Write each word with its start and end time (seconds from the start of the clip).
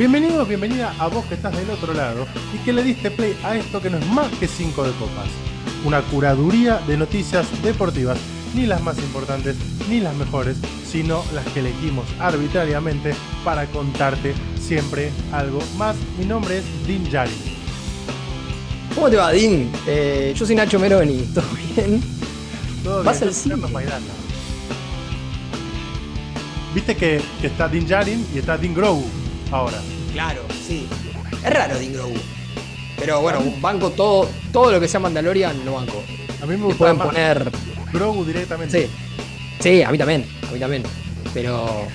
Bienvenido, 0.00 0.46
bienvenida 0.46 0.94
a 0.98 1.08
vos 1.08 1.26
que 1.26 1.34
estás 1.34 1.54
del 1.54 1.68
otro 1.68 1.92
lado 1.92 2.26
y 2.54 2.64
que 2.64 2.72
le 2.72 2.82
diste 2.82 3.10
play 3.10 3.38
a 3.44 3.54
esto 3.54 3.82
que 3.82 3.90
no 3.90 3.98
es 3.98 4.06
más 4.06 4.32
que 4.38 4.48
5 4.48 4.82
de 4.82 4.92
copas. 4.92 5.28
Una 5.84 6.00
curaduría 6.00 6.78
de 6.86 6.96
noticias 6.96 7.46
deportivas, 7.62 8.16
ni 8.54 8.64
las 8.64 8.80
más 8.82 8.96
importantes 8.96 9.56
ni 9.90 10.00
las 10.00 10.14
mejores, 10.14 10.56
sino 10.90 11.22
las 11.34 11.46
que 11.48 11.60
elegimos 11.60 12.06
arbitrariamente 12.18 13.12
para 13.44 13.66
contarte 13.66 14.32
siempre 14.58 15.12
algo 15.32 15.58
más. 15.76 15.96
Mi 16.18 16.24
nombre 16.24 16.60
es 16.60 16.86
Din 16.86 17.04
Yari. 17.04 17.58
¿Cómo 18.94 19.10
te 19.10 19.16
va, 19.16 19.30
Din? 19.32 19.70
Eh, 19.86 20.32
yo 20.34 20.46
soy 20.46 20.56
Nacho 20.56 20.78
Meroni, 20.78 21.28
¿todo 21.34 21.44
bien? 21.76 22.02
Todo 22.82 23.04
Vas 23.04 23.20
bien, 23.20 23.28
al 23.28 23.34
cine. 23.34 23.56
Viste 26.74 26.96
que, 26.96 27.20
que 27.42 27.48
está 27.48 27.68
Din 27.68 27.86
Djarin 27.86 28.26
y 28.34 28.38
está 28.38 28.56
Din 28.56 28.72
Grogu 28.72 29.04
ahora. 29.52 29.80
Claro, 30.12 30.42
sí. 30.66 30.88
Es 31.44 31.52
raro 31.52 31.78
Din 31.78 31.92
Grogu. 31.92 32.14
Pero 32.98 33.20
bueno, 33.22 33.40
banco 33.60 33.90
todo, 33.90 34.28
todo 34.52 34.72
lo 34.72 34.80
que 34.80 34.88
sea 34.88 35.00
Mandalorian, 35.00 35.64
lo 35.64 35.74
banco. 35.74 36.02
A 36.42 36.46
mí 36.46 36.56
me 36.56 36.64
gusta 36.64 36.78
pueden 36.78 36.98
poner. 36.98 37.50
Grogu 37.92 38.24
directamente. 38.24 38.86
Sí. 38.86 38.90
Sí, 39.60 39.82
a 39.82 39.90
mí 39.90 39.98
también, 39.98 40.26
a 40.48 40.52
mí 40.52 40.58
también. 40.58 40.82
Pero 41.32 41.86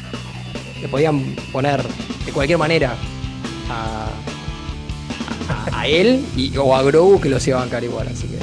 le 0.82 0.88
podían 0.88 1.36
poner 1.52 1.84
de 2.26 2.32
cualquier 2.32 2.58
manera 2.58 2.96
a, 3.70 4.08
a, 5.50 5.80
a 5.82 5.88
él 5.88 6.26
y, 6.36 6.56
o 6.58 6.76
a 6.76 6.82
Grogu 6.84 7.20
que 7.22 7.30
los 7.30 7.46
iba 7.48 7.58
a 7.58 7.62
bancar 7.62 7.84
igual, 7.84 8.08
así 8.08 8.28
que. 8.28 8.38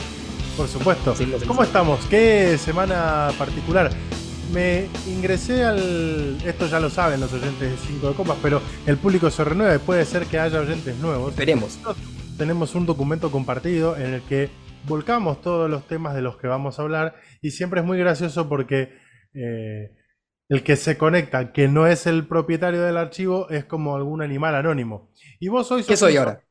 Por 0.56 0.68
supuesto. 0.68 1.14
¿Cómo 1.46 1.62
estamos? 1.62 2.04
¿Qué 2.06 2.58
semana 2.62 3.30
particular? 3.38 3.90
Me 4.52 4.86
ingresé 5.08 5.64
al. 5.64 6.38
Esto 6.44 6.66
ya 6.66 6.78
lo 6.78 6.90
saben 6.90 7.20
los 7.20 7.32
oyentes 7.32 7.70
de 7.70 7.76
5 7.76 8.08
de 8.10 8.14
Copas, 8.14 8.36
pero 8.42 8.60
el 8.86 8.98
público 8.98 9.30
se 9.30 9.44
renueva 9.44 9.74
y 9.74 9.78
puede 9.78 10.04
ser 10.04 10.26
que 10.26 10.38
haya 10.38 10.60
oyentes 10.60 10.96
nuevos. 10.98 11.30
Esperemos. 11.30 11.78
Nosotros 11.78 11.96
tenemos 12.36 12.74
un 12.74 12.84
documento 12.84 13.30
compartido 13.30 13.96
en 13.96 14.14
el 14.14 14.22
que 14.22 14.50
volcamos 14.86 15.40
todos 15.40 15.70
los 15.70 15.86
temas 15.86 16.14
de 16.14 16.22
los 16.22 16.36
que 16.36 16.48
vamos 16.48 16.78
a 16.78 16.82
hablar 16.82 17.14
y 17.40 17.52
siempre 17.52 17.80
es 17.80 17.86
muy 17.86 17.98
gracioso 17.98 18.48
porque 18.48 18.92
eh, 19.34 19.92
el 20.48 20.62
que 20.62 20.76
se 20.76 20.98
conecta, 20.98 21.52
que 21.52 21.68
no 21.68 21.86
es 21.86 22.06
el 22.06 22.26
propietario 22.26 22.82
del 22.82 22.98
archivo, 22.98 23.48
es 23.48 23.64
como 23.64 23.96
algún 23.96 24.20
animal 24.20 24.54
anónimo. 24.54 25.10
Y 25.40 25.48
vos 25.48 25.70
hoy 25.72 25.82
¿Qué 25.82 25.96
soy 25.96 26.16
ahora? 26.18 26.42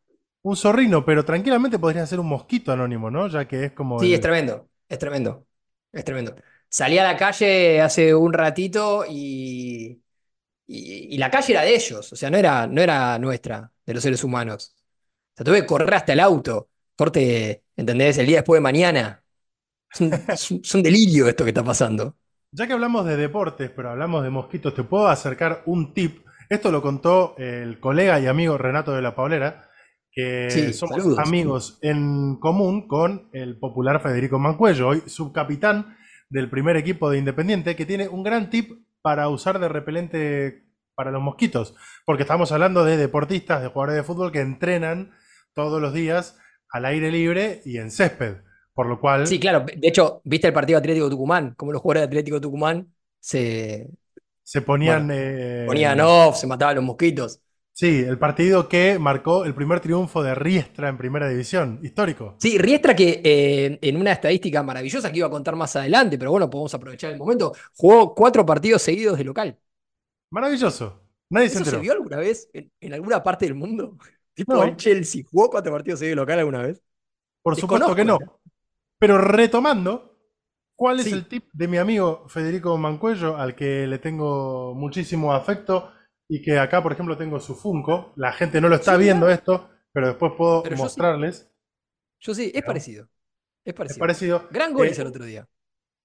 Un 0.42 0.56
zorrino, 0.56 1.06
pero 1.06 1.24
tranquilamente 1.24 1.78
podría 1.78 2.08
ser 2.08 2.20
un 2.20 2.28
mosquito 2.28 2.72
anónimo, 2.72 3.12
¿no? 3.12 3.28
Ya 3.28 3.48
que 3.48 3.66
es 3.66 3.72
como 3.74 4.00
Sí, 4.00 4.12
es 4.12 4.22
tremendo, 4.22 4.68
es 4.90 4.98
tremendo, 4.98 5.46
es 5.92 6.04
tremendo. 6.04 6.36
Salí 6.72 6.98
a 7.00 7.04
la 7.04 7.18
calle 7.18 7.82
hace 7.82 8.16
un 8.16 8.32
ratito 8.34 9.06
y, 9.10 10.02
y, 10.68 11.16
y 11.16 11.18
la 11.20 11.32
calle 11.32 11.54
era 11.54 11.64
de 11.64 11.76
ellos, 11.76 12.14
o 12.14 12.16
sea, 12.18 12.30
no 12.32 12.38
era, 12.38 12.68
no 12.68 12.82
era 12.82 13.20
nuestra, 13.20 13.72
de 13.86 13.94
los 13.96 14.04
seres 14.04 14.24
humanos. 14.24 14.76
O 15.34 15.38
sea, 15.38 15.46
tuve 15.46 15.62
que 15.62 15.68
correr 15.68 15.94
hasta 15.96 16.14
el 16.14 16.22
auto, 16.22 16.70
corte, 16.98 17.64
¿entendés? 17.78 18.18
El 18.20 18.28
día 18.28 18.38
después 18.40 18.58
de 18.60 18.64
mañana. 18.64 19.24
Es 19.94 20.02
un, 20.02 20.28
es 20.34 20.52
un- 20.52 20.62
es 20.64 20.76
un 20.76 20.84
delirio 20.84 21.28
esto 21.30 21.44
que 21.46 21.52
está 21.52 21.64
pasando. 21.64 22.18
Ya 22.52 22.68
que 22.68 22.74
hablamos 22.74 23.06
de 23.06 23.16
deportes, 23.18 23.72
pero 23.76 23.92
hablamos 23.92 24.24
de 24.24 24.30
mosquitos, 24.30 24.74
te 24.76 24.84
puedo 24.84 25.08
acercar 25.08 25.64
un 25.66 25.94
tip. 25.94 26.26
Esto 26.50 26.72
lo 26.72 26.82
contó 26.82 27.36
el 27.38 27.80
colega 27.80 28.20
y 28.20 28.28
amigo 28.28 28.58
Renato 28.58 28.92
de 28.92 29.02
la 29.02 29.16
Paulera, 29.16 29.70
que 30.12 30.72
Sí, 30.72 30.74
somos 30.74 30.98
saludos. 31.02 31.18
amigos 31.18 31.80
en 31.82 32.38
común 32.40 32.88
con 32.88 33.30
el 33.32 33.58
popular 33.58 34.02
Federico 34.02 34.38
Mancuello, 34.38 34.90
hoy 34.90 35.02
subcapitán 35.08 35.96
del 36.32 36.50
primer 36.50 36.78
equipo 36.78 37.10
de 37.10 37.18
Independiente, 37.20 37.76
que 37.76 37.86
tiene 37.86 38.08
un 38.08 38.24
gran 38.24 38.50
tip 38.50 38.72
para 39.02 39.30
usar 39.30 39.60
de 39.60 39.68
repelente 39.68 40.64
para 40.96 41.12
los 41.12 41.22
mosquitos, 41.22 41.76
porque 42.06 42.24
estamos 42.24 42.52
hablando 42.52 42.84
de 42.86 42.98
deportistas, 42.98 43.62
de 43.62 43.68
jugadores 43.68 43.96
de 43.96 44.04
fútbol 44.04 44.32
que 44.32 44.40
entrenan 44.40 45.12
todos 45.54 45.82
los 45.82 45.94
días 45.94 46.38
al 46.70 46.86
aire 46.86 47.12
libre 47.12 47.62
y 47.66 47.78
en 47.78 47.92
césped, 47.92 48.38
por 48.74 48.88
lo 48.88 49.00
cual 49.00 49.28
Sí, 49.28 49.40
claro, 49.40 49.66
de 49.66 49.88
hecho, 49.88 50.22
¿viste 50.24 50.48
el 50.48 50.54
partido 50.54 50.80
Atlético 50.80 51.10
Tucumán? 51.10 51.54
Como 51.56 51.72
los 51.72 51.82
jugadores 51.82 52.02
de 52.02 52.08
Atlético 52.08 52.40
Tucumán 52.40 52.94
se 53.20 53.90
se 54.44 54.62
ponían... 54.62 55.08
Bueno, 55.08 55.22
eh, 55.22 55.64
ponían 55.66 56.00
off, 56.02 56.38
se 56.38 56.48
mataban 56.48 56.76
los 56.76 56.84
mosquitos. 56.84 57.42
Sí, 57.74 58.00
el 58.00 58.18
partido 58.18 58.70
que 58.70 58.98
marcó 58.98 59.44
el 59.44 59.54
primer 59.54 59.82
triunfo 59.82 60.24
de 60.24 60.36
Riestra 60.36 60.88
en 60.88 60.98
Primera 60.98 61.28
División, 61.28 61.80
histórico. 61.84 62.38
Sí, 62.40 62.58
Riestra 62.58 62.96
que 62.96 63.22
eh, 63.24 63.78
en 63.82 63.98
una 63.98 64.14
estadística 64.14 64.64
maravillosa 64.64 65.12
que 65.12 65.20
iba 65.20 65.28
a 65.28 65.30
contar 65.30 65.56
más 65.56 65.76
adelante, 65.76 66.18
pero 66.18 66.32
bueno, 66.32 66.50
podemos 66.50 66.74
aprovechar 66.74 67.12
el 67.12 67.20
momento, 67.20 67.54
jugó 67.76 68.16
cuatro 68.16 68.44
partidos 68.46 68.82
seguidos 68.82 69.18
de 69.20 69.24
local. 69.24 69.60
Maravilloso. 70.30 71.02
Nadie 71.30 71.50
se 71.50 71.58
¿Eso 71.58 71.66
se 71.66 71.76
enteró. 71.76 71.80
vio 71.80 71.94
alguna 71.94 72.18
vez 72.18 72.50
en, 72.54 72.72
en 72.80 72.94
alguna 72.94 73.24
parte 73.24 73.46
del 73.46 73.56
mundo? 73.56 73.98
Tipo 74.34 74.54
No. 74.56 74.64
el 74.64 74.76
Chelsea, 74.78 75.24
¿jugó 75.30 75.50
cuatro 75.50 75.72
partidos 75.74 76.00
seguidos 76.00 76.16
de 76.18 76.22
local 76.22 76.40
alguna 76.40 76.62
vez? 76.64 76.82
Por 77.42 77.56
supuesto 77.56 77.96
que 77.96 78.06
no. 78.06 78.20
Pero 79.00 79.18
retomando, 79.18 80.18
¿cuál 80.76 81.00
es 81.00 81.12
el 81.12 81.28
tip 81.28 81.50
de 81.54 81.68
mi 81.68 81.78
amigo 81.78 82.28
Federico 82.30 82.78
Mancuello, 82.78 83.38
al 83.38 83.56
que 83.56 83.88
le 83.88 84.00
tengo 84.00 84.74
muchísimo 84.76 85.34
afecto 85.34 85.92
y 86.36 86.42
que 86.42 86.58
acá, 86.60 86.82
por 86.84 86.94
ejemplo, 86.94 87.18
tengo 87.18 87.40
su 87.40 87.56
Funko? 87.56 88.14
La 88.16 88.32
gente 88.34 88.62
no 88.62 88.70
lo 88.70 88.76
está 88.78 88.94
Sí, 88.94 88.98
viendo 88.98 89.30
esto, 89.30 89.70
pero 89.94 90.08
después 90.10 90.34
puedo 90.38 90.64
Pero 90.64 90.76
yo 90.76 90.90
sí. 90.90 91.08
mostrarles. 91.18 91.52
Yo 92.20 92.34
sí, 92.36 92.52
es 92.54 92.64
parecido. 92.64 93.10
Es 93.66 93.76
Es 93.86 93.98
parecido. 93.98 94.50
Gran 94.50 94.74
gol 94.74 94.90
Eh, 94.90 94.92
hizo 94.92 95.02
el 95.02 95.08
otro 95.10 95.26
día. 95.26 95.48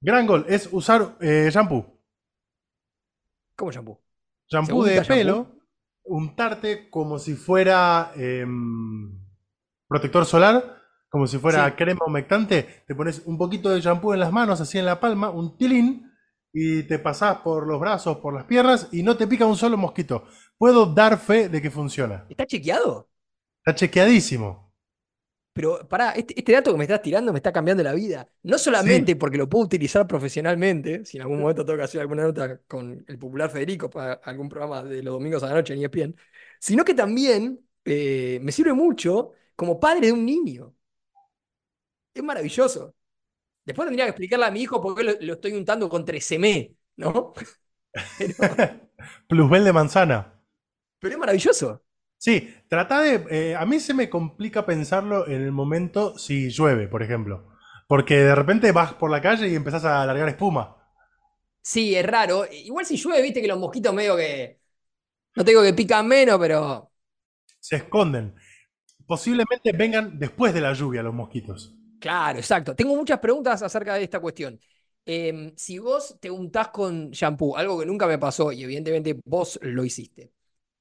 Gran 0.01 0.27
gol. 0.27 0.47
Es 0.49 0.71
usar 0.73 1.19
eh, 1.21 1.51
shampoo. 1.53 2.01
¿Cómo 3.57 3.71
shampoo? 3.73 4.01
Shampoo 4.49 4.85
¿Segunda 4.85 4.85
de 4.85 5.03
shampoo? 5.03 5.11
pelo, 5.11 5.57
untarte 6.05 6.89
como 6.91 7.19
si 7.19 7.35
fuera 7.35 8.13
em, 8.17 9.19
protector 9.89 10.25
solar, 10.27 10.83
como 11.09 11.27
si 11.27 11.39
fuera 11.39 11.75
Sí. 11.75 11.77
crema 11.77 12.01
humectante, 12.07 12.85
te 12.87 12.95
pones 12.95 13.23
un 13.27 13.39
poquito 13.39 13.71
de 13.71 13.81
shampoo 13.81 14.15
en 14.15 14.21
las 14.21 14.33
manos, 14.33 14.61
así 14.61 14.79
en 14.79 14.87
la 14.87 15.01
palma, 15.01 15.31
un 15.31 15.57
tilín, 15.59 16.11
y 16.59 16.85
te 16.85 16.99
pasás 16.99 17.41
por 17.41 17.67
los 17.67 17.79
brazos, 17.79 18.17
por 18.17 18.33
las 18.33 18.45
piernas, 18.45 18.89
y 18.91 19.03
no 19.03 19.15
te 19.15 19.27
pica 19.27 19.45
un 19.45 19.59
solo 19.59 19.77
mosquito. 19.77 20.25
Puedo 20.57 20.87
dar 20.87 21.19
fe 21.19 21.51
de 21.51 21.61
que 21.61 21.71
funciona. 21.71 22.25
¿Está 22.31 22.47
chequeado? 22.47 23.11
Está 23.59 23.75
chequeadísimo. 23.75 24.73
Pero 25.53 25.87
pará, 25.87 26.13
este, 26.13 26.33
este 26.39 26.53
dato 26.53 26.73
que 26.73 26.79
me 26.79 26.85
estás 26.85 27.03
tirando 27.03 27.31
me 27.31 27.41
está 27.41 27.53
cambiando 27.53 27.83
la 27.83 27.93
vida. 27.93 28.27
No 28.43 28.57
solamente 28.57 29.17
porque 29.17 29.37
lo 29.37 29.51
puedo 29.51 29.67
utilizar 29.67 30.07
profesionalmente, 30.07 31.05
si 31.05 31.19
en 31.19 31.25
algún 31.25 31.41
momento 31.41 31.63
tengo 31.63 31.77
que 31.77 31.85
hacer 31.85 32.01
alguna 32.01 32.23
nota 32.23 32.59
con 32.67 33.05
el 33.07 33.19
popular 33.19 33.51
Federico 33.51 33.91
para 33.91 34.15
algún 34.15 34.49
programa 34.49 34.83
de 34.83 35.03
los 35.03 35.13
domingos 35.13 35.43
a 35.43 35.49
la 35.49 35.57
noche 35.57 35.75
en 35.75 35.83
ESPN, 35.83 36.17
sino 36.59 36.87
que 36.87 36.95
también 36.95 37.61
eh, 37.85 38.39
me 38.41 38.51
sirve 38.51 38.73
mucho 38.73 39.33
como 39.55 39.79
padre 39.79 40.07
de 40.07 40.13
un 40.13 40.25
niño. 40.25 40.75
Es 42.15 42.23
maravilloso. 42.23 42.96
Después 43.67 43.87
tendría 43.87 44.07
que 44.07 44.11
explicarle 44.11 44.47
a 44.47 44.53
mi 44.53 44.63
hijo 44.63 44.81
por 44.83 44.97
qué 44.97 45.05
lo, 45.05 45.13
lo 45.21 45.35
estoy 45.35 45.53
untando 45.55 45.89
con 45.91 46.05
13M, 46.07 46.77
¿no? 46.97 47.35
Pero, 48.19 48.37
Plusbel 49.29 49.65
de 49.65 49.73
manzana. 49.73 50.19
pero 50.99 51.15
es 51.15 51.19
maravilloso. 51.19 51.83
Sí, 52.19 52.55
trata 52.69 53.01
de... 53.03 53.25
eh, 53.31 53.57
a 53.57 53.65
mí 53.67 53.81
se 53.81 53.95
me 53.95 54.11
complica 54.11 54.67
pensarlo 54.67 55.27
en 55.29 55.43
el 55.43 55.53
momento 55.53 56.19
si 56.19 56.51
llueve, 56.51 56.89
por 56.89 57.03
ejemplo. 57.03 57.49
Porque 57.89 58.17
de 58.17 58.35
repente 58.35 58.73
vas 58.73 58.95
por 58.95 59.11
la 59.11 59.21
calle 59.23 59.49
y 59.49 59.55
empezás 59.55 59.85
a 59.85 60.05
largar 60.07 60.29
espuma. 60.29 60.77
Sí, 61.63 61.95
es 61.97 62.07
raro. 62.07 62.47
Igual 62.51 62.87
si 62.87 62.97
llueve, 62.97 63.23
viste 63.23 63.41
que 63.43 63.49
los 63.49 63.59
mosquitos 63.59 63.93
medio 63.95 64.17
que. 64.17 64.61
No 65.37 65.45
te 65.45 65.53
digo 65.53 65.63
que 65.65 65.75
pican 65.75 66.09
menos, 66.09 66.39
pero. 66.41 66.93
Se 67.61 67.77
esconden. 67.77 68.35
Posiblemente 69.07 69.73
vengan 69.73 70.19
después 70.19 70.55
de 70.55 70.63
la 70.63 70.75
lluvia 70.75 71.05
los 71.05 71.15
mosquitos. 71.15 71.76
Claro, 71.99 72.39
exacto. 72.39 72.75
Tengo 72.75 72.95
muchas 72.95 73.19
preguntas 73.19 73.63
acerca 73.63 73.95
de 73.95 74.05
esta 74.05 74.21
cuestión. 74.21 74.61
Em, 75.05 75.53
si 75.57 75.79
vos 75.79 76.17
te 76.21 76.31
untás 76.31 76.69
con 76.69 77.11
shampoo, 77.11 77.57
algo 77.57 77.79
que 77.79 77.87
nunca 77.87 78.07
me 78.07 78.19
pasó 78.19 78.53
y 78.53 78.63
evidentemente 78.65 79.19
vos 79.25 79.59
lo 79.63 79.85
hiciste, 79.85 80.33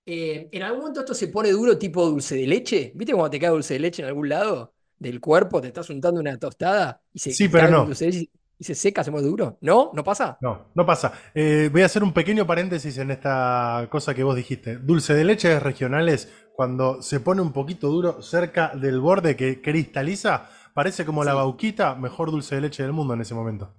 eh, 0.05 0.49
¿en 0.51 0.63
algún 0.63 0.79
momento 0.81 1.01
esto 1.01 1.13
se 1.13 1.29
pone 1.29 1.51
duro 1.51 1.77
tipo 1.77 2.05
dulce 2.05 2.35
de 2.35 2.47
leche? 2.47 2.91
¿Viste 2.95 3.13
cuando 3.13 3.31
te 3.31 3.39
cae 3.39 3.49
dulce 3.51 3.75
de 3.75 3.79
leche 3.81 4.01
en 4.03 4.09
algún 4.09 4.29
lado 4.29 4.75
del 4.97 5.21
cuerpo? 5.21 5.61
¿Te 5.61 5.67
estás 5.69 5.89
untando 5.91 6.19
una 6.21 6.37
tostada 6.39 7.01
y 7.13 7.19
se 7.19 7.37
Sí, 7.37 7.49
pero 7.49 7.67
no. 7.69 7.83
dulce 7.83 8.05
de 8.07 8.11
leche 8.11 8.31
y 8.59 8.63
se 8.65 8.75
seca, 8.75 9.03
se 9.03 9.11
pone 9.11 9.23
duro? 9.27 9.57
¿No? 9.61 9.91
¿No 9.93 10.03
pasa? 10.03 10.41
No, 10.41 10.67
no 10.75 10.85
pasa. 10.85 11.13
Eh, 11.33 11.69
voy 11.71 11.81
a 11.81 11.85
hacer 11.85 12.03
un 12.03 12.13
pequeño 12.13 12.45
paréntesis 12.45 12.97
en 12.97 13.09
esta 13.11 13.87
cosa 13.89 14.13
que 14.13 14.23
vos 14.23 14.35
dijiste. 14.35 14.77
Dulce 14.77 15.13
de 15.13 15.23
leche 15.23 15.59
regionales, 15.59 16.29
cuando 16.53 17.01
se 17.01 17.19
pone 17.21 17.41
un 17.41 17.53
poquito 17.53 17.87
duro 17.89 18.21
cerca 18.21 18.73
del 18.75 18.99
borde 18.99 19.35
que 19.35 19.61
cristaliza, 19.61 20.49
parece 20.75 21.07
como 21.07 21.25
la 21.25 21.33
bauquita, 21.33 21.95
mejor 21.95 22.31
dulce 22.31 22.55
de 22.55 22.61
leche 22.61 22.83
del 22.83 22.93
mundo 22.93 23.15
en 23.15 23.21
ese 23.21 23.35
momento. 23.35 23.75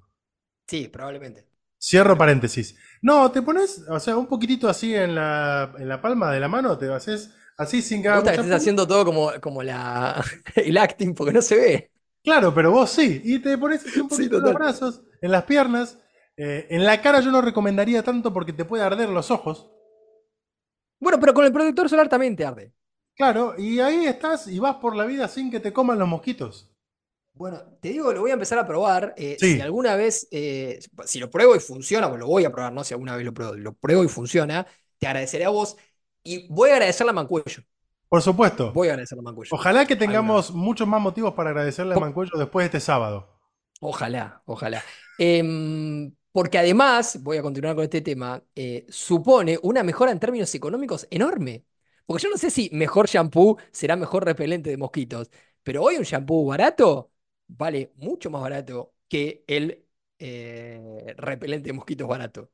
Sí, 0.69 0.89
probablemente. 0.89 1.47
Cierro 1.79 2.17
paréntesis. 2.19 2.77
No, 3.03 3.31
te 3.31 3.43
pones, 3.43 3.85
o 3.89 4.01
sea, 4.01 4.17
un 4.17 4.27
poquitito 4.27 4.69
así 4.69 4.95
en 4.95 5.15
la, 5.15 5.73
en 5.79 5.89
la 5.89 6.01
palma 6.01 6.33
de 6.33 6.41
la 6.41 6.49
mano, 6.49 6.77
te 6.79 6.93
haces 6.93 7.35
así 7.59 7.83
sin 7.83 8.03
haga 8.07 8.23
gusta 8.23 8.33
que 8.33 8.37
estés 8.37 8.51
haciendo 8.53 8.87
todo 8.87 9.05
como, 9.05 9.31
como 9.41 9.63
la, 9.63 10.23
el 10.57 10.77
acting 10.79 11.15
porque 11.15 11.33
no 11.33 11.43
se 11.43 11.57
ve. 11.57 11.91
Claro, 12.23 12.53
pero 12.55 12.73
vos 12.73 12.91
sí. 12.91 13.21
Y 13.25 13.39
te 13.39 13.57
pones 13.59 13.87
así 13.87 14.01
un 14.01 14.09
Sí, 14.09 14.09
poquito 14.09 14.39
en 14.39 14.45
los 14.45 14.55
brazos, 14.55 15.03
en 15.21 15.31
las 15.31 15.45
piernas. 15.45 15.99
Eh, 16.37 16.67
en 16.71 16.85
la 16.85 17.01
cara 17.01 17.21
yo 17.21 17.31
no 17.31 17.41
recomendaría 17.41 18.03
tanto 18.03 18.33
porque 18.33 18.53
te 18.53 18.65
puede 18.65 18.83
arder 18.85 19.09
los 19.09 19.31
ojos. 19.31 19.71
Bueno, 21.01 21.19
pero 21.21 21.33
con 21.35 21.45
el 21.47 21.53
protector 21.53 21.89
solar 21.89 22.09
también 22.09 22.37
te 22.37 22.45
arde. 22.45 22.73
Claro, 23.15 23.55
y 23.59 23.81
ahí 23.81 24.07
estás 24.07 24.47
y 24.49 24.59
vas 24.59 24.77
por 24.77 24.97
la 24.97 25.05
vida 25.05 25.29
sin 25.29 25.51
que 25.51 25.61
te 25.61 25.73
coman 25.73 25.99
los 25.99 26.09
mosquitos. 26.09 26.71
Bueno, 27.37 27.63
te 27.83 27.91
digo, 27.91 28.13
lo 28.13 28.21
voy 28.23 28.31
a 28.31 28.35
empezar 28.35 28.59
a 28.59 28.67
probar. 28.67 29.15
eh, 29.17 29.37
Sí. 29.39 29.55
Si 29.55 29.61
alguna 29.61 29.95
vez, 29.95 30.27
eh, 30.31 30.79
si 31.05 31.19
lo 31.19 31.31
pruebo 31.31 31.55
y 31.55 31.61
funciona, 31.61 32.09
pues 32.09 32.19
lo 32.19 32.27
voy 32.27 32.45
a 32.45 32.51
probar, 32.51 32.73
no 32.73 32.83
si 32.83 32.95
alguna 32.95 33.15
vez 33.15 33.27
lo 33.27 33.35
pruebo, 33.35 33.55
lo 33.55 33.75
pruebo 33.75 34.05
y 34.05 34.09
funciona, 34.09 34.67
te 34.99 35.07
agradeceré 35.07 35.45
a 35.45 35.51
vos 35.51 35.77
y 36.25 36.49
voy 36.49 36.71
a 36.71 36.75
agradecerle 36.75 37.11
a 37.11 37.13
Mancuello. 37.15 37.63
Por 38.09 38.23
supuesto. 38.23 38.73
Voy 38.73 38.89
a 38.89 38.93
agradecerle 38.93 39.21
a 39.21 39.25
Mancuello. 39.25 39.55
Ojalá 39.55 39.85
que 39.85 39.97
tengamos 39.97 40.51
muchos 40.53 40.89
más 40.89 41.01
motivos 41.01 41.35
para 41.35 41.51
agradecerle 41.51 41.95
a 41.95 41.99
Mancuello 41.99 42.39
después 42.39 42.65
de 42.65 42.67
este 42.79 42.81
sábado. 42.81 43.29
Ojalá, 43.81 44.43
ojalá. 44.47 44.83
Em, 45.19 46.13
porque 46.33 46.59
además, 46.59 47.23
voy 47.23 47.37
a 47.37 47.43
continuar 47.43 47.75
con 47.75 47.85
este 47.85 48.01
tema, 48.01 48.43
eh, 48.55 48.87
supone 48.89 49.59
una 49.63 49.83
mejora 49.83 50.13
en 50.13 50.19
términos 50.21 50.55
económicos 50.55 51.07
enorme. 51.11 51.65
Porque 52.07 52.23
yo 52.23 52.31
no 52.31 52.37
sé 52.39 52.51
si 52.51 52.71
mejor 52.73 53.07
shampoo 53.09 53.59
será 53.73 53.97
mejor 53.97 54.25
repelente 54.25 54.71
de 54.71 54.77
mosquitos, 54.77 55.31
pero 55.63 55.83
hoy 55.83 55.97
un 55.97 56.05
shampoo 56.05 56.47
barato 56.47 57.11
vale 57.49 57.93
mucho 57.97 58.31
más 58.31 58.43
barato 58.43 58.95
que 59.09 59.45
el 59.47 59.85
eh, 60.19 61.15
repelente 61.17 61.69
de 61.69 61.73
mosquitos 61.73 62.09
barato. 62.09 62.51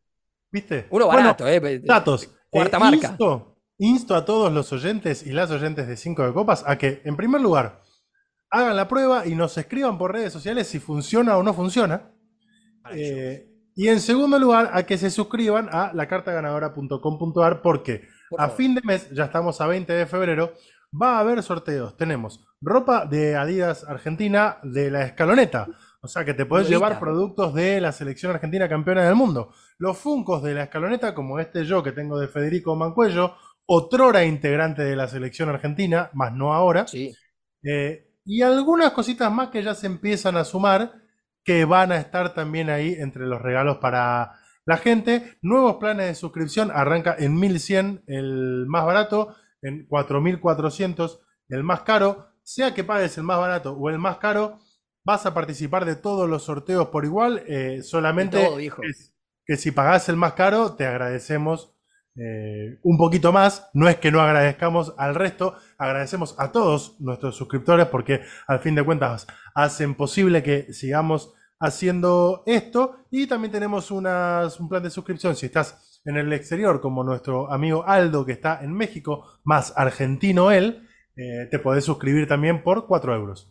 ¿Viste? 0.51 0.87
Uno 0.91 1.07
Bueno, 1.07 1.23
barato, 1.23 1.49
¿eh? 1.49 1.81
datos. 1.85 2.29
Cuarta 2.51 2.77
Eh, 2.77 2.81
marca. 2.81 3.09
Insto, 3.09 3.57
insto 3.79 4.15
a 4.15 4.25
todos 4.25 4.53
los 4.53 4.73
oyentes 4.73 5.27
y 5.27 5.33
las 5.33 5.51
oyentes 5.51 5.87
de 5.89 5.97
5 5.97 6.27
de 6.27 6.33
Copas 6.33 6.65
a 6.67 6.77
que, 6.77 7.01
en 7.05 7.17
primer 7.17 7.41
lugar, 7.41 7.81
hagan 8.51 8.77
la 8.77 8.87
prueba 8.89 9.27
y 9.27 9.35
nos 9.35 9.57
escriban 9.57 9.97
por 9.97 10.13
redes 10.13 10.33
sociales 10.33 10.67
si 10.67 10.79
funciona 10.79 11.37
o 11.39 11.43
no 11.43 11.55
funciona. 11.55 12.13
Eh, 12.93 13.49
y 13.75 13.89
en 13.89 14.01
segundo 14.01 14.39
lugar, 14.39 14.71
a 14.75 14.83
que 14.85 14.99
se 14.99 15.11
suscriban 15.11 15.69
a 15.73 15.93
lacartaganadora.com.ar 15.95 17.63
porque 17.63 18.09
Por 18.29 18.41
a 18.41 18.51
fin 18.51 18.75
de 18.75 18.83
mes, 18.85 19.09
ya 19.11 19.25
estamos 19.25 19.61
a 19.63 19.67
20 19.67 19.91
de 19.93 20.07
febrero, 20.07 20.53
va 21.01 21.17
a 21.17 21.21
haber 21.21 21.43
sorteos. 21.43 21.97
Tenemos 21.97 22.45
ropa 22.63 23.05
de 23.05 23.37
Adidas 23.37 23.85
Argentina 23.85 24.59
de 24.63 24.91
la 24.91 25.05
escaloneta. 25.05 25.69
O 26.01 26.09
sea 26.09 26.25
que 26.25 26.35
te 26.35 26.47
podés 26.47 26.69
llevar 26.69 26.99
productos 26.99 27.55
de 27.55 27.81
la 27.81 27.93
selección 27.93 28.33
argentina 28.33 28.69
campeona 28.69 29.05
del 29.05 29.15
mundo. 29.15 29.53
Los 29.79 29.99
funcos 29.99 30.43
de 30.43 30.55
la 30.55 30.65
escaloneta, 30.65 31.15
como 31.15 31.39
este 31.39 31.65
yo 31.65 31.83
que 31.83 31.93
tengo 31.93 32.19
de 32.19 32.29
Federico 32.29 32.75
Mancuello, 32.75 33.35
otrora 33.67 34.25
integrante 34.25 34.83
de 34.83 34.97
la 34.97 35.07
selección 35.07 35.49
argentina, 35.49 36.11
más 36.15 36.33
no 36.33 36.55
ahora. 36.55 36.87
Sí. 36.87 37.15
Eh, 37.63 38.09
y 38.25 38.43
algunas 38.43 38.93
cositas 38.93 39.31
más 39.33 39.49
que 39.49 39.63
ya 39.63 39.75
se 39.75 39.87
empiezan 39.87 40.37
a 40.37 40.45
sumar, 40.45 40.93
que 41.45 41.65
van 41.65 41.93
a 41.93 41.99
estar 41.99 42.35
también 42.35 42.71
ahí 42.71 42.95
entre 42.99 43.27
los 43.27 43.41
regalos 43.43 43.79
para 43.79 44.39
la 44.65 44.77
gente. 44.77 45.39
Nuevos 45.43 45.77
planes 45.77 46.07
de 46.07 46.15
suscripción, 46.15 46.71
arranca 46.73 47.15
en 47.19 47.39
1100 47.39 48.05
el 48.07 48.67
más 48.67 48.85
barato, 48.85 49.35
en 49.61 49.87
4400 49.87 51.21
el 51.49 51.63
más 51.65 51.83
caro. 51.83 52.32
Sea 52.55 52.75
que 52.75 52.85
pagues 52.85 53.17
el 53.17 53.25
más 53.25 53.39
barato 53.39 53.73
o 53.73 53.89
el 53.89 53.99
más 53.99 54.19
caro, 54.19 54.59
vas 55.05 55.25
a 55.25 55.33
participar 55.33 55.85
de 55.87 55.97
todos 55.97 56.29
los 56.29 56.43
sorteos 56.45 56.89
por 56.89 57.05
igual. 57.07 57.43
eh, 57.47 57.83
solamente 57.83 58.45
todo, 58.45 58.59
que 59.47 59.57
si 59.57 59.71
pagás 59.71 60.09
el 60.11 60.17
más 60.17 60.35
caro, 60.35 60.75
te 60.75 60.87
agradecemos 60.87 61.75
eh, 62.15 62.79
un 62.83 62.99
poquito 62.99 63.33
más. 63.33 63.71
No 63.73 63.89
es 63.89 63.97
que 63.97 64.11
no 64.13 64.21
agradezcamos 64.21 64.93
al 64.99 65.15
resto, 65.15 65.57
agradecemos 65.79 66.35
a 66.39 66.53
todos 66.53 67.01
nuestros 67.01 67.37
suscriptores 67.37 67.87
porque 67.87 68.21
al 68.47 68.61
fin 68.61 68.75
de 68.75 68.85
cuentas 68.85 69.27
hacen 69.55 69.95
posible 69.95 70.43
que 70.43 70.75
sigamos 70.75 71.33
haciendo 71.59 72.43
esto. 72.45 72.97
Y 73.11 73.27
también 73.27 73.51
tenemos 73.53 73.91
unas- 73.91 74.61
un 74.61 74.69
plan 74.69 74.83
de 74.83 74.91
suscripción 74.91 75.35
si 75.37 75.47
estás 75.47 76.03
en 76.05 76.17
el 76.19 76.31
exterior, 76.35 76.81
como 76.83 77.03
nuestro 77.03 77.51
amigo 77.51 77.85
Aldo 77.87 78.27
que 78.27 78.33
está 78.33 78.61
en 78.63 78.73
México, 78.75 79.25
más 79.45 79.73
argentino 79.77 80.51
él, 80.51 80.87
eh, 81.17 81.49
te 81.51 81.59
podés 81.59 81.85
suscribir 81.85 82.27
también 82.27 82.63
por 82.63 82.87
4 82.87 83.15
euros. 83.15 83.51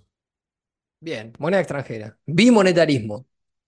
Bien, 1.00 1.34
moneda 1.40 1.62
extranjera. 1.62 2.18
Bimonetarismo. 2.26 3.26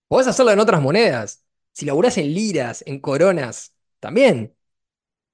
Podés 0.07 0.27
hacerlo 0.27 0.51
en 0.51 0.59
otras 0.59 0.81
monedas. 0.81 1.43
Si 1.71 1.85
laburás 1.85 2.17
en 2.19 2.33
liras, 2.33 2.83
en 2.85 2.99
coronas, 2.99 3.75
también. 3.99 4.53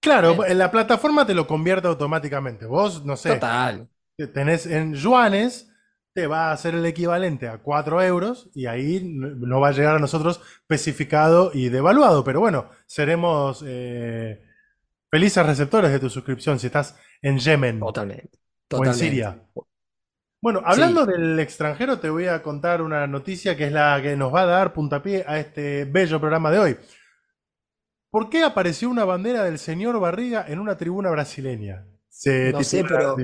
Claro, 0.02 0.36
Bien. 0.36 0.58
la 0.58 0.72
plataforma 0.72 1.26
te 1.26 1.34
lo 1.34 1.46
convierte 1.46 1.88
automáticamente. 1.88 2.66
Vos, 2.66 3.04
no 3.04 3.18
sé, 3.18 3.34
Total. 3.34 3.90
tenés 4.34 4.66
en 4.66 4.94
yuanes, 4.94 5.70
te 6.14 6.28
va 6.28 6.50
a 6.50 6.52
hacer 6.54 6.76
el 6.76 6.86
equivalente 6.86 7.50
a 7.50 7.58
4 7.58 8.02
euros 8.04 8.50
y 8.54 8.68
ahí 8.68 9.02
no 9.04 9.60
va 9.60 9.70
a 9.70 9.72
llegar 9.74 9.98
a 9.98 10.00
nosotros 10.00 10.40
especificado 10.62 11.52
y 11.54 11.68
devaluado. 11.68 12.24
Pero 12.24 12.40
bueno, 12.40 12.70
seremos 12.86 13.62
eh, 13.68 14.42
felices 15.12 15.46
receptores 15.46 15.92
de 15.92 16.00
tu 16.00 16.10
suscripción 16.10 16.60
si 16.60 16.68
estás 16.68 16.96
en 17.22 17.38
Yemen 17.38 17.80
Totalmente. 17.80 18.40
O 18.72 18.86
en. 18.86 18.94
Siria. 18.94 19.42
Bueno, 20.42 20.62
hablando 20.64 21.06
del 21.06 21.38
extranjero, 21.40 22.00
te 22.00 22.10
voy 22.10 22.28
a 22.28 22.42
contar 22.42 22.82
una 22.82 23.06
noticia 23.08 23.58
que 23.58 23.66
es 23.66 23.72
la 23.74 24.00
que 24.02 24.16
nos 24.16 24.34
va 24.34 24.44
a 24.44 24.46
dar 24.46 24.74
puntapié 24.74 25.26
a 25.28 25.38
este 25.40 25.84
bello 25.86 26.20
programa 26.20 26.50
de 26.50 26.60
hoy. 26.60 26.78
¿Por 28.10 28.30
qué 28.30 28.44
apareció 28.44 28.90
una 28.90 29.06
bandera 29.06 29.44
del 29.44 29.60
señor 29.60 30.00
Barriga 30.00 30.46
en 30.48 30.60
una 30.60 30.78
tribuna 30.78 31.12
brasileña? 31.12 31.86
Se 32.08 32.52
No 32.52 32.64
sé, 32.64 32.84
pero-. 32.84 33.18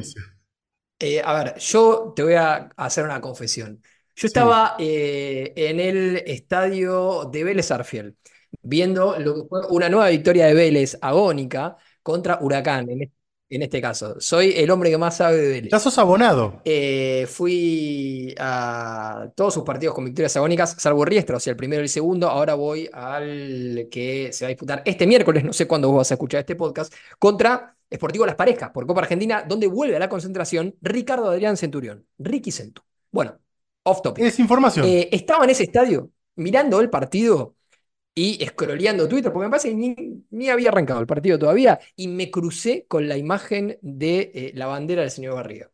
Eh, 1.00 1.22
a 1.24 1.34
ver, 1.34 1.58
yo 1.58 2.14
te 2.16 2.24
voy 2.24 2.34
a 2.36 2.70
hacer 2.78 3.04
una 3.06 3.20
confesión. 3.20 3.82
Yo 4.16 4.28
estaba 4.28 4.76
eh, 4.80 5.54
en 5.56 5.80
el 5.80 6.18
estadio 6.26 7.26
de 7.26 7.44
Vélez 7.44 7.72
Arfiel, 7.72 8.16
viendo 8.62 9.18
lo 9.20 9.36
que 9.36 9.42
fue 9.50 9.68
una 9.70 9.90
nueva 9.90 10.10
victoria 10.10 10.46
de 10.46 10.54
Vélez 10.54 10.98
agónica 11.02 11.76
contra 12.02 12.40
Huracán, 12.42 12.90
en, 12.90 13.02
este- 13.04 13.15
en 13.50 13.62
este 13.62 13.82
caso. 13.82 14.16
Soy 14.20 14.54
el 14.56 14.70
hombre 14.72 14.90
que 14.90 14.98
más 14.98 15.18
sabe 15.18 15.38
de 15.38 15.50
Vélez. 15.50 15.72
Ya 15.72 15.80
sos 15.80 15.98
abonado. 15.98 16.62
Eh, 16.66 17.28
fui 17.30 18.34
a 18.40 19.30
todos 19.36 19.54
sus 19.54 19.64
partidos 19.64 19.94
con 19.94 20.06
victorias 20.06 20.36
agónicas, 20.36 20.76
salvo 20.80 21.06
Riestra, 21.06 21.38
o 21.38 21.40
sea, 21.40 21.52
el 21.52 21.58
primero 21.58 21.82
y 21.82 21.86
el 21.86 21.90
segundo. 21.90 22.30
Ahora 22.30 22.56
voy 22.56 22.90
al 22.92 23.88
que 23.92 24.32
se 24.34 24.46
va 24.46 24.48
a 24.48 24.50
disputar 24.50 24.82
este 24.86 25.08
miércoles, 25.08 25.44
no 25.44 25.54
sé 25.54 25.68
cuándo 25.68 25.90
vos 25.90 25.98
vas 25.98 26.12
a 26.12 26.16
escuchar 26.16 26.40
este 26.40 26.56
podcast, 26.56 26.94
contra 27.20 27.76
Sportivo 27.94 28.26
Las 28.26 28.36
Parejas 28.36 28.72
por 28.72 28.88
Copa 28.88 29.02
Argentina, 29.02 29.44
donde 29.48 29.68
vuelve 29.68 29.96
a 29.96 30.00
la 30.00 30.10
concentración 30.10 30.76
Ricardo 30.82 31.30
Adrián 31.30 31.58
Centurión, 31.58 32.06
Ricky 32.18 32.52
Centu. 32.52 32.82
Bueno, 33.12 33.38
off 33.84 34.02
topic. 34.02 34.26
Es 34.26 34.40
información. 34.40 34.86
Eh, 34.88 35.10
estaba 35.12 35.44
en 35.44 35.52
ese 35.52 35.64
estadio 35.64 36.10
mirando 36.36 36.82
el 36.82 36.90
partido 36.90 37.56
y 38.16 38.46
scrolleando 38.48 39.08
Twitter, 39.10 39.32
porque 39.34 39.46
me 39.48 39.52
parece 39.52 39.70
que 39.70 39.76
ni, 39.76 39.96
ni 40.32 40.50
había 40.50 40.70
arrancado 40.70 41.02
el 41.02 41.08
partido 41.08 41.38
todavía, 41.40 41.80
y 41.96 42.08
me 42.08 42.32
crucé 42.32 42.86
con 42.88 43.08
la 43.10 43.18
imagen 43.18 43.78
de 43.82 44.32
eh, 44.34 44.52
la 44.56 44.68
bandera 44.68 45.02
del 45.02 45.12
señor 45.12 45.36
Barriga. 45.36 45.72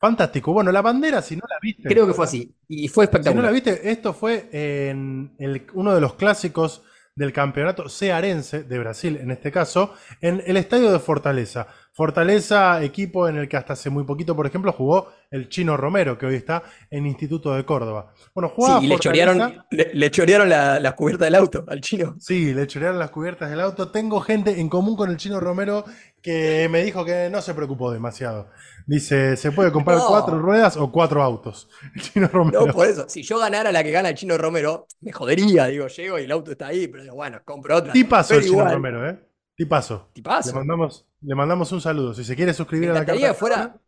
Fantástico. 0.00 0.52
Bueno, 0.52 0.70
la 0.72 0.82
bandera, 0.82 1.22
si 1.22 1.36
no 1.36 1.42
la 1.48 1.56
viste, 1.60 1.88
Creo 1.88 2.06
que 2.06 2.14
fue 2.14 2.24
así. 2.24 2.54
Y 2.68 2.88
fue 2.88 3.04
si 3.20 3.34
no 3.34 3.42
la 3.42 3.50
espectacular. 3.50 3.52
viste, 3.52 3.90
esto 3.90 4.12
fue 4.14 4.48
en 4.52 5.34
el- 5.38 5.66
uno 5.74 5.94
de 5.94 6.00
los 6.00 6.14
clásicos 6.14 6.82
del 7.14 7.32
campeonato 7.32 7.88
cearense 7.88 8.62
de 8.62 8.78
Brasil, 8.78 9.16
en 9.20 9.30
este 9.32 9.50
caso, 9.50 9.94
en 10.20 10.42
el 10.46 10.56
estadio 10.56 10.92
de 10.92 11.00
Fortaleza. 11.00 11.66
Fortaleza, 11.98 12.80
equipo 12.84 13.28
en 13.28 13.38
el 13.38 13.48
que 13.48 13.56
hasta 13.56 13.72
hace 13.72 13.90
muy 13.90 14.04
poquito, 14.04 14.36
por 14.36 14.46
ejemplo, 14.46 14.72
jugó 14.72 15.08
el 15.32 15.48
Chino 15.48 15.76
Romero, 15.76 16.16
que 16.16 16.26
hoy 16.26 16.36
está 16.36 16.62
en 16.92 17.08
Instituto 17.08 17.52
de 17.54 17.64
Córdoba. 17.64 18.12
Bueno, 18.36 18.50
Sí, 18.50 18.54
jugaba 18.54 18.84
y 18.84 18.86
le 18.86 18.98
chorearon, 19.00 19.64
le, 19.72 19.90
le 19.92 20.10
chorearon 20.12 20.48
la, 20.48 20.78
la 20.78 20.92
cubierta 20.94 21.24
del 21.24 21.34
auto 21.34 21.64
al 21.66 21.80
chino. 21.80 22.14
Sí, 22.20 22.54
le 22.54 22.68
chorearon 22.68 23.00
las 23.00 23.10
cubiertas 23.10 23.50
del 23.50 23.60
auto. 23.60 23.90
Tengo 23.90 24.20
gente 24.20 24.60
en 24.60 24.68
común 24.68 24.94
con 24.94 25.10
el 25.10 25.16
Chino 25.16 25.40
Romero 25.40 25.84
que 26.22 26.68
me 26.70 26.84
dijo 26.84 27.04
que 27.04 27.28
no 27.32 27.42
se 27.42 27.52
preocupó 27.52 27.90
demasiado. 27.90 28.48
Dice, 28.86 29.36
se 29.36 29.50
puede 29.50 29.72
comprar 29.72 29.98
No. 29.98 30.06
cuatro 30.06 30.38
ruedas 30.38 30.76
o 30.76 30.92
cuatro 30.92 31.20
autos. 31.20 31.68
El 31.96 32.00
Chino 32.00 32.28
Romero. 32.28 32.64
No, 32.64 32.72
por 32.72 32.86
eso. 32.86 33.06
Si 33.08 33.24
yo 33.24 33.40
ganara 33.40 33.72
la 33.72 33.82
que 33.82 33.90
gana 33.90 34.10
el 34.10 34.14
chino 34.14 34.38
Romero, 34.38 34.86
me 35.00 35.10
jodería. 35.10 35.66
Digo, 35.66 35.88
llego 35.88 36.16
y 36.20 36.22
el 36.26 36.30
auto 36.30 36.52
está 36.52 36.68
ahí, 36.68 36.86
pero 36.86 37.12
bueno, 37.16 37.40
compro 37.44 37.74
otra. 37.76 37.92
Tipazo 37.92 38.28
Pero 38.28 38.38
el 38.38 38.44
Chino 38.46 38.58
igual, 38.58 38.74
Romero, 38.74 39.10
¿eh? 39.10 39.18
Tipazo. 39.56 40.06
Le 40.08 40.12
Tipazo. 40.14 40.54
mandamos, 40.54 41.07
le 41.20 41.34
mandamos 41.34 41.70
un 41.72 41.80
saludo. 41.80 42.14
Si 42.14 42.24
se 42.24 42.34
quiere 42.36 42.50
Me 42.50 42.54
suscribir 42.54 42.90
a 42.90 42.94
la 42.94 43.04
carta, 43.06 43.34
fuera. 43.34 43.80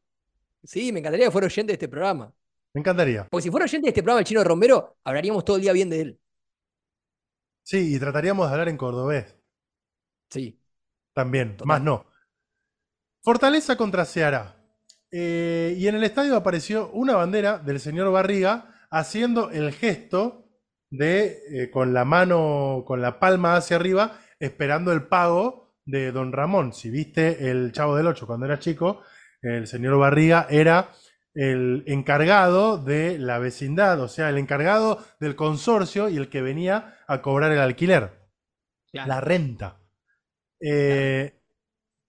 Sí, 0.64 0.92
me 0.92 0.98
encantaría 1.00 1.26
que 1.26 1.30
fuera 1.32 1.46
oyente 1.46 1.70
de 1.72 1.74
este 1.74 1.88
programa. 1.88 2.32
me 2.74 2.80
encantaría. 2.80 3.26
Porque 3.30 3.42
si 3.42 3.50
fuera 3.50 3.64
oyente 3.64 3.86
de 3.86 3.90
este 3.90 4.02
programa 4.02 4.20
el 4.20 4.26
chino 4.26 4.44
Romero, 4.44 4.96
hablaríamos 5.04 5.44
todo 5.44 5.56
el 5.56 5.62
día 5.62 5.72
bien 5.72 5.90
de 5.90 6.00
él. 6.00 6.20
Sí, 7.62 7.94
y 7.94 7.98
trataríamos 7.98 8.46
de 8.46 8.52
hablar 8.52 8.68
en 8.68 8.76
cordobés 8.76 9.36
Sí. 10.30 10.58
también, 11.12 11.52
Total. 11.56 11.66
más 11.66 11.82
no. 11.82 12.06
Fortaleza 13.22 13.76
contra 13.76 14.04
Ceará. 14.04 14.56
Eh, 15.10 15.74
y 15.76 15.88
en 15.88 15.96
el 15.96 16.04
estadio 16.04 16.36
apareció 16.36 16.90
una 16.92 17.16
bandera 17.16 17.58
del 17.58 17.80
señor 17.80 18.10
Barriga 18.12 18.86
haciendo 18.90 19.50
el 19.50 19.72
gesto 19.72 20.46
de 20.90 21.42
eh, 21.50 21.70
con 21.70 21.92
la 21.92 22.04
mano, 22.04 22.84
con 22.86 23.02
la 23.02 23.18
palma 23.18 23.56
hacia 23.56 23.76
arriba, 23.76 24.20
esperando 24.38 24.92
el 24.92 25.06
pago 25.08 25.69
de 25.90 26.12
Don 26.12 26.32
Ramón. 26.32 26.72
Si 26.72 26.90
viste 26.90 27.50
el 27.50 27.72
Chavo 27.72 27.96
del 27.96 28.06
Ocho 28.06 28.26
cuando 28.26 28.46
era 28.46 28.58
chico, 28.58 29.02
el 29.42 29.66
señor 29.66 29.98
Barriga 29.98 30.46
era 30.50 30.90
el 31.34 31.84
encargado 31.86 32.78
de 32.78 33.18
la 33.18 33.38
vecindad, 33.38 34.00
o 34.00 34.08
sea, 34.08 34.28
el 34.28 34.38
encargado 34.38 34.98
del 35.20 35.36
consorcio 35.36 36.08
y 36.08 36.16
el 36.16 36.28
que 36.28 36.42
venía 36.42 36.96
a 37.06 37.22
cobrar 37.22 37.52
el 37.52 37.60
alquiler, 37.60 38.18
Claro. 38.90 39.08
la 39.08 39.20
renta. 39.20 39.80
Eh, 40.60 41.40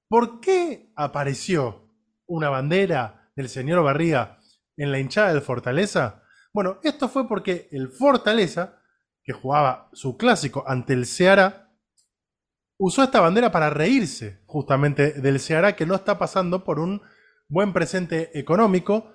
¿Por 0.10 0.42
qué 0.42 0.92
apareció 0.96 1.88
una 2.26 2.50
bandera 2.50 3.32
del 3.36 3.48
señor 3.50 3.84
Barriga 3.84 4.40
en 4.76 4.92
la 4.92 5.00
hinchada 5.00 5.32
del 5.34 5.42
Fortaleza? 5.42 6.24
Bueno, 6.54 6.80
esto 6.84 7.08
fue 7.08 7.28
porque 7.28 7.70
el 7.72 7.90
Fortaleza, 7.90 8.82
que 9.24 9.32
jugaba 9.34 9.90
su 9.94 10.18
clásico 10.18 10.66
ante 10.68 10.94
el 10.94 11.06
Ceará, 11.06 11.71
usó 12.84 13.04
esta 13.04 13.22
bandera 13.22 13.52
para 13.52 13.70
reírse 13.70 14.40
justamente 14.48 15.14
del 15.14 15.40
Ceará 15.40 15.76
que 15.76 15.86
no 15.86 15.94
está 15.94 16.18
pasando 16.18 16.64
por 16.64 16.80
un 16.80 17.04
buen 17.48 17.74
presente 17.74 18.38
económico. 18.38 19.14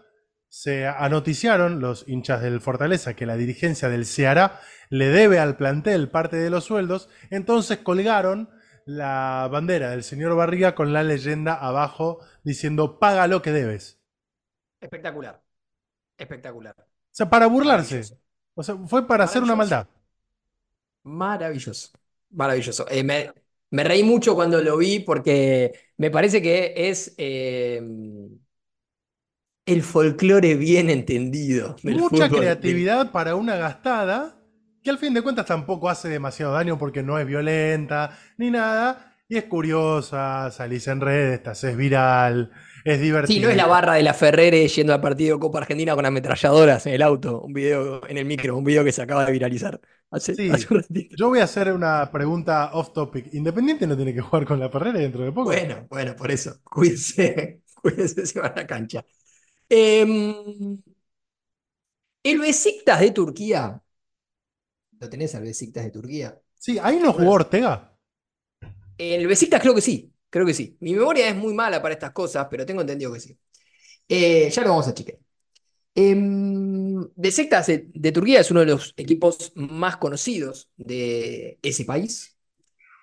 Se 0.48 0.86
anoticiaron 0.86 1.80
los 1.80 2.04
hinchas 2.06 2.42
del 2.42 2.60
Fortaleza 2.60 3.14
que 3.14 3.26
la 3.26 3.36
dirigencia 3.36 3.88
del 3.88 4.06
Ceará 4.06 4.60
le 4.88 5.08
debe 5.08 5.40
al 5.40 5.56
plantel 5.56 6.08
parte 6.10 6.36
de 6.36 6.48
los 6.48 6.62
sueldos, 6.62 7.08
entonces 7.30 7.78
colgaron 7.78 8.50
la 8.84 9.48
bandera 9.50 9.90
del 9.90 10.04
señor 10.04 10.36
Barriga 10.36 10.76
con 10.76 10.92
la 10.92 11.02
leyenda 11.02 11.54
abajo 11.54 12.20
diciendo 12.44 13.00
paga 13.00 13.26
lo 13.26 13.42
que 13.42 13.50
debes. 13.50 14.00
Espectacular. 14.80 15.42
Espectacular. 16.16 16.76
O 16.78 16.84
sea, 17.10 17.28
para 17.28 17.48
burlarse. 17.48 18.16
O 18.54 18.62
sea, 18.62 18.76
fue 18.86 19.08
para 19.08 19.24
hacer 19.24 19.42
una 19.42 19.56
maldad. 19.56 19.88
Maravilloso. 21.02 21.90
Maravilloso. 22.30 22.86
Eh, 22.88 23.02
me, 23.02 23.32
me 23.76 23.84
reí 23.84 24.02
mucho 24.02 24.34
cuando 24.34 24.62
lo 24.62 24.78
vi 24.78 25.00
porque 25.00 25.70
me 25.98 26.10
parece 26.10 26.40
que 26.40 26.72
es 26.74 27.14
eh, 27.18 27.82
el 29.66 29.82
folclore 29.82 30.54
bien 30.54 30.88
entendido. 30.88 31.76
Mucha 31.82 32.30
creatividad 32.30 33.12
para 33.12 33.34
una 33.34 33.56
gastada 33.56 34.40
que 34.82 34.88
al 34.88 34.96
fin 34.96 35.12
de 35.12 35.20
cuentas 35.20 35.44
tampoco 35.44 35.90
hace 35.90 36.08
demasiado 36.08 36.54
daño 36.54 36.78
porque 36.78 37.02
no 37.02 37.18
es 37.18 37.26
violenta 37.26 38.18
ni 38.38 38.50
nada. 38.50 39.14
Y 39.28 39.36
es 39.36 39.44
curiosa, 39.44 40.50
salís 40.52 40.88
en 40.88 41.02
redes, 41.02 41.42
te 41.42 41.50
haces 41.50 41.76
viral, 41.76 42.52
es 42.92 43.00
divertido. 43.00 43.26
Sí, 43.26 43.40
no 43.40 43.48
es 43.50 43.56
la 43.56 43.66
barra 43.66 43.94
de 43.94 44.02
la 44.04 44.14
Ferrere 44.14 44.66
yendo 44.68 44.94
al 44.94 45.00
partido 45.00 45.38
Copa 45.40 45.58
Argentina 45.58 45.94
con 45.96 46.06
ametralladoras 46.06 46.86
en 46.86 46.92
el 46.94 47.02
auto, 47.02 47.40
un 47.42 47.52
video 47.52 48.06
en 48.08 48.18
el 48.18 48.24
micro, 48.24 48.56
un 48.56 48.62
video 48.64 48.84
que 48.84 48.92
se 48.92 49.02
acaba 49.02 49.24
de 49.26 49.32
viralizar 49.32 49.80
hace, 50.10 50.36
Sí. 50.36 50.48
hace 50.48 50.66
un 50.72 50.80
ratito. 50.80 51.16
Yo 51.16 51.28
voy 51.28 51.40
a 51.40 51.44
hacer 51.44 51.72
una 51.72 52.10
pregunta 52.12 52.70
off 52.74 52.92
topic. 52.92 53.32
¿Independiente 53.34 53.86
no 53.86 53.96
tiene 53.96 54.14
que 54.14 54.20
jugar 54.20 54.44
con 54.46 54.60
la 54.60 54.68
Ferrera 54.70 54.98
dentro 55.00 55.24
de 55.24 55.32
poco? 55.32 55.44
Bueno, 55.46 55.86
bueno, 55.90 56.14
por 56.16 56.30
eso, 56.30 56.60
cuídense, 56.64 57.62
cuídense 57.82 58.26
si 58.26 58.38
van 58.38 58.52
a 58.52 58.56
la 58.56 58.66
cancha. 58.66 59.04
Em, 59.68 60.78
el 62.22 62.38
Besiktas 62.40 63.00
de 63.00 63.10
Turquía, 63.12 63.82
¿lo 65.00 65.08
tenés 65.08 65.34
al 65.34 65.42
Besiktas 65.44 65.84
de 65.84 65.90
Turquía? 65.90 66.38
Sí, 66.58 66.78
ahí 66.78 66.98
no 67.00 67.12
jugó 67.14 67.32
Ortega. 67.32 67.96
El 68.98 69.26
Besiktas 69.26 69.60
creo 69.60 69.74
que 69.74 69.80
sí, 69.80 70.12
creo 70.30 70.46
que 70.46 70.54
sí. 70.54 70.76
Mi 70.80 70.94
memoria 70.94 71.28
es 71.28 71.36
muy 71.36 71.54
mala 71.54 71.82
para 71.82 71.94
estas 71.94 72.12
cosas, 72.12 72.46
pero 72.50 72.66
tengo 72.66 72.80
entendido 72.82 73.12
que 73.12 73.20
sí. 73.20 73.38
Eh, 74.08 74.50
ya 74.50 74.62
lo 74.62 74.70
vamos 74.70 74.88
a 74.88 74.94
chequear. 74.94 75.18
Besiktas 77.16 77.66
de, 77.66 77.88
de 77.92 78.12
Turquía 78.12 78.40
es 78.40 78.50
uno 78.50 78.60
de 78.60 78.66
los 78.66 78.94
equipos 78.96 79.52
más 79.54 79.96
conocidos 79.96 80.70
de 80.76 81.58
ese 81.62 81.84
país. 81.84 82.36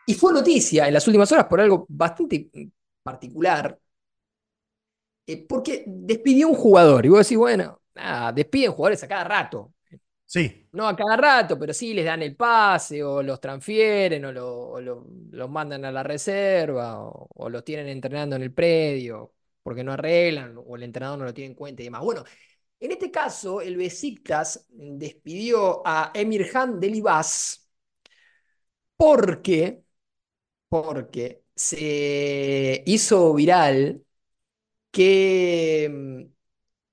Y 0.08 0.15
fue 0.15 0.34
noticia 0.34 0.88
en 0.88 0.94
las 0.94 1.08
últimas 1.08 1.32
horas 1.32 1.48
por 1.48 1.62
algo 1.62 1.86
bastante 1.89 2.50
particular, 3.03 3.80
eh, 5.27 5.46
porque 5.48 5.84
despidió 5.88 6.48
un 6.50 6.56
jugador. 6.56 7.06
Y 7.06 7.10
vos 7.10 7.20
decís, 7.20 7.38
bueno, 7.38 7.82
nada, 7.96 8.32
despiden 8.32 8.72
jugadores 8.72 9.03
a 9.03 9.08
cada 9.08 9.24
rato. 9.24 9.73
No 10.72 10.88
a 10.88 10.96
cada 10.96 11.16
rato, 11.18 11.60
pero 11.60 11.72
sí 11.74 11.94
les 11.94 12.04
dan 12.06 12.24
el 12.24 12.36
pase 12.36 13.04
o 13.04 13.22
los 13.22 13.40
transfieren 13.40 14.25
o, 14.25 14.32
lo- 14.32 14.80
los 15.32 15.50
mandan 15.50 15.86
a 15.86 15.92
la 15.92 16.02
reserva 16.02 17.00
o, 17.04 17.28
o 17.36 17.50
los 17.50 17.63
tienen 17.63 17.88
entrenando 17.90 18.36
en 18.36 18.42
el 18.42 18.52
predio 18.54 19.34
porque 19.62 19.84
no 19.84 19.94
arreglan 19.94 20.58
o 20.58 20.75
el 20.75 20.84
entrenador 20.84 21.20
no 21.20 21.25
lo 21.25 21.34
tiene 21.34 21.50
en 21.52 21.56
cuenta 21.56 21.82
y 21.84 21.86
demás. 21.86 22.02
Bueno, 22.04 22.24
en 22.80 22.92
este 22.94 23.12
caso 23.12 23.62
el 23.62 23.78
Besiktas 23.78 24.66
despidió 24.70 25.82
a 25.86 26.12
Emirhan 26.16 26.80
Delibas 26.80 27.68
porque, 28.98 29.84
porque 30.70 31.44
se 31.56 32.84
hizo 32.86 33.34
viral 33.36 34.06
que 34.92 35.90
mm, 35.92 36.34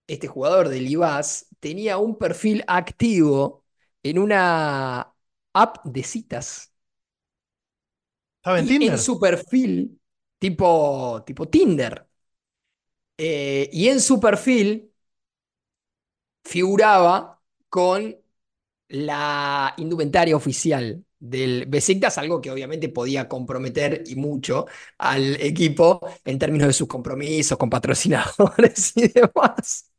este 0.08 0.28
jugador 0.28 0.68
del 0.70 0.88
IBAS 0.90 1.48
tenía 1.60 1.98
un 1.98 2.16
perfil 2.18 2.64
activo 2.66 3.64
en 4.02 4.18
una 4.18 5.14
app 5.54 5.84
de 5.84 6.02
citas. 6.04 6.72
estaba 8.38 8.58
en 8.58 8.66
Y 8.66 8.66
Tinder. 8.66 8.84
en 8.86 8.98
su 8.98 9.18
perfil, 9.18 10.00
tipo, 10.38 11.22
tipo 11.26 11.48
Tinder, 11.48 12.06
eh, 13.18 13.68
y 13.72 13.88
en 13.88 14.00
su 14.00 14.18
perfil 14.20 14.90
figuraba 16.44 17.40
con 17.68 18.16
la 18.88 19.74
indumentaria 19.78 20.36
oficial 20.36 21.04
del 21.18 21.66
Besiktas, 21.66 22.18
algo 22.18 22.40
que 22.42 22.50
obviamente 22.52 22.90
podía 22.90 23.28
comprometer 23.28 24.04
y 24.06 24.16
mucho 24.16 24.66
al 24.98 25.36
equipo 25.42 26.00
en 26.24 26.38
términos 26.38 26.68
de 26.68 26.74
sus 26.74 26.88
compromisos 26.88 27.58
con 27.58 27.70
patrocinadores 27.70 28.92
y 28.96 29.08
demás. 29.08 29.89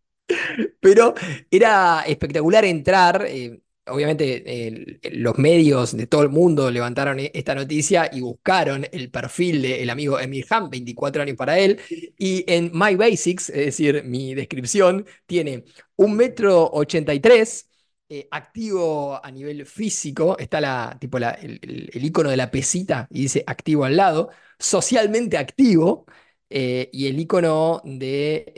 Pero 0.80 1.14
era 1.50 2.02
espectacular 2.08 2.66
entrar. 2.66 3.26
eh, 3.28 3.62
obviamente, 3.88 5.00
los 5.14 5.38
medios 5.38 5.96
de 5.98 6.08
todo 6.08 6.22
el 6.24 6.30
mundo 6.30 6.70
levantaron 6.72 7.20
e- 7.20 7.32
esta 7.34 7.56
noticia 7.56 8.10
y 8.12 8.22
buscaron 8.22 8.86
el 8.92 9.10
perfil 9.12 9.62
del 9.62 9.90
amigo 9.90 10.20
Emir 10.20 10.46
Han, 10.50 10.70
24 10.70 11.24
años 11.24 11.36
para 11.38 11.58
él. 11.60 11.80
Y 12.18 12.44
en 12.52 12.72
My 12.74 12.96
Basics, 12.96 13.50
es 13.50 13.66
decir, 13.66 14.04
mi 14.06 14.34
descripción, 14.36 15.06
tiene 15.26 15.64
un 15.96 16.16
metro 16.16 16.70
83, 16.74 17.68
eh, 18.10 18.28
activo 18.32 19.20
a 19.24 19.32
nivel 19.32 19.66
físico. 19.66 20.38
Está 20.38 20.62
la, 20.62 20.98
tipo 21.00 21.18
la- 21.20 21.32
el, 21.32 21.60
el- 21.62 21.90
el 21.94 22.06
icono 22.06 22.30
de 22.30 22.38
la 22.38 22.52
pesita 22.52 23.08
y 23.10 23.22
dice 23.24 23.44
activo 23.48 23.86
al 23.86 23.96
lado. 23.98 24.30
Socialmente 24.60 25.38
activo. 25.38 26.06
eh, 26.54 26.90
y 26.92 27.08
el 27.08 27.18
icono 27.20 27.82
de. 27.86 28.54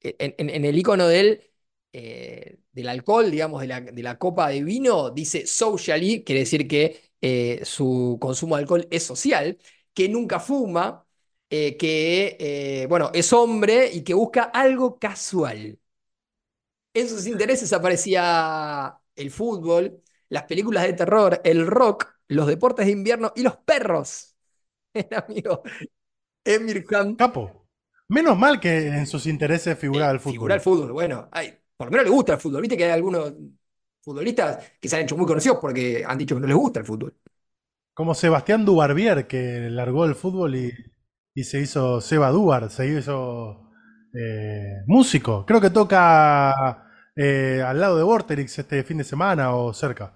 Eh, 0.00 0.16
en, 0.18 0.64
el 0.64 0.78
icono 0.78 1.06
del, 1.08 1.42
eh, 1.92 2.58
del 2.72 2.88
alcohol, 2.88 3.30
digamos, 3.30 3.60
de 3.60 3.66
la, 3.68 3.80
de 3.80 4.02
la 4.02 4.18
copa 4.18 4.48
de 4.48 4.62
vino, 4.64 5.10
dice 5.10 5.46
socially, 5.46 6.24
quiere 6.24 6.40
decir 6.40 6.68
que 6.68 7.12
eh, 7.20 7.60
su 7.64 8.18
consumo 8.20 8.56
de 8.56 8.62
alcohol 8.62 8.86
es 8.90 9.02
social, 9.04 9.58
que 9.94 10.08
nunca 10.08 10.40
fuma, 10.40 11.06
eh, 11.50 11.76
que, 11.76 12.86
bueno, 12.88 13.10
es 13.14 13.32
hombre 13.32 13.90
y 13.92 14.02
que 14.04 14.14
busca 14.14 14.44
algo 14.44 14.98
casual. 14.98 15.78
En 16.94 17.08
sus 17.08 17.26
intereses 17.26 17.72
aparecía 17.72 18.98
el 19.14 19.30
fútbol, 19.30 20.02
las 20.28 20.44
películas 20.44 20.84
de 20.84 20.92
terror, 20.94 21.40
el 21.44 21.66
rock, 21.66 22.08
los 22.28 22.46
deportes 22.46 22.86
de 22.86 22.92
invierno 22.92 23.32
y 23.36 23.42
los 23.42 23.56
perros. 23.58 24.34
El 24.94 25.08
amigo 25.14 25.62
Emir 26.44 26.84
Khan 26.84 27.14
Capo. 27.16 27.67
Menos 28.08 28.36
mal 28.38 28.60
que 28.60 28.88
en 28.88 29.06
sus 29.06 29.26
intereses 29.26 29.78
figuraba 29.78 30.12
el 30.12 30.20
fútbol. 30.20 30.32
Figura 30.34 30.54
el 30.54 30.60
fútbol, 30.60 30.92
bueno, 30.92 31.28
ay, 31.32 31.54
por 31.76 31.86
lo 31.86 31.90
menos 31.92 32.04
le 32.06 32.10
gusta 32.12 32.34
el 32.34 32.40
fútbol. 32.40 32.60
Viste 32.62 32.76
que 32.76 32.84
hay 32.84 32.90
algunos 32.90 33.32
futbolistas 34.02 34.72
que 34.80 34.88
se 34.88 34.96
han 34.96 35.02
hecho 35.02 35.16
muy 35.16 35.26
conocidos 35.26 35.58
porque 35.60 36.04
han 36.06 36.18
dicho 36.18 36.34
que 36.34 36.40
no 36.40 36.46
les 36.46 36.56
gusta 36.56 36.80
el 36.80 36.86
fútbol. 36.86 37.16
Como 37.94 38.14
Sebastián 38.14 38.64
Dubarbier, 38.64 39.26
que 39.26 39.68
largó 39.70 40.04
el 40.04 40.14
fútbol 40.14 40.54
y, 40.56 40.72
y 41.34 41.44
se 41.44 41.60
hizo 41.60 42.00
Seba 42.00 42.30
Dubar, 42.30 42.70
se 42.70 42.86
hizo 42.88 43.70
eh, 44.14 44.82
músico. 44.86 45.44
Creo 45.44 45.60
que 45.60 45.70
toca 45.70 46.84
eh, 47.16 47.60
al 47.66 47.80
lado 47.80 47.96
de 47.96 48.04
Vorterix 48.04 48.58
este 48.58 48.84
fin 48.84 48.98
de 48.98 49.04
semana 49.04 49.54
o 49.54 49.72
cerca. 49.74 50.14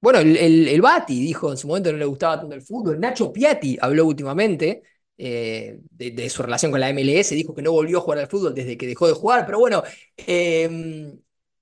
Bueno, 0.00 0.18
el, 0.18 0.36
el, 0.36 0.68
el 0.68 0.82
Bati 0.82 1.18
dijo 1.20 1.50
en 1.50 1.56
su 1.56 1.66
momento 1.66 1.88
que 1.88 1.92
no 1.94 1.98
le 1.98 2.04
gustaba 2.04 2.38
tanto 2.40 2.54
el 2.54 2.62
fútbol. 2.62 3.00
Nacho 3.00 3.32
Piatti 3.32 3.78
habló 3.80 4.06
últimamente 4.06 4.82
eh, 5.18 5.80
de, 5.90 6.10
de 6.10 6.30
su 6.30 6.42
relación 6.42 6.70
con 6.70 6.80
la 6.80 6.90
MLS, 6.90 7.34
dijo 7.34 7.54
que 7.54 7.62
no 7.62 7.72
volvió 7.72 7.98
a 7.98 8.00
jugar 8.00 8.18
al 8.20 8.28
fútbol 8.28 8.54
desde 8.54 8.76
que 8.76 8.86
dejó 8.86 9.06
de 9.06 9.14
jugar, 9.14 9.46
pero 9.46 9.58
bueno, 9.58 9.82
eh, 10.16 11.14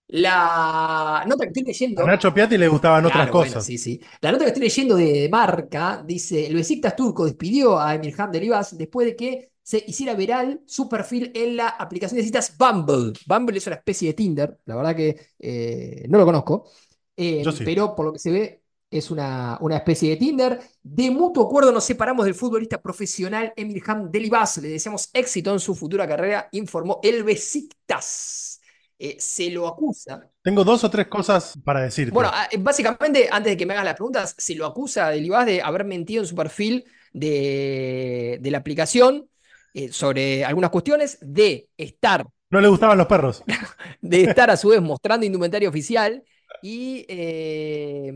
la 0.09 1.25
nota 1.26 1.44
que 1.44 1.49
estoy 1.49 1.62
leyendo. 1.64 2.02
A 2.02 2.06
Nacho 2.06 2.35
Piatti 2.35 2.59
le 2.59 2.68
gustaban 2.68 3.04
otras 3.06 3.30
bueno, 3.30 3.32
cosas. 3.32 3.64
sí, 3.64 3.78
sí. 3.78 4.00
La 4.21 4.30
nota 4.30 4.44
que 4.44 4.49
estoy 4.49 4.62
leyendo 4.64 4.97
de 4.97 5.28
Marca 5.30 6.02
dice: 6.06 6.47
el 6.47 6.54
Besiktas 6.54 6.94
turco 6.94 7.25
despidió 7.25 7.80
a 7.80 7.94
Emirhan 7.94 8.30
Delibas 8.30 8.76
después 8.76 9.06
de 9.06 9.16
que 9.16 9.52
se 9.62 9.82
hiciera 9.87 10.14
viral 10.14 10.61
su 10.66 10.88
perfil 10.88 11.30
en 11.35 11.56
la 11.56 11.68
aplicación 11.68 12.18
de 12.18 12.25
citas 12.25 12.56
Bumble. 12.59 13.12
Bumble 13.26 13.56
es 13.59 13.66
una 13.66 13.76
especie 13.76 14.09
de 14.09 14.14
Tinder, 14.14 14.59
la 14.66 14.76
verdad 14.76 14.97
que 14.97 15.16
eh, 15.38 16.04
no 16.09 16.18
lo 16.18 16.25
conozco, 16.26 16.68
eh, 17.16 17.42
sí. 17.50 17.64
pero 17.64 17.94
por 17.94 18.06
lo 18.06 18.12
que 18.12 18.18
se 18.18 18.30
ve 18.30 18.62
es 18.92 19.11
una, 19.11 19.56
una 19.61 19.76
especie 19.76 20.11
de 20.11 20.16
Tinder. 20.16 20.61
De 20.82 21.11
mutuo 21.11 21.46
acuerdo 21.46 21.72
nos 21.72 21.84
separamos 21.84 22.26
del 22.26 22.34
futbolista 22.34 22.80
profesional 22.80 23.52
Emirhan 23.56 24.12
Delibas. 24.12 24.58
Le 24.58 24.68
deseamos 24.68 25.08
éxito 25.14 25.52
en 25.52 25.61
su 25.61 25.75
futura 25.75 26.06
carrera, 26.06 26.49
informó 26.52 27.00
el 27.02 27.25
Besiktas. 27.25 28.61
Eh, 28.99 29.16
se 29.18 29.50
lo 29.50 29.66
acusa 29.66 30.30
Tengo 30.42 30.62
dos 30.62 30.84
o 30.84 30.90
tres 30.90 31.08
cosas 31.08 31.58
para 31.64 31.80
decirte. 31.80 32.12
bueno, 32.12 32.30
ah, 32.32 32.46
básicamente, 32.61 33.28
antes 33.32 33.52
de 33.52 33.56
que 33.56 33.66
me 33.66 33.72
hagas 33.72 33.87
las 33.87 33.94
preguntas, 33.94 34.34
se 34.38 34.54
lo 34.54 34.64
acusa 34.64 35.08
de 35.08 35.20
Libás 35.20 35.46
de 35.46 35.61
haber 35.61 35.84
mentido 35.84 36.22
en 36.22 36.28
su 36.28 36.37
perfil 36.37 36.84
de, 37.12 38.38
de 38.40 38.50
la 38.52 38.58
aplicación 38.58 39.28
eh, 39.75 39.90
sobre 39.90 40.44
algunas 40.44 40.70
cuestiones, 40.70 41.18
de 41.20 41.68
estar, 41.78 42.26
No 42.50 42.61
le 42.61 42.68
gustaban 42.68 42.99
los 42.99 43.06
perros. 43.06 43.42
de 44.02 44.25
estar 44.25 44.50
a 44.50 44.56
su 44.56 44.68
vez 44.68 44.82
mostrando 44.82 45.25
indumentaria 45.25 45.68
oficial 45.68 46.22
y, 46.62 47.04
eh, 47.09 48.12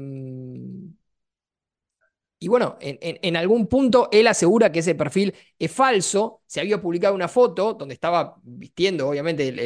y 2.39 2.49
bueno, 2.49 2.77
en, 2.81 2.99
en- 3.23 3.37
algún 3.37 3.67
punto 3.67 4.09
él 4.13 4.27
asegura 4.27 4.71
que 4.71 4.81
ese 4.81 4.95
perfil 4.95 5.35
es 5.59 5.73
falso. 5.73 6.43
Se 6.47 6.61
había 6.61 6.81
publicado 6.83 7.15
una 7.15 7.29
foto 7.29 7.75
donde 7.75 7.95
estaba 7.95 8.37
vistiendo, 8.43 9.09
obviamente, 9.09 9.49
el, 9.49 9.59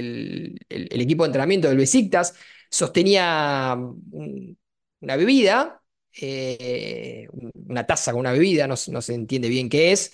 el- 0.68 1.00
equipo 1.02 1.24
de 1.24 1.28
entrenamiento 1.28 1.68
del 1.68 1.76
Besiktas, 1.78 2.34
sostenía 2.70 3.76
un- 3.76 4.56
una 5.00 5.16
bebida, 5.16 5.82
eh, 6.20 7.26
una 7.66 7.86
taza 7.86 8.12
con 8.12 8.20
una 8.20 8.32
bebida, 8.32 8.66
no, 8.68 8.74
no 8.88 9.02
se 9.02 9.14
entiende 9.14 9.48
bien 9.48 9.68
qué 9.68 9.90
es. 9.92 10.12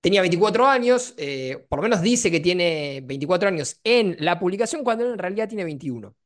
Tenía 0.00 0.20
24 0.20 0.66
años, 0.66 1.14
eh, 1.16 1.64
por 1.68 1.78
lo 1.78 1.84
menos 1.84 2.02
dice 2.02 2.30
que 2.30 2.40
tiene 2.40 3.02
24 3.04 3.48
años 3.48 3.78
en 3.84 4.16
la 4.18 4.38
publicación, 4.40 4.82
cuando 4.82 5.12
en 5.12 5.18
realidad 5.18 5.48
tiene 5.48 5.64
21. 5.64 6.16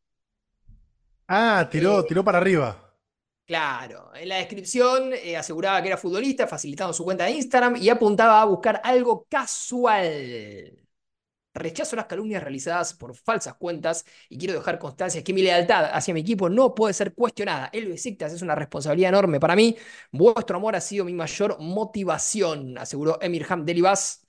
Ah, 1.29 1.69
tiró, 1.71 2.05
Eh, 2.05 2.05
tiró 2.05 2.25
para 2.25 2.39
arriba. 2.39 2.77
Claro, 3.47 4.11
en 4.17 4.29
la 4.29 4.37
descripción 4.39 5.13
eh, 5.15 5.37
aseguraba 5.37 5.81
que 5.81 5.87
era 5.89 5.97
futbolista, 5.97 6.49
facilitando 6.49 6.93
su 6.93 7.05
cuenta 7.05 7.25
de 7.25 7.31
Instagram 7.33 7.77
y 7.77 7.89
apuntaba 7.89 8.43
a 8.43 8.45
buscar 8.45 8.81
algo 8.83 9.25
casual. 9.31 10.77
Rechazo 11.55 11.97
las 11.97 12.07
calumnias 12.07 12.43
realizadas 12.43 12.95
por 12.95 13.17
falsas 13.17 13.55
cuentas 13.57 14.05
y 14.29 14.39
quiero 14.39 14.55
dejar 14.55 14.79
constancia 14.79 15.25
que 15.25 15.33
mi 15.35 15.43
lealtad 15.43 15.87
hacia 15.93 16.15
mi 16.15 16.21
equipo 16.21 16.51
no 16.51 16.75
puede 16.75 16.95
ser 16.95 17.15
cuestionada. 17.15 17.71
El 17.73 17.89
Besiktas 17.89 18.33
es 18.35 18.43
una 18.43 18.57
responsabilidad 18.57 19.11
enorme 19.11 19.41
para 19.41 19.57
mí. 19.57 19.77
Vuestro 20.13 20.59
amor 20.59 20.77
ha 20.77 20.83
sido 20.83 21.05
mi 21.07 21.15
mayor 21.15 21.59
motivación, 21.61 22.79
aseguró 22.79 23.19
Emirham 23.23 23.65
Delibas, 23.65 24.26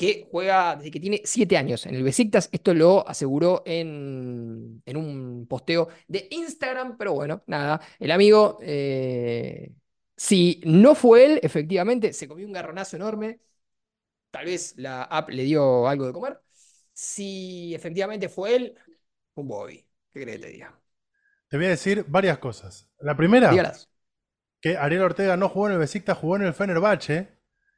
que 0.00 0.26
juega 0.30 0.76
desde 0.76 0.90
que 0.90 1.00
tiene 1.00 1.20
siete 1.24 1.56
años 1.58 1.84
en 1.86 1.94
el 1.94 2.02
Besiktas. 2.02 2.48
Esto 2.52 2.72
lo 2.74 3.06
aseguró 3.06 3.62
en, 3.66 4.82
en 4.86 4.96
un 4.96 5.46
posteo 5.46 5.88
de 6.08 6.26
Instagram, 6.30 6.96
pero 6.96 7.12
bueno, 7.14 7.42
nada, 7.46 7.80
el 7.98 8.10
amigo, 8.10 8.58
eh, 8.62 9.72
si 10.16 10.60
no 10.64 10.94
fue 10.94 11.26
él, 11.26 11.40
efectivamente, 11.42 12.12
se 12.14 12.28
comió 12.28 12.46
un 12.46 12.52
garronazo 12.52 12.96
enorme. 12.96 13.40
Tal 14.30 14.46
vez 14.46 14.74
la 14.78 15.04
app 15.04 15.30
le 15.30 15.44
dio 15.44 15.88
algo 15.88 16.06
de 16.06 16.12
comer. 16.12 16.40
Si 16.92 17.74
efectivamente 17.74 18.28
fue 18.28 18.56
él, 18.56 18.78
un 19.34 19.48
Bobby. 19.48 19.86
¿Qué 20.12 20.22
crees 20.22 20.38
que 20.40 20.46
te 20.46 20.52
diga? 20.52 20.80
Te 21.48 21.56
voy 21.56 21.66
a 21.66 21.70
decir 21.70 22.04
varias 22.08 22.38
cosas. 22.38 22.88
La 23.00 23.16
primera, 23.16 23.50
Dígalas. 23.50 23.88
que 24.60 24.76
Ariel 24.78 25.02
Ortega 25.02 25.36
no 25.36 25.48
jugó 25.48 25.66
en 25.68 25.74
el 25.74 25.78
Besiktas, 25.80 26.18
jugó 26.18 26.36
en 26.36 26.42
el 26.42 26.54
Fenerbahce. 26.54 27.28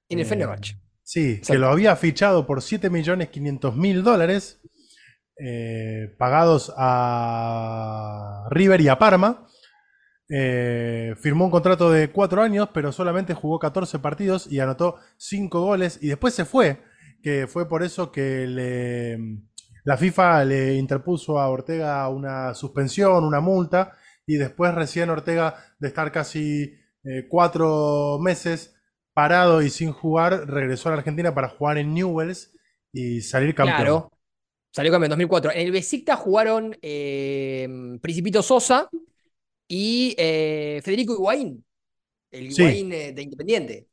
En 0.08 0.18
el 0.20 0.24
Eh, 0.24 0.26
Fenerbahce. 0.26 0.76
Sí, 1.12 1.42
que 1.46 1.58
lo 1.58 1.68
había 1.68 1.94
fichado 1.96 2.46
por 2.46 2.62
7.500.000 2.62 4.02
dólares, 4.02 4.62
eh, 5.38 6.14
pagados 6.18 6.72
a 6.76 8.46
River 8.50 8.80
y 8.80 8.88
a 8.88 8.98
Parma. 8.98 9.46
Eh, 10.30 11.14
firmó 11.20 11.44
un 11.44 11.50
contrato 11.50 11.90
de 11.90 12.10
cuatro 12.10 12.42
años, 12.42 12.70
pero 12.72 12.92
solamente 12.92 13.34
jugó 13.34 13.58
14 13.58 13.98
partidos 13.98 14.50
y 14.50 14.60
anotó 14.60 14.96
5 15.18 15.60
goles 15.60 15.98
y 16.00 16.08
después 16.08 16.32
se 16.34 16.46
fue, 16.46 16.80
que 17.22 17.46
fue 17.46 17.68
por 17.68 17.82
eso 17.82 18.10
que 18.10 18.46
le- 18.46 19.18
la 19.84 19.98
FIFA 19.98 20.44
le 20.46 20.74
interpuso 20.76 21.38
a 21.38 21.48
Ortega 21.50 22.08
una 22.08 22.54
suspensión, 22.54 23.24
una 23.24 23.40
multa, 23.40 23.92
y 24.26 24.36
después 24.36 24.74
recién 24.74 25.10
Ortega 25.10 25.56
de 25.78 25.88
estar 25.88 26.10
casi 26.12 26.74
eh, 27.04 27.26
cuatro 27.28 28.18
meses 28.22 28.74
parado 29.14 29.62
y 29.62 29.70
sin 29.70 29.92
jugar, 29.92 30.48
regresó 30.48 30.88
a 30.88 30.92
la 30.92 30.98
Argentina 30.98 31.34
para 31.34 31.48
jugar 31.48 31.78
en 31.78 31.94
Newells 31.94 32.52
y 32.92 33.20
salir 33.20 33.54
campeón. 33.54 33.76
Claro. 33.78 34.12
Salió 34.74 34.90
campeón 34.90 35.12
en 35.12 35.18
2004. 35.18 35.52
En 35.52 35.66
el 35.66 35.72
Besiktas 35.72 36.18
jugaron 36.18 36.76
eh, 36.80 37.68
Principito 38.00 38.42
Sosa 38.42 38.88
y 39.68 40.14
eh, 40.18 40.80
Federico 40.82 41.12
Higuaín. 41.14 41.64
El. 42.30 42.50
Higuaín 42.50 42.92
eh, 42.92 43.12
de 43.12 43.22
Independiente. 43.22 43.88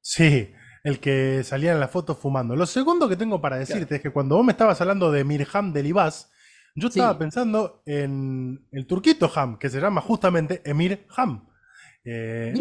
Sí, 0.00 0.50
el 0.84 1.00
que 1.00 1.42
salía 1.44 1.72
en 1.72 1.80
la 1.80 1.88
foto 1.88 2.14
fumando. 2.14 2.54
Lo 2.54 2.66
segundo 2.66 3.08
que 3.08 3.16
tengo 3.16 3.40
para 3.40 3.58
decirte 3.58 3.96
es 3.96 4.00
que 4.00 4.10
cuando 4.10 4.36
vos 4.36 4.44
me 4.44 4.52
estabas 4.52 4.80
hablando 4.80 5.10
de 5.10 5.24
Mirham 5.24 5.72
Delibas, 5.72 6.30
yo 6.74 6.88
Sí. 6.88 6.98
estaba 6.98 7.18
pensando 7.18 7.82
en 7.84 8.66
el 8.72 8.86
turquito 8.86 9.30
Ham, 9.34 9.58
que 9.58 9.68
se 9.68 9.80
llama 9.80 10.00
justamente 10.00 10.62
Emir 10.64 11.06
Ham. 11.16 11.48
Eh, 12.04 12.52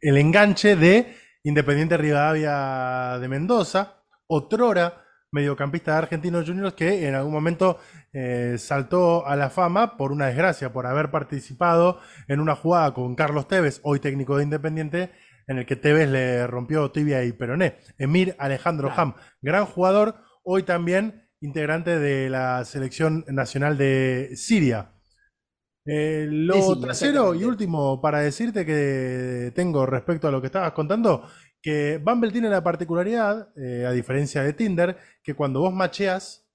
el 0.00 0.16
enganche 0.16 0.76
de 0.76 1.14
Independiente 1.42 1.96
Rivadavia 1.96 3.18
de 3.18 3.28
Mendoza, 3.28 4.02
otrora 4.26 5.04
mediocampista 5.32 5.92
de 5.92 5.98
Argentinos 5.98 6.46
Juniors 6.46 6.74
que 6.74 7.06
en 7.06 7.14
algún 7.14 7.32
momento 7.32 7.78
eh, 8.12 8.56
saltó 8.58 9.26
a 9.26 9.36
la 9.36 9.48
fama 9.48 9.96
por 9.96 10.12
una 10.12 10.26
desgracia, 10.26 10.72
por 10.72 10.86
haber 10.86 11.10
participado 11.10 12.00
en 12.28 12.40
una 12.40 12.56
jugada 12.56 12.92
con 12.92 13.14
Carlos 13.14 13.48
Tevez, 13.48 13.80
hoy 13.84 14.00
técnico 14.00 14.36
de 14.36 14.44
Independiente, 14.44 15.10
en 15.46 15.58
el 15.58 15.66
que 15.66 15.76
Tevez 15.76 16.08
le 16.08 16.46
rompió 16.46 16.90
tibia 16.90 17.24
y 17.24 17.32
peroné. 17.32 17.78
Emir 17.98 18.34
Alejandro 18.38 18.88
Claro. 18.88 19.02
Ham, 19.02 19.14
gran 19.40 19.66
jugador, 19.66 20.16
hoy 20.44 20.62
también 20.62 21.28
integrante 21.40 21.98
de 21.98 22.28
la 22.28 22.64
selección 22.64 23.24
nacional 23.28 23.78
de 23.78 24.30
Siria. 24.34 24.92
Eh, 25.86 26.26
lo 26.30 26.78
tercero 26.78 27.34
y 27.34 27.44
último 27.44 28.00
para 28.00 28.20
decirte 28.20 28.66
que 28.66 29.50
tengo 29.54 29.86
respecto 29.86 30.28
a 30.28 30.30
lo 30.30 30.40
que 30.40 30.46
estabas 30.48 30.72
contando, 30.72 31.26
que 31.62 31.98
Bumble 31.98 32.30
tiene 32.32 32.48
la 32.50 32.62
particularidad, 32.62 33.48
eh, 33.56 33.86
a 33.86 33.92
diferencia 33.92 34.42
de 34.42 34.52
Tinder, 34.52 34.98
que 35.22 35.34
cuando 35.34 35.60
vos 35.60 35.72
macheas, 35.72 36.46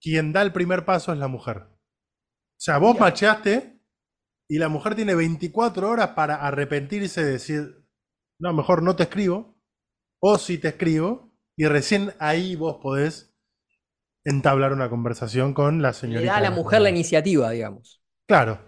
quien 0.00 0.32
da 0.32 0.42
el 0.42 0.52
primer 0.52 0.84
paso 0.84 1.12
es 1.12 1.18
la 1.18 1.28
mujer. 1.28 1.58
O 1.58 2.60
sea, 2.60 2.78
vos 2.78 2.98
macheaste 2.98 3.80
y 4.48 4.58
la 4.58 4.68
mujer 4.68 4.94
tiene 4.94 5.14
24 5.14 5.90
horas 5.90 6.10
para 6.10 6.36
arrepentirse 6.36 7.24
de 7.24 7.32
decir, 7.32 7.84
no, 8.40 8.52
mejor 8.52 8.82
no 8.82 8.96
te 8.96 9.04
escribo, 9.04 9.56
o 10.20 10.38
si 10.38 10.58
te 10.58 10.68
escribo, 10.68 11.32
y 11.56 11.66
recién 11.66 12.14
ahí 12.18 12.56
vos 12.56 12.78
podés 12.82 13.34
entablar 14.24 14.72
una 14.72 14.90
conversación 14.90 15.54
con 15.54 15.82
la 15.82 15.88
Le 15.90 15.94
señorita. 15.94 16.32
da 16.32 16.36
a 16.38 16.40
la 16.40 16.50
mujer 16.50 16.80
la 16.82 16.90
iniciativa, 16.90 17.50
digamos. 17.50 17.97
Claro. 18.28 18.60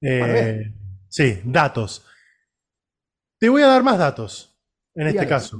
Eh, 0.00 0.74
sí, 1.08 1.40
datos. 1.44 2.04
Te 3.38 3.48
voy 3.48 3.62
a 3.62 3.66
dar 3.68 3.82
más 3.82 3.98
datos 3.98 4.58
en 4.94 5.06
este 5.08 5.26
caso, 5.28 5.58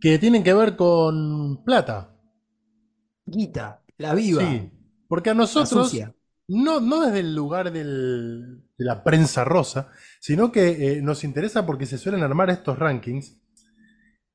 que 0.00 0.18
tienen 0.18 0.42
que 0.42 0.52
ver 0.54 0.76
con 0.76 1.64
plata. 1.64 2.14
Guita, 3.24 3.84
la 3.98 4.14
viva, 4.14 4.42
Sí, 4.42 4.70
porque 5.08 5.30
a 5.30 5.34
nosotros, 5.34 5.92
no, 6.48 6.80
no 6.80 7.04
desde 7.06 7.20
el 7.20 7.34
lugar 7.34 7.70
del- 7.72 8.64
de 8.76 8.84
la 8.84 9.02
prensa 9.04 9.44
rosa, 9.44 9.90
sino 10.20 10.50
que 10.52 10.68
eh, 10.98 11.02
nos 11.02 11.24
interesa 11.24 11.66
porque 11.66 11.86
se 11.86 11.98
suelen 11.98 12.22
armar 12.22 12.50
estos 12.50 12.78
rankings. 12.78 13.40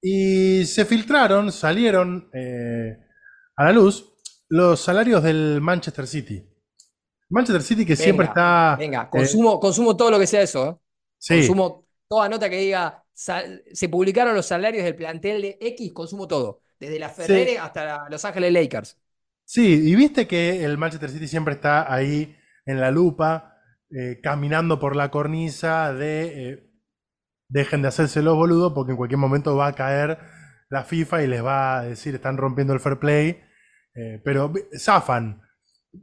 Y 0.02 0.66
se 0.66 0.84
filtraron, 0.86 1.52
salieron 1.52 2.30
eh, 2.34 2.98
a 3.56 3.64
la 3.66 3.72
luz 3.72 4.14
los 4.50 4.82
salarios 4.82 5.24
del 5.24 5.60
Manchester 5.62 6.06
City. 6.08 6.46
Manchester 7.34 7.62
City 7.64 7.86
que 7.86 7.96
siempre 7.96 8.28
está... 8.28 8.76
Venga, 8.80 9.04
eh, 9.04 9.08
consumo, 9.10 9.60
consumo 9.60 9.98
todo 9.98 10.12
lo 10.12 10.20
que 10.20 10.28
sea 10.28 10.42
eso. 10.42 10.70
¿eh? 10.70 10.76
sí, 11.18 11.36
Consumo 11.38 11.86
toda 12.08 12.30
nota 12.30 12.50
que 12.50 12.58
diga, 12.58 13.04
sal- 13.14 13.64
se 13.74 13.90
publicaron 13.90 14.36
los 14.36 14.46
salarios 14.46 14.84
del 14.84 14.96
plantel 14.96 15.42
de 15.42 15.58
X, 15.60 15.92
consumo 15.94 16.28
todo. 16.28 16.62
Desde 16.80 17.00
la 17.00 17.10
Ferrere 17.10 17.58
hasta 17.58 17.86
la 17.86 18.08
Los 18.10 18.24
Ángeles 18.26 18.52
Lakers. 18.54 18.98
Sí, 19.46 19.90
y 19.90 19.96
viste 19.96 20.28
que 20.28 20.64
el 20.64 20.78
Manchester 20.78 21.10
City 21.10 21.28
siempre 21.28 21.54
está 21.56 21.92
ahí 21.94 22.36
en 22.66 22.80
la 22.80 22.92
lupa, 22.92 23.58
eh, 23.90 24.20
caminando 24.22 24.80
por 24.80 24.96
la 24.96 25.10
cornisa 25.12 25.94
de 25.94 26.70
dejen 27.50 27.82
de 27.82 27.88
hacerse 27.90 28.22
los 28.22 28.36
boludos 28.36 28.74
porque 28.74 28.92
en 28.92 28.98
cualquier 28.98 29.20
momento 29.20 29.56
va 29.56 29.68
a 29.68 29.74
caer 29.74 30.18
la 30.70 30.84
FIFA 30.84 31.24
y 31.24 31.28
les 31.28 31.44
va 31.44 31.80
a 31.80 31.84
decir 31.84 32.16
están 32.16 32.38
rompiendo 32.38 32.74
el 32.74 32.80
fair 32.80 32.98
play, 32.98 33.42
pero 34.24 34.52
zafan, 34.76 35.42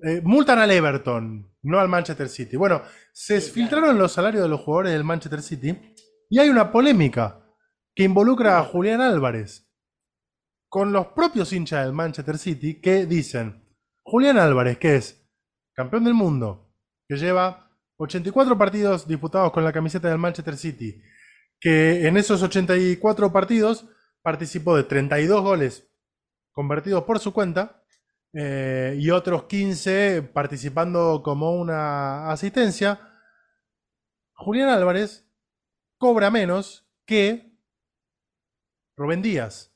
Eh, 0.05 0.21
multan 0.23 0.59
al 0.59 0.71
Everton, 0.71 1.53
no 1.63 1.79
al 1.81 1.89
Manchester 1.89 2.29
City. 2.29 2.57
Bueno, 2.57 2.83
se 3.13 3.41
Sí, 3.41 3.53
claro. 3.53 3.55
filtraron 3.55 3.99
los 3.99 4.13
salarios 4.13 4.43
de 4.43 4.49
los 4.49 4.61
jugadores 4.61 4.93
del 4.93 5.05
Manchester 5.05 5.43
City 5.43 5.77
y 6.29 6.39
hay 6.39 6.49
una 6.49 6.71
polémica 6.71 7.45
que 7.95 8.05
involucra 8.05 8.59
a 8.59 8.65
Julián 8.65 9.01
Álvarez 9.01 9.69
con 10.69 10.93
los 10.93 11.09
propios 11.09 11.53
hinchas 11.53 11.85
del 11.85 11.93
Manchester 11.93 12.39
City 12.39 12.81
que 12.81 13.05
dicen, 13.05 13.65
Julián 14.05 14.39
Álvarez, 14.39 14.79
que 14.79 14.95
es 14.97 15.29
campeón 15.75 16.05
del 16.05 16.15
mundo, 16.15 16.73
que 17.09 17.17
lleva 17.17 17.69
84 17.97 18.57
partidos 18.57 19.09
disputados 19.09 19.51
con 19.51 19.65
la 19.65 19.73
camiseta 19.73 20.09
del 20.09 20.19
Manchester 20.19 20.57
City, 20.57 21.03
que 21.61 22.07
en 22.07 22.17
esos 22.17 22.43
84 22.43 23.33
partidos 23.33 23.87
participó 24.23 24.77
de 24.77 24.85
32 24.85 25.43
goles 25.43 25.91
convertidos 26.53 27.03
por 27.05 27.19
su 27.19 27.33
cuenta 27.33 27.80
eh, 28.33 28.97
y 28.99 29.11
otros 29.11 29.45
15 29.45 30.23
participando 30.23 31.23
como 31.23 31.53
una 31.55 32.31
asistencia. 32.31 33.01
Julián 34.35 34.69
Álvarez 34.71 35.29
cobra 35.99 36.31
menos 36.31 36.89
que 37.07 37.59
Rubén 38.97 39.23
Díaz. 39.23 39.75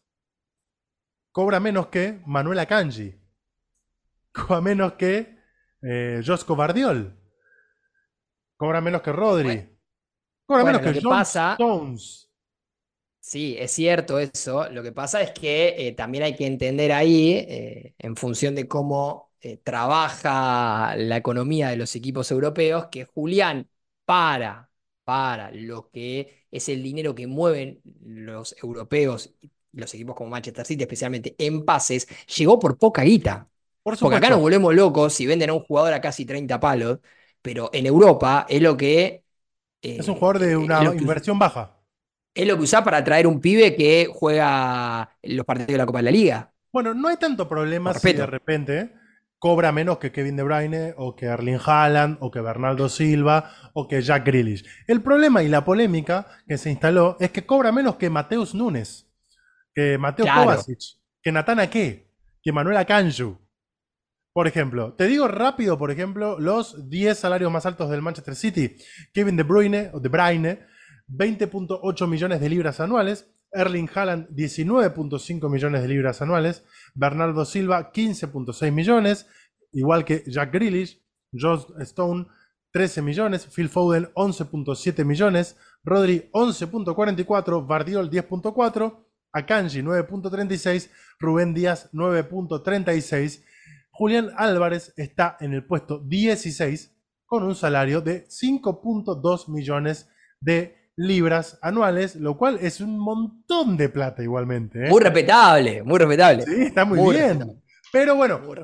Cobra 1.33 1.59
menos 1.61 1.89
que 1.89 2.23
Manuel 2.27 2.59
Akanji. 2.61 3.21
Cobra 4.33 4.61
menos 4.61 4.93
que 4.95 5.39
eh, 5.83 6.23
Josco 6.25 6.55
Bardiol. 6.57 7.21
Cobra 8.57 8.81
menos 8.81 9.03
que 9.03 9.13
Rodri. 9.13 9.45
Bueno. 9.47 9.71
cobra 10.47 10.65
menos 10.65 10.81
que 10.83 10.93
que 10.93 11.01
John 11.03 11.11
pasa- 11.11 11.53
Stones. 11.53 12.31
Sí, 13.27 13.57
es 13.59 13.73
cierto 13.73 14.19
eso. 14.19 14.69
Lo 14.71 14.83
que 14.83 14.93
pasa 14.93 15.23
es 15.23 15.31
que 15.33 15.89
eh, 15.89 15.93
también 15.93 16.25
hay 16.25 16.37
que 16.37 16.47
entender 16.47 16.93
ahí, 16.93 17.33
eh, 17.49 17.95
en 17.99 18.17
función 18.17 18.55
de 18.55 18.69
cómo 18.69 19.33
eh, 19.41 19.57
trabaja 19.57 20.95
la 20.97 21.17
economía 21.17 21.71
de 21.71 21.77
los 21.77 21.97
equipos 21.97 22.31
europeos, 22.31 22.89
que 22.91 23.07
Julián, 23.07 23.69
para, 24.05 24.71
para 25.05 25.51
lo 25.53 25.91
que 25.91 26.45
es 26.51 26.69
el 26.69 26.83
dinero 26.83 27.15
que 27.15 27.27
mueven 27.27 27.81
los 28.05 28.55
europeos 28.63 29.35
los 29.73 29.93
equipos 29.95 30.15
como 30.15 30.31
Manchester 30.31 30.65
City, 30.67 30.83
especialmente 30.85 31.35
en 31.39 31.65
pases, 31.65 32.07
llegó 32.37 32.61
por 32.61 32.79
poca 32.79 33.03
guita. 33.03 33.51
Por 33.83 33.99
Porque 33.99 34.17
acá 34.19 34.31
nos 34.31 34.39
volvemos 34.41 34.73
locos 34.75 35.13
si 35.15 35.27
venden 35.27 35.51
a 35.51 35.55
un 35.55 35.65
jugador 35.65 35.93
a 35.95 36.01
casi 36.01 36.25
30 36.25 36.61
palos, 36.61 37.01
pero 37.43 37.71
en 37.73 37.87
Europa 37.87 38.47
es 38.49 38.63
lo 38.63 38.77
que... 38.77 39.25
Es 39.97 40.07
un 40.09 40.15
jugador 40.15 40.39
de 40.39 40.57
una 40.57 40.95
que- 40.97 40.97
inversión 40.97 41.39
baja. 41.41 41.74
Es 42.35 42.47
lo 42.47 42.57
que 42.57 42.65
usás 42.65 42.83
para 42.83 43.03
traer 43.05 43.27
un 43.27 43.41
pibe 43.41 43.77
que 43.77 44.09
juega 44.13 45.17
los 45.23 45.47
partidos 45.47 45.69
de 45.69 45.79
la 45.79 45.87
Copa 45.87 45.99
de 45.99 46.05
la 46.05 46.11
Liga. 46.11 46.53
Bueno, 46.73 46.93
no 46.93 47.09
hay 47.09 47.17
tanto 47.17 47.49
problema 47.49 47.93
Por 47.93 48.01
si 48.01 48.13
de 48.13 48.27
repente 48.27 48.93
cobra 49.39 49.71
menos 49.73 49.99
que 49.99 50.11
Kevin 50.11 50.37
De 50.37 50.43
Bruyne 50.43 50.95
o 50.97 51.15
que 51.15 51.27
Erling 51.27 51.61
Haaland 51.65 52.17
o 52.21 52.31
que 52.31 52.41
Bernardo 52.41 52.89
Silva 52.89 53.53
o 53.75 53.87
que 53.87 54.03
Jack 54.03 54.27
Grealish. 54.27 54.65
El 54.87 55.03
problema 55.03 55.43
y 55.43 55.49
la 55.49 55.65
polémica 55.65 56.27
que 56.49 56.59
se 56.59 56.71
instaló 56.71 57.17
es 57.21 57.31
que 57.31 57.47
cobra 57.47 57.71
menos 57.71 57.97
que 57.97 58.11
Mateus 58.11 58.55
Nunes, 58.55 59.07
que 59.75 59.99
Mateo 59.99 60.25
Claro. 60.25 60.45
Kovacic, 60.45 60.81
que 61.23 61.31
Nathan 61.31 61.61
Ake, 61.61 62.11
que 62.43 62.53
Manuel 62.53 62.79
Akanju. 62.79 63.39
Por 64.33 64.49
ejemplo, 64.49 64.95
te 64.95 65.07
digo 65.07 65.29
rápido, 65.29 65.79
por 65.79 65.93
ejemplo, 65.93 66.41
los 66.41 66.89
10 66.91 67.17
salarios 67.17 67.53
más 67.53 67.67
altos 67.67 67.89
del 67.91 68.03
Manchester 68.03 68.35
City. 68.35 68.77
Kevin 69.13 69.37
De 69.37 69.45
Bruyne, 69.45 69.91
o 69.93 70.01
De 70.01 70.09
Bruyne 70.09 70.67
20.8 71.09 72.09
millones 72.09 72.41
de 72.41 72.49
libras 72.49 72.81
anuales. 72.81 73.31
Erling 73.53 73.89
Haaland, 73.95 74.29
19.5 74.31 75.49
millones 75.49 75.83
de 75.83 75.89
libras 75.89 76.21
anuales. 76.23 76.65
Bernardo 76.95 77.45
Silva, 77.45 77.93
15.6 77.93 78.73
millones. 78.73 79.27
Igual 79.73 80.05
que 80.05 80.25
Jack 80.27 80.53
Grealish. 80.53 81.01
Josh 81.33 81.65
Stone, 81.81 82.27
13 82.73 83.03
millones. 83.03 83.47
Phil 83.47 83.69
Foden, 83.69 84.09
11.7 84.15 85.05
millones. 85.05 85.57
Rodri, 85.85 86.29
11.44. 86.33 87.67
Bardiol, 87.67 88.11
10.4. 88.11 89.05
Akanji, 89.33 89.83
9.36. 89.83 90.91
Rubén 91.19 91.55
Díaz, 91.55 91.91
9.36. 91.93 93.43
Julián 93.91 94.31
Álvarez 94.37 94.93
está 94.97 95.37
en 95.39 95.53
el 95.53 95.65
puesto 95.65 96.01
16 96.01 96.93
con 97.27 97.45
un 97.45 97.55
salario 97.55 98.01
de 98.01 98.27
5.2 98.27 99.49
millones 99.49 100.09
de 100.41 100.84
libras 100.97 101.59
anuales, 101.63 102.17
lo 102.17 102.37
cual 102.37 102.59
es 102.61 102.81
un 102.81 102.99
montón 102.99 103.77
de 103.77 103.89
plata 103.89 104.23
igualmente. 104.23 104.87
¿eh? 104.87 104.91
Muy 104.91 105.01
respetable, 105.03 105.83
muy 105.83 105.99
respetable. 105.99 106.45
Sí, 106.45 106.63
está 106.63 106.85
muy, 106.85 106.99
Muy 106.99 107.15
bien. 107.17 107.29
respetable. 107.29 107.63
Pero 107.93 108.17
bueno, 108.17 108.39
Muy 108.41 108.57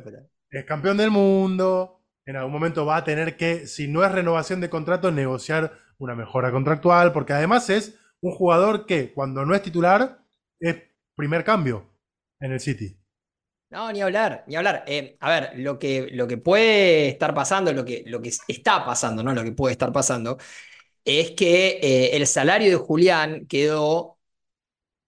es 0.50 0.64
campeón 0.64 0.96
del 0.96 1.10
mundo. 1.10 2.02
En 2.26 2.36
algún 2.36 2.52
momento 2.52 2.86
va 2.86 2.96
a 2.96 3.04
tener 3.04 3.36
que, 3.36 3.66
si 3.66 3.88
no 3.88 4.04
es 4.04 4.12
renovación 4.12 4.60
de 4.60 4.70
contrato, 4.70 5.10
negociar 5.10 5.72
una 5.98 6.14
mejora 6.14 6.50
contractual, 6.52 7.12
porque 7.12 7.32
además 7.32 7.68
es 7.70 7.98
un 8.20 8.32
jugador 8.32 8.86
que 8.86 9.12
cuando 9.12 9.44
no 9.44 9.54
es 9.54 9.62
titular 9.62 10.18
es 10.60 10.76
primer 11.16 11.44
cambio 11.44 11.90
en 12.40 12.52
el 12.52 12.60
City. 12.60 12.96
No, 13.70 13.92
ni 13.92 14.02
hablar, 14.02 14.42
ni 14.48 14.56
hablar. 14.56 14.82
Eh, 14.88 15.16
a 15.20 15.30
ver, 15.30 15.52
lo 15.60 15.78
que, 15.78 16.08
lo 16.12 16.26
que 16.26 16.36
puede 16.38 17.08
estar 17.08 17.32
pasando, 17.32 17.72
lo 17.72 17.84
que, 17.84 18.02
lo 18.06 18.20
que 18.20 18.32
está 18.48 18.84
pasando, 18.84 19.22
no 19.22 19.32
lo 19.32 19.44
que 19.44 19.52
puede 19.52 19.72
estar 19.72 19.92
pasando, 19.92 20.38
es 21.04 21.32
que 21.32 21.78
eh, 21.82 22.16
el 22.16 22.26
salario 22.26 22.70
de 22.70 22.76
Julián 22.76 23.46
quedó 23.46 24.18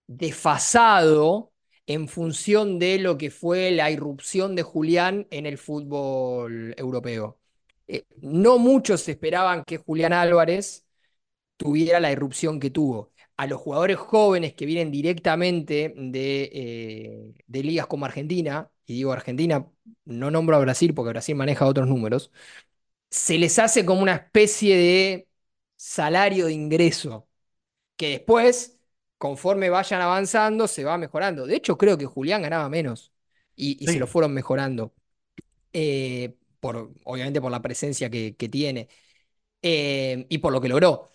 desfasado 0.07 1.51
en 1.87 2.07
función 2.07 2.79
de 2.79 2.99
lo 2.99 3.17
que 3.17 3.31
fue 3.31 3.71
la 3.71 3.91
irrupción 3.91 4.55
de 4.55 4.63
Julián 4.63 5.27
en 5.31 5.45
el 5.45 5.57
fútbol 5.57 6.73
europeo. 6.77 7.39
Eh, 7.87 8.05
no 8.21 8.57
muchos 8.59 9.07
esperaban 9.09 9.63
que 9.65 9.77
Julián 9.77 10.13
Álvarez 10.13 10.85
tuviera 11.57 11.99
la 11.99 12.11
irrupción 12.11 12.59
que 12.59 12.69
tuvo. 12.69 13.11
A 13.37 13.47
los 13.47 13.59
jugadores 13.61 13.97
jóvenes 13.97 14.53
que 14.53 14.65
vienen 14.65 14.91
directamente 14.91 15.93
de, 15.97 16.49
eh, 16.53 17.33
de 17.47 17.63
ligas 17.63 17.87
como 17.87 18.05
Argentina, 18.05 18.69
y 18.85 18.95
digo 18.95 19.11
Argentina, 19.11 19.67
no 20.05 20.31
nombro 20.31 20.55
a 20.57 20.59
Brasil 20.59 20.93
porque 20.93 21.09
Brasil 21.11 21.35
maneja 21.35 21.65
otros 21.65 21.87
números, 21.87 22.31
se 23.09 23.37
les 23.37 23.59
hace 23.59 23.85
como 23.85 24.01
una 24.01 24.15
especie 24.15 24.77
de 24.77 25.27
salario 25.83 26.45
de 26.47 26.53
ingreso, 26.53 27.27
que 27.97 28.09
después, 28.11 28.79
conforme 29.17 29.69
vayan 29.71 30.01
avanzando, 30.01 30.67
se 30.67 30.83
va 30.85 30.97
mejorando. 30.97 31.45
De 31.47 31.55
hecho, 31.57 31.77
creo 31.77 31.97
que 31.97 32.05
Julián 32.07 32.43
ganaba 32.43 32.69
menos 32.69 33.13
y, 33.55 33.83
y 33.83 33.87
Sí. 33.87 33.89
se 33.89 33.99
lo 33.99 34.07
fueron 34.07 34.33
mejorando. 34.33 34.93
Eh, 35.73 36.35
por, 36.59 36.93
obviamente 37.05 37.41
por 37.41 37.51
la 37.51 37.61
presencia 37.61 38.09
que, 38.09 38.35
que 38.37 38.49
tiene 38.49 38.87
eh, 39.61 40.25
y 40.29 40.39
por 40.39 40.53
lo 40.53 40.61
que 40.61 40.69
logró. 40.69 41.09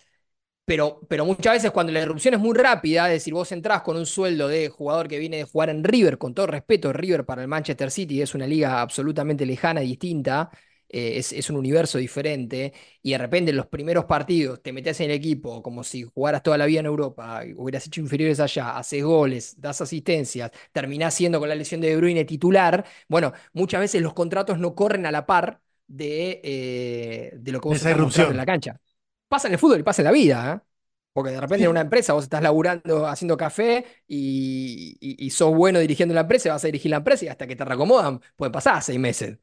Pero, 0.65 1.01
pero 1.09 1.25
muchas 1.25 1.53
veces 1.53 1.71
cuando 1.71 1.91
la 1.93 2.01
irrupción 2.01 2.35
es 2.35 2.39
muy 2.39 2.55
rápida, 2.55 3.07
es 3.07 3.13
decir, 3.13 3.33
vos 3.33 3.51
entrás 3.51 3.81
con 3.81 3.97
un 3.97 4.05
sueldo 4.05 4.47
de 4.47 4.69
jugador 4.69 5.07
que 5.07 5.17
viene 5.19 5.37
de 5.37 5.43
jugar 5.45 5.69
en 5.69 5.83
River, 5.83 6.17
con 6.19 6.35
todo 6.35 6.47
respeto, 6.47 6.93
River 6.93 7.25
para 7.25 7.41
el 7.41 7.47
Manchester 7.47 7.89
City 7.91 8.21
es 8.21 8.35
una 8.35 8.45
liga 8.47 8.79
absolutamente 8.81 9.45
lejana 9.47 9.81
y 9.83 9.87
distinta, 9.89 10.51
eh, 10.89 11.17
es, 11.17 11.31
es 11.33 11.49
un 11.49 11.57
universo 11.57 11.97
diferente, 11.97 12.73
y 13.01 13.11
de 13.11 13.17
repente 13.17 13.51
en 13.51 13.57
los 13.57 13.67
primeros 13.67 14.05
partidos 14.05 14.61
te 14.61 14.73
metes 14.73 14.99
en 14.99 15.09
el 15.11 15.15
equipo 15.17 15.61
como 15.63 15.83
si 15.83 16.03
jugaras 16.03 16.43
toda 16.43 16.57
la 16.57 16.65
vida 16.65 16.79
en 16.81 16.85
Europa, 16.87 17.43
hubieras 17.55 17.85
hecho 17.87 18.01
inferiores 18.01 18.39
allá, 18.39 18.77
haces 18.77 19.03
goles, 19.03 19.59
das 19.59 19.81
asistencias, 19.81 20.51
terminás 20.71 21.13
siendo 21.13 21.39
con 21.39 21.49
la 21.49 21.55
lesión 21.55 21.81
de 21.81 21.89
De 21.89 21.97
Bruyne 21.97 22.25
titular, 22.25 22.85
bueno, 23.07 23.33
muchas 23.53 23.81
veces 23.81 24.01
los 24.01 24.13
contratos 24.13 24.59
no 24.59 24.75
corren 24.75 25.05
a 25.05 25.11
la 25.11 25.25
par 25.25 25.61
de, 25.87 26.41
eh, 26.43 27.31
de 27.37 27.51
lo 27.51 27.59
que 27.61 27.67
vos 27.67 27.77
Esa 27.77 27.89
estás 27.91 28.29
en 28.29 28.37
la 28.37 28.45
cancha. 28.45 28.79
Pasa 29.27 29.47
en 29.47 29.53
el 29.53 29.59
fútbol 29.59 29.79
y 29.79 29.83
pasa 29.83 30.01
en 30.01 30.05
la 30.05 30.11
vida, 30.11 30.53
¿eh? 30.65 30.67
Porque 31.13 31.31
de 31.31 31.41
repente 31.41 31.65
en 31.65 31.71
una 31.71 31.81
empresa 31.81 32.13
vos 32.13 32.23
estás 32.23 32.41
laburando, 32.41 33.07
haciendo 33.07 33.35
café 33.37 33.85
y, 34.07 34.97
y- 35.01 35.25
y 35.25 35.29
sos 35.31 35.53
bueno 35.55 35.79
dirigiendo 35.79 36.13
la 36.15 36.21
empresa 36.21 36.49
y 36.49 36.51
vas 36.51 36.63
a 36.63 36.67
dirigir 36.67 36.91
la 36.91 36.97
empresa 36.97 37.25
y 37.25 37.27
hasta 37.27 37.47
que 37.47 37.55
te 37.55 37.65
reacomodan 37.65 38.21
pueden 38.37 38.51
pasar 38.51 38.81
seis 38.83 38.99
meses. 38.99 39.37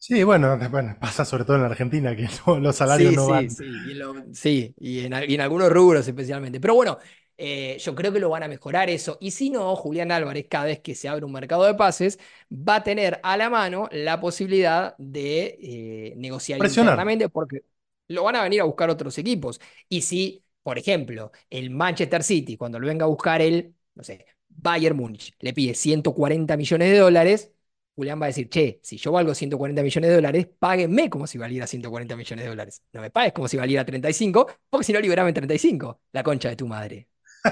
Sí, 0.00 0.24
bueno, 0.24 0.58
bueno, 0.70 0.96
pasa 1.00 1.24
sobre 1.24 1.44
todo 1.44 1.56
en 1.56 1.62
la 1.62 1.68
Argentina, 1.68 2.16
que 2.16 2.26
no- 2.46 2.58
los 2.58 2.74
salarios 2.76 3.12
Sí, 3.12 3.14
no 3.14 3.28
sí, 3.28 3.28
van. 3.28 3.50
sí, 3.50 3.64
y 3.90 3.94
lo- 3.94 4.14
sí, 4.34 4.74
y 4.78 5.00
en, 5.04 5.14
al- 5.14 5.30
y 5.30 5.34
en 5.34 5.40
algunos 5.42 5.70
rubros 5.70 6.08
especialmente. 6.08 6.58
Pero 6.60 6.74
bueno, 6.74 6.98
eh, 7.36 7.76
yo 7.78 7.94
creo 7.94 8.12
que 8.12 8.18
lo 8.20 8.30
van 8.30 8.42
a 8.42 8.48
mejorar 8.48 8.90
eso. 8.90 9.16
Y 9.20 9.30
si 9.30 9.50
no, 9.50 9.76
Julián 9.76 10.10
Álvarez, 10.10 10.46
cada 10.48 10.64
vez 10.66 10.80
que 10.80 10.94
se 10.94 11.08
abre 11.08 11.24
un 11.24 11.32
mercado 11.32 11.64
de 11.64 11.74
pases, 11.74 12.18
va 12.50 12.76
a 12.76 12.82
tener 12.82 13.20
a 13.22 13.36
la 13.36 13.50
mano 13.50 13.88
la 13.92 14.18
posibilidad 14.20 14.94
de 14.98 15.58
eh, 15.60 16.14
negociar 16.16 16.60
Presionar. 16.60 17.00
internamente 17.00 17.28
porque 17.28 17.64
lo 18.08 18.24
van 18.24 18.36
a 18.36 18.42
venir 18.42 18.60
a 18.60 18.64
buscar 18.64 18.90
otros 18.90 19.16
equipos. 19.18 19.60
Y 19.88 20.02
si, 20.02 20.44
por 20.62 20.78
ejemplo, 20.78 21.30
el 21.50 21.70
Manchester 21.70 22.22
City, 22.24 22.56
cuando 22.56 22.78
lo 22.80 22.86
venga 22.88 23.04
a 23.04 23.08
buscar 23.08 23.40
el, 23.42 23.74
no 23.94 24.02
sé, 24.02 24.26
Bayern 24.48 24.96
Múnich, 24.96 25.34
le 25.40 25.52
pide 25.52 25.74
140 25.74 26.56
millones 26.56 26.90
de 26.90 26.98
dólares, 26.98 27.52
Julián 28.00 28.20
va 28.20 28.26
a 28.26 28.28
decir, 28.28 28.48
che, 28.48 28.80
si 28.82 28.96
yo 28.96 29.12
valgo 29.12 29.34
140 29.34 29.82
millones 29.82 30.10
de 30.10 30.16
dólares, 30.16 30.48
páguenme 30.58 31.08
como 31.10 31.26
si 31.26 31.38
valiera 31.38 31.66
140 31.66 32.16
millones 32.16 32.44
de 32.44 32.48
dólares. 32.50 32.82
No 32.92 33.00
me 33.02 33.10
pagues 33.10 33.32
como 33.32 33.48
si 33.48 33.56
valiera 33.56 33.84
35, 33.84 34.46
porque 34.70 34.84
si 34.84 34.92
no, 34.92 35.00
liberame 35.00 35.32
35. 35.32 36.00
La 36.12 36.22
concha 36.22 36.48
de 36.48 36.56
tu 36.56 36.66
madre. 36.66 37.08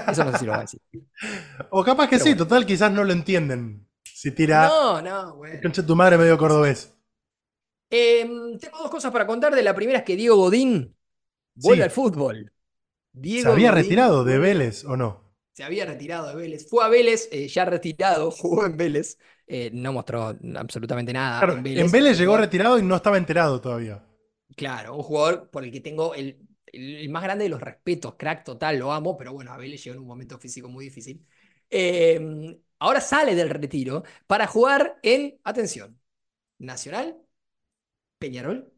Eso 0.07 0.23
no 0.23 0.31
sé 0.31 0.39
si 0.39 0.45
lo 0.45 0.51
va 0.53 0.59
a 0.59 0.61
decir. 0.61 0.81
O 1.71 1.83
capaz 1.83 2.07
que 2.09 2.17
Pero 2.17 2.23
sí, 2.25 2.29
bueno. 2.31 2.45
total, 2.45 2.65
quizás 2.65 2.91
no 2.91 3.03
lo 3.03 3.13
entienden. 3.13 3.87
Si 4.03 4.31
tira 4.31 4.67
No, 4.67 5.01
no, 5.01 5.35
güey. 5.35 5.61
concha 5.61 5.81
de 5.81 5.87
tu 5.87 5.95
madre 5.95 6.17
medio 6.17 6.37
cordobés. 6.37 6.93
Em, 7.89 8.57
tengo 8.59 8.77
dos 8.79 8.91
cosas 8.91 9.11
para 9.11 9.25
contar. 9.27 9.53
De 9.55 9.63
la 9.63 9.73
primera 9.75 9.99
es 9.99 10.05
que 10.05 10.15
Diego 10.15 10.35
Godín 10.37 10.95
vuelve 11.55 11.83
Sí. 11.83 11.83
al 11.83 11.91
fútbol. 11.91 12.53
¿Se 13.13 13.21
Diego 13.21 13.51
había 13.51 13.71
Godín 13.71 13.83
retirado 13.83 14.23
de 14.23 14.37
Vélez 14.39 14.85
o 14.85 14.97
no? 14.97 15.33
Se 15.53 15.63
había 15.63 15.85
retirado 15.85 16.27
de 16.29 16.35
Vélez. 16.35 16.69
Fue 16.69 16.83
a 16.85 16.87
Vélez, 16.87 17.27
eh, 17.31 17.47
ya 17.47 17.65
retirado, 17.65 18.31
jugó 18.31 18.65
en 18.65 18.77
Vélez. 18.77 19.17
Eh, 19.51 19.71
no 19.73 19.91
mostró 19.93 20.37
absolutamente 20.55 21.11
nada 21.11 21.39
Claro, 21.39 21.53
en 21.53 21.63
Vélez. 21.63 21.85
en 21.85 21.91
Vélez 21.91 22.17
llegó 22.19 22.37
retirado 22.37 22.77
y 22.77 22.83
no 22.83 22.95
estaba 22.95 23.17
enterado 23.17 23.59
todavía. 23.59 24.05
Claro, 24.55 24.95
un 24.97 25.03
jugador 25.03 25.49
por 25.49 25.63
el 25.63 25.71
que 25.71 25.79
tengo 25.81 26.13
el, 26.15 26.37
el 26.67 27.09
más 27.09 27.23
grande 27.23 27.43
de 27.45 27.49
los 27.49 27.61
respetos, 27.61 28.15
crack 28.17 28.43
total, 28.43 28.77
lo 28.77 28.91
amo, 28.91 29.15
pero 29.17 29.31
bueno, 29.33 29.51
a 29.53 29.57
Vélez 29.57 29.83
llegó 29.83 29.95
en 29.95 30.01
un 30.01 30.07
momento 30.07 30.37
físico 30.37 30.67
muy 30.69 30.85
difícil. 30.85 31.25
Eh, 31.69 32.57
ahora 32.79 32.99
sale 33.01 33.35
del 33.35 33.49
retiro 33.49 34.03
para 34.27 34.47
jugar 34.47 34.99
en, 35.03 35.39
atención, 35.43 35.99
Nacional, 36.59 37.17
Peñarol, 38.19 38.71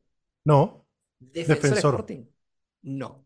No. 0.46 0.86
Defensor 1.20 1.56
Defensor. 1.62 1.94
Sporting. 1.96 2.26
No. 2.84 3.24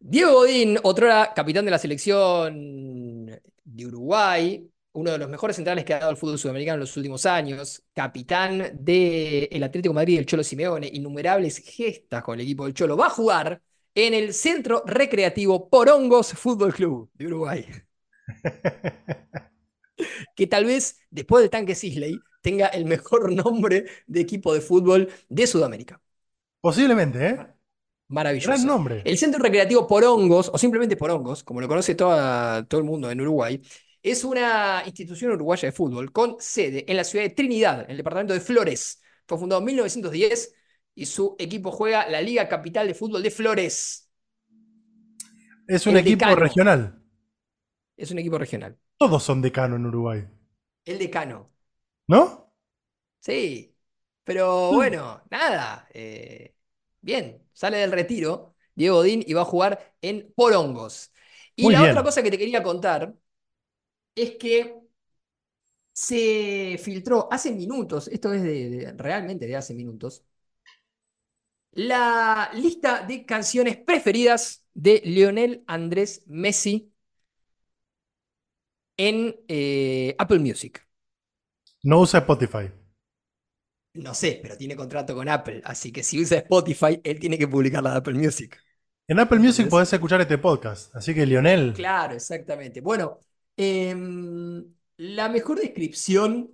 Diego 0.00 0.32
Godín, 0.32 0.78
otrora 0.82 1.32
capitán 1.34 1.64
de 1.64 1.70
la 1.72 1.78
selección 1.78 3.26
de 3.64 3.86
Uruguay, 3.86 4.70
uno 4.98 5.12
de 5.12 5.18
los 5.18 5.28
mejores 5.28 5.56
centrales 5.56 5.84
que 5.84 5.94
ha 5.94 6.00
dado 6.00 6.10
el 6.10 6.16
fútbol 6.16 6.38
sudamericano 6.38 6.74
en 6.74 6.80
los 6.80 6.96
últimos 6.96 7.24
años, 7.24 7.84
capitán 7.94 8.70
del 8.80 9.62
Atlético 9.62 9.92
de 9.92 9.94
Madrid 9.94 10.14
y 10.14 10.18
el 10.18 10.26
Cholo 10.26 10.42
Simeone, 10.42 10.90
innumerables 10.92 11.58
gestas 11.58 12.22
con 12.24 12.34
el 12.34 12.44
equipo 12.44 12.64
del 12.64 12.74
Cholo, 12.74 12.96
va 12.96 13.06
a 13.06 13.10
jugar 13.10 13.62
en 13.94 14.14
el 14.14 14.34
Centro 14.34 14.82
Recreativo 14.84 15.68
Porongos 15.68 16.32
Fútbol 16.32 16.74
Club 16.74 17.10
de 17.14 17.26
Uruguay. 17.26 17.66
que 20.36 20.46
tal 20.46 20.64
vez, 20.64 20.98
después 21.10 21.42
del 21.42 21.50
tanque 21.50 21.74
Sisley, 21.74 22.18
tenga 22.42 22.66
el 22.66 22.84
mejor 22.84 23.32
nombre 23.32 23.86
de 24.06 24.20
equipo 24.20 24.52
de 24.52 24.60
fútbol 24.60 25.08
de 25.28 25.46
Sudamérica. 25.46 26.00
Posiblemente, 26.60 27.26
¿eh? 27.26 27.46
Maravilloso. 28.08 28.48
Gran 28.48 28.66
nombre. 28.66 29.02
El 29.04 29.18
Centro 29.18 29.40
Recreativo 29.40 29.86
Porongos, 29.86 30.50
o 30.52 30.58
simplemente 30.58 30.96
Porongos, 30.96 31.44
como 31.44 31.60
lo 31.60 31.68
conoce 31.68 31.94
toda, 31.94 32.66
todo 32.66 32.80
el 32.80 32.86
mundo 32.86 33.10
en 33.10 33.20
Uruguay, 33.20 33.60
es 34.02 34.24
una 34.24 34.82
institución 34.86 35.32
uruguaya 35.32 35.68
de 35.68 35.72
fútbol 35.72 36.12
con 36.12 36.36
sede 36.40 36.84
en 36.88 36.96
la 36.96 37.04
ciudad 37.04 37.24
de 37.24 37.30
Trinidad, 37.30 37.82
en 37.84 37.90
el 37.92 37.96
departamento 37.98 38.34
de 38.34 38.40
Flores. 38.40 39.00
Fue 39.26 39.38
fundado 39.38 39.60
en 39.60 39.66
1910 39.66 40.54
y 40.94 41.06
su 41.06 41.36
equipo 41.38 41.70
juega 41.72 42.08
la 42.08 42.20
Liga 42.22 42.48
Capital 42.48 42.86
de 42.88 42.94
Fútbol 42.94 43.22
de 43.22 43.30
Flores. 43.30 44.08
Es 45.68 45.86
un 45.86 45.96
El 45.96 45.98
equipo 45.98 46.34
decano. 46.34 46.34
regional. 46.34 47.00
Es 47.98 48.10
un 48.10 48.18
equipo 48.18 48.38
regional. 48.38 48.78
Todos 48.96 49.24
son 49.24 49.42
decano 49.42 49.74
en 49.74 49.86
Uruguay. 49.86 50.24
El 50.84 50.98
decano. 50.98 51.52
¿No? 52.08 52.48
Sí. 53.20 53.74
Pero 54.24 54.72
bueno, 54.74 55.22
nada. 55.30 55.88
eh, 55.94 56.54
bien, 57.00 57.48
sale 57.52 57.78
del 57.78 57.92
retiro 57.92 58.54
Diego 58.74 58.98
Odín 58.98 59.24
y 59.26 59.32
va 59.34 59.42
a 59.42 59.44
jugar 59.44 59.94
en 60.02 60.32
Porongos. 60.36 61.12
Y 61.56 61.68
Muy 61.68 61.70
la 61.70 61.82
bien. 61.82 61.84
otra 61.84 62.02
cosa 62.02 62.22
que 62.22 62.30
te 62.30 62.38
quería 62.38 62.62
contar 62.62 63.14
es 64.22 64.36
que 64.36 64.74
se 65.92 66.78
filtró 66.82 67.28
hace 67.32 67.52
minutos, 67.52 68.08
esto 68.08 68.32
es 68.32 68.42
de, 68.42 68.70
de- 68.70 68.92
realmente 68.96 69.46
de 69.46 69.56
hace 69.56 69.74
minutos, 69.74 70.24
la 71.72 72.50
lista 72.54 73.02
de 73.06 73.24
canciones 73.26 73.76
preferidas 73.76 74.64
de 74.74 75.00
Lionel 75.04 75.64
Andrés 75.66 76.22
Messi 76.26 76.92
en 78.96 79.36
eh, 79.48 80.14
Apple 80.18 80.38
Music. 80.40 80.86
No 81.82 81.98
usa 82.02 82.20
Spotify. 82.20 82.70
No 83.94 84.14
sé, 84.14 84.38
pero 84.42 84.56
tiene 84.56 84.76
contrato 84.76 85.14
con 85.14 85.28
Apple, 85.28 85.60
así 85.64 85.90
que 85.92 86.02
si 86.04 86.20
usa 86.22 86.38
Spotify, 86.38 87.00
él 87.02 87.18
tiene 87.18 87.36
que 87.38 87.48
publicar 87.48 87.82
la 87.82 87.92
de 87.92 87.96
Apple 87.98 88.14
Music. 88.14 88.56
En 89.08 89.18
Apple 89.18 89.38
Music 89.40 89.68
¿Entendés? 89.68 89.68
podés 89.68 89.92
escuchar 89.92 90.20
este 90.20 90.38
podcast. 90.38 90.94
Así 90.96 91.14
que, 91.14 91.26
Lionel, 91.26 91.66
Claro, 91.72 92.14
exactamente. 92.14 92.80
Bueno, 92.80 93.20
em, 93.58 94.64
la 94.96 95.28
mejor 95.28 95.60
descripción 95.60 96.50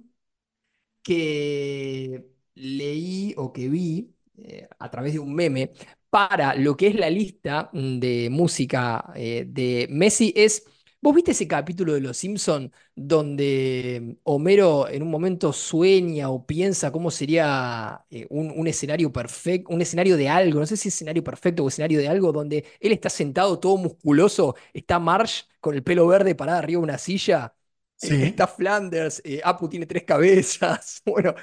que 1.02 2.26
leí 2.54 3.34
o 3.36 3.52
que 3.52 3.68
vi 3.68 4.14
eh, 4.38 4.68
a 4.78 4.90
través 4.90 5.12
de 5.14 5.18
un 5.20 5.34
meme 5.34 5.72
para 6.10 6.54
lo 6.54 6.76
que 6.76 6.88
es 6.88 6.94
la 6.94 7.10
lista 7.10 7.70
de 7.72 8.28
música 8.30 9.12
eh, 9.16 9.44
de 9.48 9.86
Messi 9.90 10.32
es, 10.36 10.64
¿vos 11.04 11.14
viste 11.14 11.32
ese 11.32 11.46
capítulo 11.46 11.92
de 11.94 12.00
Los 12.00 12.16
Simpson 12.16 12.72
donde 12.94 14.16
Homero 14.24 14.88
en 14.88 15.02
un 15.02 15.10
momento 15.10 15.52
sueña 15.52 16.30
o 16.30 16.46
piensa 16.46 16.90
cómo 16.90 17.10
sería 17.10 18.04
eh, 18.10 18.26
un, 18.30 18.50
un 18.56 18.66
escenario 18.66 19.12
perfecto, 19.12 19.72
un 19.74 19.82
escenario 19.82 20.16
de 20.16 20.28
algo, 20.30 20.60
no 20.60 20.66
sé 20.66 20.76
si 20.78 20.88
es 20.88 20.94
escenario 20.94 21.22
perfecto 21.22 21.62
o 21.64 21.68
escenario 21.68 21.98
de 22.00 22.08
algo, 22.08 22.32
donde 22.32 22.64
él 22.80 22.92
está 22.92 23.10
sentado 23.10 23.58
todo 23.60 23.76
musculoso, 23.76 24.56
está 24.72 24.98
Marge 24.98 25.44
con 25.60 25.74
el 25.74 25.82
pelo 25.82 26.06
verde 26.06 26.34
parada 26.34 26.58
arriba 26.58 26.80
de 26.80 26.84
una 26.84 26.98
silla, 26.98 27.54
eh, 28.00 28.18
está 28.22 28.46
Flanders, 28.46 29.20
eh, 29.24 29.40
Apu 29.44 29.68
tiene 29.68 29.86
tres 29.86 30.04
cabezas, 30.04 31.02
bueno, 31.06 31.34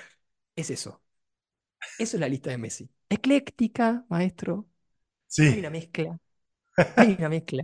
es 0.55 0.69
eso. 0.71 1.01
Eso 1.97 2.17
es 2.17 2.21
la 2.21 2.27
lista 2.29 2.49
de 2.49 2.57
Messi. 2.57 2.89
Ecléctica, 3.09 4.05
maestro. 4.09 4.67
Hay 5.45 5.57
sí. 5.57 5.59
una 5.59 5.69
mezcla. 5.71 6.19
Hay 6.95 7.15
una 7.19 7.29
mezcla. 7.29 7.63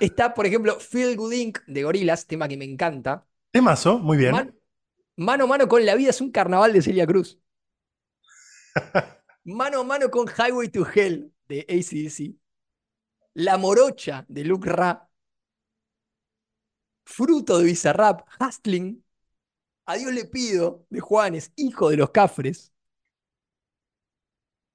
Está, 0.00 0.34
por 0.34 0.46
ejemplo, 0.46 0.78
Feel 0.80 1.16
Good 1.16 1.32
Inc. 1.32 1.58
de 1.66 1.82
Gorillaz, 1.82 2.26
tema 2.26 2.48
que 2.48 2.56
me 2.56 2.64
encanta. 2.64 3.26
Temazo, 3.50 3.98
muy 3.98 4.16
bien. 4.16 4.32
Man- 4.32 4.54
mano 5.16 5.44
a 5.44 5.46
mano 5.46 5.68
con 5.68 5.84
La 5.84 5.94
vida 5.94 6.10
es 6.10 6.20
un 6.20 6.30
carnaval 6.30 6.72
de 6.72 6.82
Celia 6.82 7.06
Cruz. 7.06 7.38
Mano 9.44 9.80
a 9.80 9.84
mano 9.84 10.10
con 10.10 10.26
Highway 10.28 10.68
to 10.68 10.84
Hell 10.92 11.32
de 11.48 11.64
AC/DC. 11.68 12.34
La 13.34 13.56
morocha 13.58 14.24
de 14.28 14.44
Luke 14.44 14.68
Ra. 14.68 15.08
Fruto 17.04 17.58
de 17.58 17.64
Bizarrap, 17.64 18.26
Hustling. 18.40 19.04
A 19.86 19.94
Dios 19.96 20.12
le 20.12 20.24
pido 20.24 20.84
de 20.90 20.98
Juanes, 21.00 21.52
hijo 21.54 21.90
de 21.90 21.96
los 21.96 22.10
Cafres. 22.10 22.72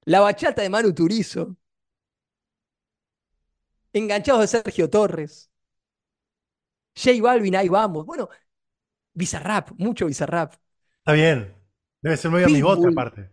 La 0.05 0.21
bachata 0.21 0.61
de 0.61 0.69
Manu 0.69 0.93
Turizo. 0.93 1.57
Enganchados 3.93 4.41
de 4.41 4.47
Sergio 4.47 4.89
Torres. 4.89 5.49
J 6.95 7.21
Balvin, 7.21 7.55
ahí 7.55 7.69
vamos. 7.69 8.05
Bueno, 8.05 8.29
Bizarrap, 9.13 9.71
mucho 9.79 10.07
Bizarrap. 10.07 10.55
Está 10.99 11.11
bien. 11.13 11.53
Debe 12.01 12.17
ser 12.17 12.31
muy 12.31 12.43
amigote 12.43 12.87
Pitbull. 12.87 12.87
aparte. 12.87 13.29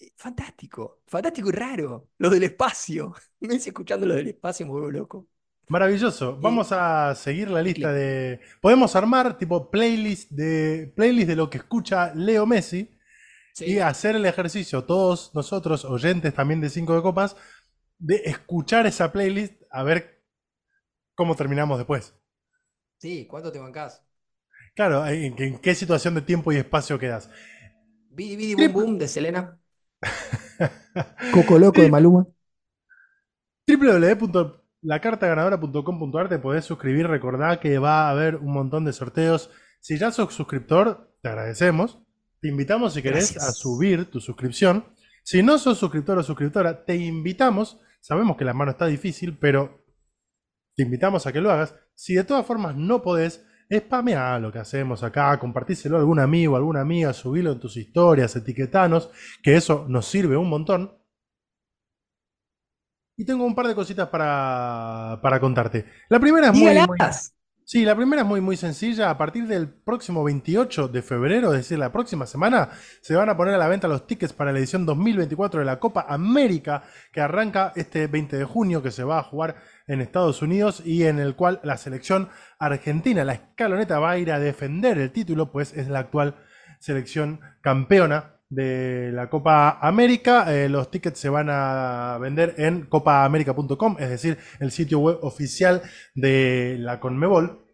Eh, 0.00 0.12
Fantástico, 0.16 1.02
fantástico 1.06 1.48
y 1.48 1.52
raro. 1.52 2.10
Lo 2.18 2.30
del 2.30 2.44
espacio. 2.44 3.14
Me 3.40 3.54
hice 3.54 3.70
escuchando 3.70 4.06
lo 4.06 4.14
del 4.14 4.28
espacio, 4.28 4.66
me 4.66 4.72
vuelvo 4.72 4.90
loco. 4.90 5.28
Maravilloso. 5.68 6.36
Vamos 6.40 6.70
a 6.72 7.14
seguir 7.14 7.50
la 7.50 7.62
lista 7.62 7.92
de. 7.92 8.40
Podemos 8.60 8.94
armar 8.94 9.38
tipo 9.38 9.70
playlist 9.70 10.30
de 10.30 10.92
playlist 10.94 11.28
de 11.28 11.36
lo 11.36 11.48
que 11.48 11.58
escucha 11.58 12.12
Leo 12.14 12.44
Messi 12.46 12.90
Sí, 13.52 13.66
y 13.66 13.78
hacer 13.80 14.16
el 14.16 14.26
ejercicio, 14.26 14.84
todos 14.84 15.34
nosotros, 15.34 15.84
oyentes 15.84 16.34
también 16.34 16.60
de 16.60 16.70
Cinco 16.70 16.94
de 16.96 17.02
Copas, 17.02 17.36
de 18.02 18.16
escuchar 18.24 18.86
esa 18.86 19.12
playlist 19.12 19.62
a 19.70 19.82
ver 19.84 20.22
cómo 21.14 21.36
terminamos 21.36 21.78
después. 21.78 22.14
sí, 22.98 23.26
¿cuánto 23.26 23.52
te 23.52 23.58
bancás? 23.58 24.04
Claro, 24.74 25.06
en, 25.06 25.34
en 25.40 25.58
qué 25.58 25.74
situación 25.74 26.14
de 26.14 26.22
tiempo 26.22 26.52
y 26.52 26.56
espacio 26.56 26.98
quedas. 26.98 27.30
Bidi 28.10 28.36
Bidi 28.36 28.54
Boom 28.54 28.72
Boom 28.72 28.98
de 28.98 29.08
Selena. 29.08 29.58
Coco 31.32 31.58
Loco 31.58 31.80
de 31.80 31.90
Maluma. 31.90 32.26
www.lacartaganadora.com.ar 33.66 36.28
te 36.28 36.38
podés 36.38 36.64
suscribir. 36.64 37.06
Recordá 37.06 37.60
que 37.60 37.78
va 37.78 38.08
a 38.08 38.10
haber 38.10 38.36
un 38.36 38.52
montón 38.52 38.84
de 38.84 38.92
sorteos. 38.92 39.50
Si 39.80 39.98
ya 39.98 40.10
sos 40.10 40.34
suscriptor, 40.34 41.14
te 41.22 41.28
agradecemos. 41.28 41.98
Te 42.40 42.48
invitamos 42.48 42.94
si 42.94 43.02
querés 43.02 43.32
Gracias. 43.32 43.48
a 43.48 43.52
subir 43.52 44.10
tu 44.10 44.20
suscripción. 44.20 44.86
Si 45.22 45.42
no 45.42 45.58
sos 45.58 45.78
suscriptor 45.78 46.18
o 46.18 46.22
suscriptora, 46.22 46.84
te 46.84 46.96
invitamos. 46.96 47.80
Sabemos 48.02 48.36
que 48.36 48.44
la 48.44 48.52
mano 48.52 48.72
está 48.72 48.86
difícil, 48.86 49.38
pero 49.38 49.86
te 50.74 50.82
invitamos 50.82 51.24
a 51.26 51.32
que 51.32 51.40
lo 51.40 51.52
hagas. 51.52 51.76
Si 51.94 52.14
de 52.14 52.24
todas 52.24 52.44
formas 52.44 52.74
no 52.74 53.00
podés, 53.00 53.46
spamea 53.72 54.40
lo 54.40 54.50
que 54.50 54.58
hacemos 54.58 55.04
acá, 55.04 55.38
compartíselo 55.38 55.96
a 55.96 56.00
algún 56.00 56.18
amigo, 56.18 56.56
alguna 56.56 56.80
amiga, 56.80 57.12
subilo 57.12 57.52
en 57.52 57.60
tus 57.60 57.76
historias, 57.76 58.34
etiquetanos, 58.34 59.08
que 59.40 59.54
eso 59.54 59.86
nos 59.88 60.06
sirve 60.06 60.36
un 60.36 60.48
montón. 60.48 60.98
Y 63.16 63.24
tengo 63.24 63.44
un 63.44 63.54
par 63.54 63.68
de 63.68 63.74
cositas 63.76 64.08
para, 64.08 65.20
para 65.22 65.38
contarte. 65.38 65.86
La 66.08 66.18
primera 66.18 66.48
es 66.48 66.54
muy, 66.54 66.74
muy-. 66.74 66.98
Sí, 67.64 67.84
la 67.84 67.94
primera 67.94 68.22
es 68.22 68.28
muy, 68.28 68.40
muy 68.40 68.56
sencilla. 68.56 69.08
A 69.08 69.16
partir 69.16 69.46
del 69.46 69.68
próximo 69.68 70.24
28 70.24 70.88
de 70.88 71.00
febrero, 71.00 71.52
es 71.52 71.60
decir, 71.60 71.78
la 71.78 71.92
próxima 71.92 72.26
semana, 72.26 72.70
se 73.00 73.14
van 73.14 73.28
a 73.28 73.36
poner 73.36 73.54
a 73.54 73.58
la 73.58 73.68
venta 73.68 73.88
los 73.88 74.06
tickets 74.06 74.32
para 74.32 74.52
la 74.52 74.58
edición 74.58 74.84
2024 74.84 75.60
de 75.60 75.66
la 75.66 75.78
Copa 75.78 76.04
América, 76.08 76.82
que 77.12 77.20
arranca 77.20 77.72
este 77.76 78.08
20 78.08 78.36
de 78.36 78.44
junio, 78.44 78.82
que 78.82 78.90
se 78.90 79.04
va 79.04 79.18
a 79.18 79.22
jugar 79.22 79.56
en 79.86 80.00
Estados 80.00 80.42
Unidos 80.42 80.82
y 80.84 81.04
en 81.04 81.18
el 81.18 81.36
cual 81.36 81.60
la 81.62 81.76
selección 81.76 82.28
argentina, 82.58 83.24
la 83.24 83.34
escaloneta, 83.34 84.00
va 84.00 84.10
a 84.10 84.18
ir 84.18 84.32
a 84.32 84.40
defender 84.40 84.98
el 84.98 85.12
título, 85.12 85.52
pues 85.52 85.72
es 85.72 85.88
la 85.88 86.00
actual 86.00 86.34
selección 86.80 87.40
campeona 87.60 88.41
de 88.52 89.10
la 89.12 89.30
Copa 89.30 89.78
América. 89.80 90.52
Eh, 90.52 90.68
los 90.68 90.90
tickets 90.90 91.18
se 91.18 91.28
van 91.28 91.48
a 91.50 92.18
vender 92.20 92.54
en 92.58 92.86
copaamerica.com, 92.86 93.96
es 93.98 94.10
decir, 94.10 94.38
el 94.60 94.70
sitio 94.70 94.98
web 94.98 95.18
oficial 95.22 95.82
de 96.14 96.76
la 96.78 97.00
Conmebol. 97.00 97.64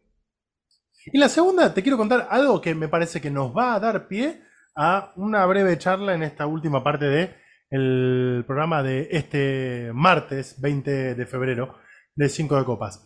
Y 1.13 1.19
la 1.19 1.29
segunda, 1.29 1.75
te 1.75 1.83
quiero 1.83 1.99
contar 1.99 2.29
algo 2.31 2.61
que 2.61 2.75
me 2.75 2.89
parece 2.89 3.21
que 3.21 3.31
nos 3.31 3.57
va 3.57 3.75
a 3.75 3.81
dar 3.81 4.09
pie 4.09 4.43
a 4.77 5.13
una 5.17 5.45
breve 5.47 5.79
charla 5.79 6.15
en 6.15 6.23
esta 6.23 6.47
última 6.47 6.85
parte 6.85 7.07
de 7.07 7.35
el 7.71 8.45
programa 8.47 8.83
de 8.83 9.09
este 9.11 9.91
martes 9.93 10.61
20 10.61 11.15
de 11.15 11.27
febrero 11.27 11.77
de 12.15 12.29
5 12.29 12.57
de 12.57 12.65
copas. 12.65 13.05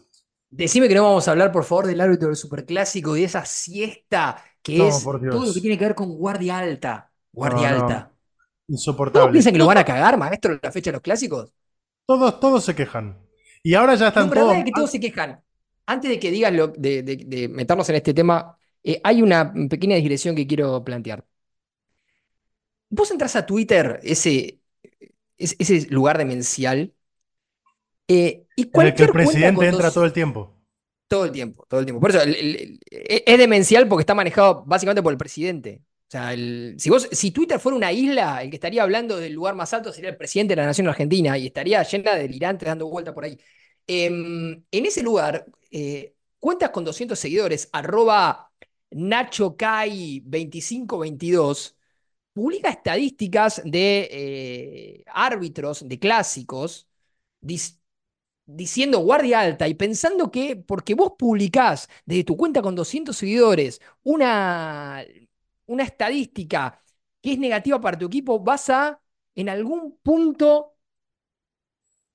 Decime 0.50 0.88
que 0.88 0.94
no 0.94 1.04
vamos 1.04 1.26
a 1.26 1.30
hablar, 1.30 1.50
por 1.50 1.64
favor, 1.64 1.86
del 1.86 2.00
árbitro 2.00 2.28
del 2.28 2.36
superclásico 2.36 3.16
y 3.16 3.20
de 3.20 3.26
esa 3.26 3.44
siesta 3.46 4.44
que 4.62 4.78
No, 4.78 4.88
es 4.88 5.02
todo 5.02 5.46
lo 5.46 5.54
que 5.54 5.60
tiene 5.60 5.78
que 5.78 5.84
ver 5.84 5.94
con 5.94 6.16
guardia 6.16 6.58
alta. 6.58 7.11
Guardia 7.32 7.70
No, 7.70 7.76
alta. 7.82 8.12
¿No 8.68 8.74
Insoportable. 8.74 9.32
piensan 9.32 9.52
que 9.52 9.58
lo 9.58 9.66
van 9.66 9.78
a 9.78 9.84
cagar, 9.84 10.16
maestro, 10.18 10.52
en 10.54 10.60
la 10.62 10.72
fecha 10.72 10.90
de 10.90 10.94
los 10.94 11.02
clásicos? 11.02 11.52
Todos, 12.06 12.40
todos 12.40 12.64
se 12.64 12.74
quejan. 12.74 13.18
Y 13.62 13.74
ahora 13.74 13.94
ya 13.94 14.08
están 14.08 14.28
pero 14.28 14.42
todos. 14.42 14.56
es 14.56 14.64
que 14.64 14.72
todos 14.72 14.90
se 14.90 15.00
quejan. 15.00 15.42
Antes 15.86 16.10
de 16.10 16.18
que 16.20 16.30
digas 16.30 16.52
lo, 16.52 16.68
de, 16.68 17.02
de- 17.02 17.16
de 17.16 17.48
meternos 17.48 17.88
en 17.88 17.96
este 17.96 18.14
tema, 18.14 18.56
eh, 18.82 19.00
hay 19.04 19.22
una 19.22 19.52
pequeña 19.68 19.96
digresión 19.96 20.34
que 20.36 20.46
quiero 20.46 20.82
plantear. 20.84 21.24
Vos 22.90 23.10
entras 23.10 23.36
a 23.36 23.46
Twitter, 23.46 24.00
ese, 24.02 24.60
ese, 25.38 25.86
lugar 25.90 26.18
demencial, 26.18 26.92
eh, 28.08 28.46
y 28.56 28.62
en 28.62 28.86
el 28.86 28.94
que 28.94 29.04
cualquier 29.04 29.08
el 29.08 29.12
presidente 29.12 29.66
entra 29.68 29.86
dos- 29.86 29.94
todo 29.94 30.04
el 30.04 30.12
tiempo. 30.12 30.54
todo 31.08 31.24
el 31.26 31.32
tiempo, 31.32 31.66
todo 31.68 31.80
el 31.80 31.86
tiempo. 31.86 32.00
Por 32.00 32.10
eso 32.10 32.22
el- 32.22 32.34
el- 32.34 32.56
el- 32.56 32.80
e- 32.90 33.24
es 33.26 33.38
demencial 33.38 33.86
porque 33.88 34.02
está 34.02 34.14
manejado 34.14 34.64
básicamente 34.66 35.02
por 35.02 35.12
el 35.12 35.18
presidente. 35.18 35.82
O 36.12 36.18
sea, 36.18 36.34
si, 37.12 37.30
Twitter 37.30 37.58
fuera 37.58 37.76
una 37.76 37.90
isla, 37.90 38.42
el 38.42 38.50
que 38.50 38.56
estaría 38.56 38.82
hablando 38.82 39.16
del 39.16 39.32
lugar 39.32 39.54
más 39.54 39.72
alto 39.72 39.92
sería 39.94 40.10
el 40.10 40.16
presidente 40.18 40.52
de 40.52 40.56
la 40.60 40.66
nación 40.66 40.86
argentina 40.88 41.38
y 41.38 41.46
estaría 41.46 41.82
llena 41.84 42.14
de 42.14 42.22
delirantes 42.22 42.66
dando 42.66 42.86
vuelta 42.88 43.14
por 43.14 43.24
ahí. 43.24 43.38
Em, 43.86 44.62
en 44.70 44.86
ese 44.86 45.02
lugar, 45.02 45.46
eh, 45.70 46.14
cuentas 46.38 46.70
con 46.70 46.84
200 46.84 47.18
seguidores, 47.18 47.68
arroba 47.72 48.52
NachoCai2522, 48.90 51.76
publica 52.34 52.70
estadísticas 52.70 53.62
de 53.64 54.08
eh, 54.12 55.04
árbitros 55.06 55.88
de 55.88 55.98
clásicos 55.98 56.88
diciendo 58.44 58.98
guardia 58.98 59.40
alta 59.40 59.68
y 59.68 59.74
pensando 59.74 60.30
que 60.30 60.56
porque 60.56 60.94
vos 60.94 61.12
publicás 61.18 61.88
desde 62.04 62.24
tu 62.24 62.36
cuenta 62.36 62.62
con 62.62 62.74
200 62.74 63.16
seguidores 63.16 63.80
una, 64.02 65.04
una 65.72 65.84
estadística 65.84 66.80
que 67.20 67.32
es 67.34 67.38
negativa 67.38 67.80
para 67.80 67.98
tu 67.98 68.06
equipo, 68.06 68.40
vas 68.40 68.70
a 68.70 69.00
en 69.34 69.48
algún 69.48 69.98
punto 70.02 70.76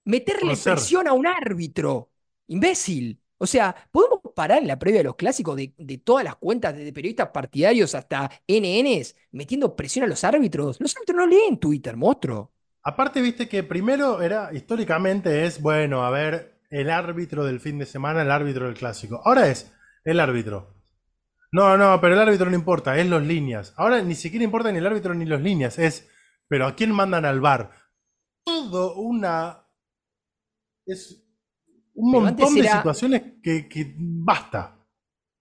meterle 0.06 0.58
Conocer. 0.58 0.58
presión 0.58 1.08
a 1.08 1.14
un 1.14 1.28
árbitro. 1.28 2.12
Imbécil. 2.48 3.22
O 3.40 3.46
sea, 3.46 3.76
¿podemos 3.92 4.20
parar 4.36 4.60
en 4.62 4.68
la 4.68 4.80
previa 4.80 5.00
de 5.00 5.04
los 5.06 5.16
clásicos 5.16 5.56
de, 5.56 5.74
de 5.78 5.98
todas 6.00 6.24
las 6.24 6.38
cuentas, 6.38 6.76
desde 6.76 6.92
periodistas 6.94 7.30
partidarios 7.30 7.94
hasta 7.94 8.30
NNs, 8.48 9.16
metiendo 9.32 9.76
presión 9.76 10.06
a 10.06 10.08
los 10.08 10.24
árbitros? 10.24 10.80
Los 10.82 10.96
árbitros 10.96 11.18
no 11.18 11.28
leen 11.28 11.60
Twitter, 11.60 11.96
monstruo. 11.96 12.52
Aparte, 12.84 13.22
viste 13.22 13.48
que 13.48 13.64
primero 13.64 14.22
era, 14.22 14.52
históricamente 14.54 15.46
es, 15.46 15.62
bueno, 15.62 16.04
a 16.06 16.10
ver, 16.10 16.60
el 16.70 16.90
árbitro 16.90 17.46
del 17.46 17.60
fin 17.60 17.78
de 17.78 17.86
semana, 17.86 18.22
el 18.22 18.32
árbitro 18.32 18.66
del 18.66 18.76
clásico. 18.76 19.22
Ahora 19.26 19.48
es 19.50 19.72
el 20.06 20.20
árbitro. 20.20 20.77
No, 21.52 21.78
no, 21.78 22.00
pero 22.02 22.14
el 22.14 22.20
árbitro 22.22 22.50
no 22.50 22.56
importa, 22.56 22.98
es 22.98 23.08
los 23.08 23.24
líneas. 23.24 23.74
Ahora 23.78 24.02
ni 24.02 24.16
siquiera 24.16 24.44
importa 24.46 24.72
ni 24.72 24.80
el 24.80 24.88
árbitro 24.88 25.14
ni 25.14 25.26
los 25.26 25.42
líneas, 25.42 25.80
es, 25.80 26.10
pero 26.48 26.68
¿a 26.68 26.76
quién 26.76 26.92
mandan 26.92 27.26
al 27.26 27.40
bar? 27.42 27.72
Todo 28.46 28.96
una... 28.98 29.66
Es 30.88 31.24
un 31.96 32.12
Pero 32.12 32.22
montón 32.22 32.58
de 32.58 32.62
era- 32.62 32.72
situaciones 32.78 33.22
que, 33.44 33.70
que 33.70 33.94
basta. 33.98 34.80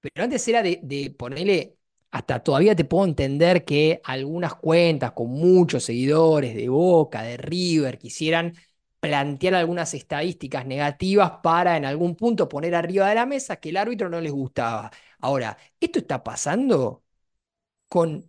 Pero 0.01 0.25
antes 0.25 0.47
era 0.49 0.63
de, 0.63 0.81
de 0.83 1.11
ponerle, 1.11 1.79
hasta 2.11 2.43
todavía 2.43 2.77
te 2.77 2.85
puedo 2.85 3.05
entender 3.05 3.65
que 3.65 4.01
algunas 4.05 4.55
cuentas 4.55 5.13
con 5.13 5.31
muchos 5.31 5.85
seguidores 5.85 6.55
de 6.55 6.69
Boca, 6.69 7.23
de 7.23 7.37
River, 7.37 7.99
quisieran 7.99 8.55
plantear 9.01 9.55
algunas 9.55 9.95
estadísticas 9.95 10.67
negativas 10.67 11.33
para 11.43 11.77
en 11.77 11.85
algún 11.85 12.17
punto 12.17 12.49
poner 12.49 12.75
arriba 12.75 13.09
de 13.09 13.15
la 13.15 13.27
mesa 13.27 13.57
que 13.57 13.71
el 13.71 13.77
árbitro 13.77 14.09
no 14.09 14.21
les 14.21 14.33
gustaba. 14.33 14.91
Ahora, 15.21 15.57
esto 15.81 15.99
está 16.01 16.23
pasando 16.25 17.05
con 17.89 18.29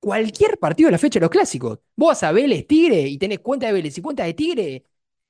cualquier 0.00 0.58
partido 0.58 0.88
de 0.88 0.92
la 0.92 0.98
fecha 0.98 1.18
de 1.20 1.24
los 1.24 1.30
clásicos. 1.30 1.80
Vos 1.96 2.08
vas 2.08 2.22
a 2.24 2.32
Vélez 2.32 2.66
Tigre 2.66 3.02
y 3.02 3.18
tenés 3.18 3.40
cuenta 3.40 3.66
de 3.66 3.72
Vélez 3.74 3.98
y 3.98 4.02
cuenta 4.02 4.24
de 4.24 4.34
Tigre 4.34 4.86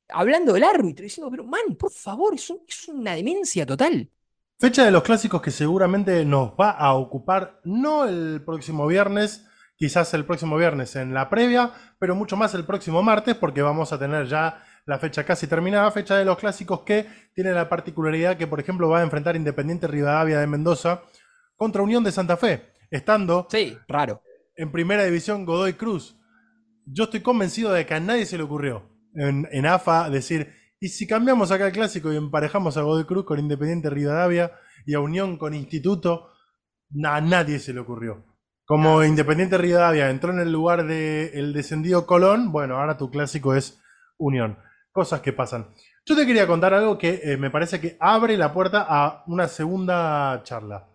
hablando 0.08 0.52
del 0.54 0.64
árbitro, 0.64 1.04
diciendo, 1.04 1.30
pero 1.30 1.44
man, 1.44 1.76
por 1.78 1.92
favor, 1.92 2.34
es, 2.34 2.52
es 2.68 2.88
una 2.88 3.14
demencia 3.14 3.66
total. 3.66 4.10
Fecha 4.58 4.84
de 4.84 4.90
los 4.90 5.02
clásicos 5.02 5.42
que 5.42 5.50
seguramente 5.50 6.24
nos 6.24 6.52
va 6.52 6.70
a 6.70 6.94
ocupar 6.94 7.60
no 7.64 8.06
el 8.06 8.42
próximo 8.44 8.86
viernes, 8.86 9.46
quizás 9.76 10.12
el 10.14 10.24
próximo 10.24 10.56
viernes 10.56 10.96
en 10.96 11.14
la 11.14 11.28
previa, 11.28 11.72
pero 11.98 12.14
mucho 12.14 12.36
más 12.36 12.54
el 12.54 12.64
próximo 12.64 13.02
martes 13.02 13.34
porque 13.34 13.62
vamos 13.62 13.92
a 13.92 13.98
tener 13.98 14.26
ya 14.26 14.64
la 14.86 14.98
fecha 14.98 15.24
casi 15.24 15.46
terminada, 15.46 15.90
fecha 15.90 16.16
de 16.16 16.24
los 16.24 16.36
clásicos 16.38 16.80
que 16.82 17.06
tiene 17.34 17.52
la 17.52 17.68
particularidad 17.68 18.36
que 18.36 18.46
por 18.46 18.60
ejemplo 18.60 18.88
va 18.88 19.00
a 19.00 19.02
enfrentar 19.02 19.34
Independiente 19.36 19.86
Rivadavia 19.86 20.38
de 20.40 20.46
Mendoza 20.46 21.02
contra 21.56 21.82
Unión 21.82 22.04
de 22.04 22.12
Santa 22.12 22.36
Fe, 22.36 22.72
estando 22.90 23.46
Sí, 23.50 23.76
raro. 23.88 24.22
en 24.56 24.70
primera 24.70 25.04
división 25.04 25.44
Godoy 25.46 25.72
Cruz. 25.74 26.16
Yo 26.86 27.04
estoy 27.04 27.20
convencido 27.20 27.72
de 27.72 27.86
que 27.86 27.94
a 27.94 28.00
nadie 28.00 28.26
se 28.26 28.36
le 28.36 28.44
ocurrió 28.44 28.90
en, 29.14 29.48
en 29.52 29.64
AFA 29.66 30.10
decir, 30.10 30.52
¿y 30.80 30.88
si 30.88 31.06
cambiamos 31.06 31.50
acá 31.50 31.66
el 31.66 31.72
clásico 31.72 32.12
y 32.12 32.16
emparejamos 32.16 32.76
a 32.76 32.82
Godoy 32.82 33.04
Cruz 33.04 33.24
con 33.24 33.38
Independiente 33.38 33.88
Rivadavia 33.88 34.52
y 34.84 34.92
a 34.94 35.00
Unión 35.00 35.38
con 35.38 35.54
Instituto? 35.54 36.28
A 37.04 37.20
nadie 37.22 37.58
se 37.58 37.72
le 37.72 37.80
ocurrió. 37.80 38.22
Como 38.66 39.04
Independiente 39.04 39.58
Rivadavia 39.58 40.08
entró 40.08 40.32
en 40.32 40.40
el 40.40 40.50
lugar 40.50 40.86
del 40.86 41.52
descendido 41.52 42.06
Colón, 42.06 42.50
bueno, 42.50 42.78
ahora 42.78 42.96
tu 42.96 43.10
clásico 43.10 43.54
es 43.54 43.82
Unión. 44.16 44.58
Cosas 44.90 45.20
que 45.20 45.34
pasan. 45.34 45.74
Yo 46.06 46.16
te 46.16 46.26
quería 46.26 46.46
contar 46.46 46.72
algo 46.72 46.96
que 46.96 47.20
eh, 47.24 47.36
me 47.36 47.50
parece 47.50 47.80
que 47.80 47.96
abre 48.00 48.38
la 48.38 48.54
puerta 48.54 48.86
a 48.88 49.24
una 49.26 49.48
segunda 49.48 50.40
charla. 50.44 50.88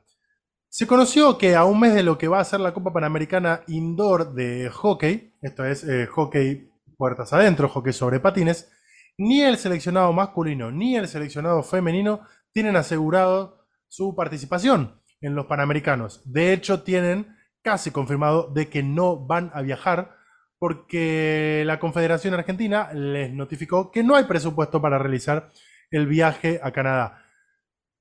Se 0.67 0.87
conoció 0.87 1.37
que 1.37 1.55
a 1.55 1.65
un 1.65 1.79
mes 1.79 1.93
de 1.93 2.01
lo 2.01 2.17
que 2.17 2.27
va 2.27 2.39
a 2.39 2.45
ser 2.45 2.59
la 2.59 2.73
Copa 2.73 2.93
Panamericana 2.93 3.61
Indoor 3.67 4.33
de 4.33 4.69
hockey, 4.71 5.35
esto 5.41 5.65
es 5.65 5.83
eh, 5.83 6.07
hockey 6.07 6.71
puertas 6.97 7.33
adentro, 7.33 7.69
hockey 7.69 7.93
sobre 7.93 8.19
patines, 8.19 8.71
ni 9.17 9.41
el 9.41 9.57
seleccionado 9.57 10.11
masculino 10.13 10.71
ni 10.71 10.95
el 10.95 11.07
seleccionado 11.07 11.61
femenino 11.61 12.21
tienen 12.51 12.75
asegurado 12.75 13.65
su 13.87 14.15
participación 14.15 15.01
en 15.21 15.35
los 15.35 15.45
Panamericanos. 15.45 16.21
De 16.25 16.53
hecho, 16.53 16.83
tienen 16.83 17.35
casi 17.69 17.91
confirmado 17.91 18.49
de 18.51 18.67
que 18.67 18.81
no 18.81 19.27
van 19.27 19.51
a 19.53 19.61
viajar 19.61 20.17
porque 20.57 21.61
la 21.67 21.79
Confederación 21.79 22.33
Argentina 22.33 22.91
les 22.93 23.31
notificó 23.31 23.91
que 23.91 24.03
no 24.03 24.15
hay 24.15 24.23
presupuesto 24.23 24.81
para 24.81 24.97
realizar 24.97 25.51
el 25.91 26.07
viaje 26.07 26.59
a 26.63 26.71
Canadá. 26.71 27.25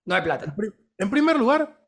No 0.07 0.15
hay 0.15 0.23
plata. 0.23 0.55
En 0.97 1.11
primer 1.11 1.39
lugar, 1.39 1.87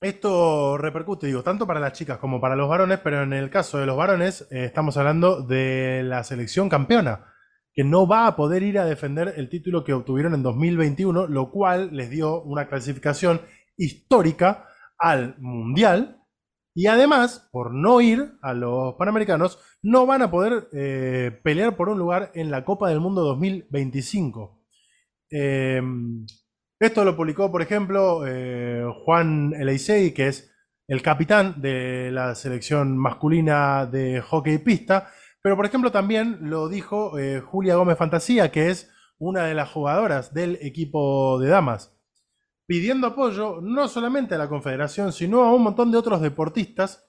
esto 0.00 0.76
repercute, 0.78 1.28
digo, 1.28 1.44
tanto 1.44 1.64
para 1.64 1.78
las 1.78 1.92
chicas 1.92 2.18
como 2.18 2.40
para 2.40 2.56
los 2.56 2.68
varones, 2.68 2.98
pero 2.98 3.22
en 3.22 3.32
el 3.32 3.50
caso 3.50 3.78
de 3.78 3.86
los 3.86 3.96
varones 3.96 4.48
eh, 4.50 4.64
estamos 4.64 4.96
hablando 4.96 5.42
de 5.42 6.02
la 6.02 6.24
selección 6.24 6.68
campeona, 6.68 7.32
que 7.72 7.84
no 7.84 8.08
va 8.08 8.26
a 8.26 8.34
poder 8.34 8.64
ir 8.64 8.80
a 8.80 8.84
defender 8.84 9.34
el 9.36 9.48
título 9.48 9.84
que 9.84 9.92
obtuvieron 9.92 10.34
en 10.34 10.42
2021, 10.42 11.28
lo 11.28 11.52
cual 11.52 11.90
les 11.92 12.10
dio 12.10 12.42
una 12.42 12.66
clasificación 12.66 13.42
histórica 13.76 14.66
al 14.98 15.36
Mundial. 15.38 16.15
Y 16.76 16.88
además, 16.88 17.48
por 17.52 17.72
no 17.72 18.02
ir 18.02 18.34
a 18.42 18.52
los 18.52 18.96
Panamericanos, 18.96 19.58
no 19.82 20.04
van 20.04 20.20
a 20.20 20.30
poder 20.30 20.68
eh, 20.74 21.40
pelear 21.42 21.74
por 21.74 21.88
un 21.88 21.98
lugar 21.98 22.30
en 22.34 22.50
la 22.50 22.66
Copa 22.66 22.90
del 22.90 23.00
Mundo 23.00 23.22
2025. 23.22 24.60
Eh, 25.30 25.80
esto 26.78 27.02
lo 27.02 27.16
publicó, 27.16 27.50
por 27.50 27.62
ejemplo, 27.62 28.26
eh, 28.26 28.84
Juan 29.06 29.54
Eleisei, 29.58 30.12
que 30.12 30.28
es 30.28 30.52
el 30.86 31.00
capitán 31.00 31.62
de 31.62 32.10
la 32.12 32.34
selección 32.34 32.98
masculina 32.98 33.86
de 33.86 34.20
hockey 34.20 34.58
pista. 34.58 35.08
Pero, 35.40 35.56
por 35.56 35.64
ejemplo, 35.64 35.90
también 35.90 36.36
lo 36.42 36.68
dijo 36.68 37.18
eh, 37.18 37.40
Julia 37.40 37.76
Gómez 37.76 37.96
Fantasía, 37.96 38.52
que 38.52 38.68
es 38.68 38.90
una 39.16 39.44
de 39.44 39.54
las 39.54 39.70
jugadoras 39.70 40.34
del 40.34 40.58
equipo 40.60 41.38
de 41.38 41.48
damas, 41.48 41.95
pidiendo 42.66 43.06
apoyo 43.06 43.60
no 43.62 43.88
solamente 43.88 44.34
a 44.34 44.38
la 44.38 44.48
Confederación, 44.48 45.12
sino 45.12 45.44
a 45.44 45.54
un 45.54 45.62
montón 45.62 45.90
de 45.90 45.98
otros 45.98 46.20
deportistas 46.20 47.06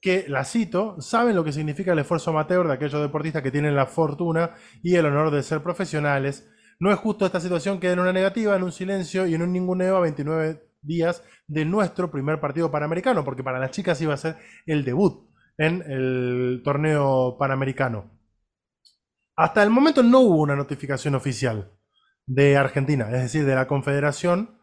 que, 0.00 0.26
la 0.28 0.44
cito, 0.44 1.00
saben 1.00 1.36
lo 1.36 1.44
que 1.44 1.52
significa 1.52 1.92
el 1.92 1.98
esfuerzo 1.98 2.30
amateur 2.30 2.66
de 2.66 2.74
aquellos 2.74 3.02
deportistas 3.02 3.42
que 3.42 3.50
tienen 3.50 3.76
la 3.76 3.86
fortuna 3.86 4.54
y 4.82 4.94
el 4.94 5.06
honor 5.06 5.30
de 5.30 5.42
ser 5.42 5.62
profesionales. 5.62 6.48
No 6.80 6.92
es 6.92 6.98
justo 6.98 7.26
esta 7.26 7.40
situación 7.40 7.80
quede 7.80 7.92
en 7.92 7.98
una 7.98 8.12
negativa, 8.12 8.56
en 8.56 8.62
un 8.62 8.72
silencio 8.72 9.26
y 9.26 9.34
en 9.34 9.42
un 9.42 9.52
ninguneo 9.52 9.96
a 9.96 10.00
29 10.00 10.62
días 10.80 11.24
de 11.48 11.64
nuestro 11.64 12.10
primer 12.10 12.40
partido 12.40 12.70
panamericano, 12.70 13.24
porque 13.24 13.42
para 13.42 13.58
las 13.58 13.72
chicas 13.72 14.00
iba 14.00 14.14
a 14.14 14.18
ser 14.18 14.36
el 14.66 14.84
debut 14.84 15.28
en 15.58 15.82
el 15.82 16.62
torneo 16.64 17.36
panamericano. 17.36 18.16
Hasta 19.36 19.62
el 19.62 19.70
momento 19.70 20.02
no 20.02 20.20
hubo 20.20 20.42
una 20.42 20.56
notificación 20.56 21.16
oficial 21.16 21.77
de 22.28 22.58
Argentina, 22.58 23.06
es 23.06 23.22
decir, 23.22 23.44
de 23.46 23.54
la 23.54 23.66
Confederación 23.66 24.60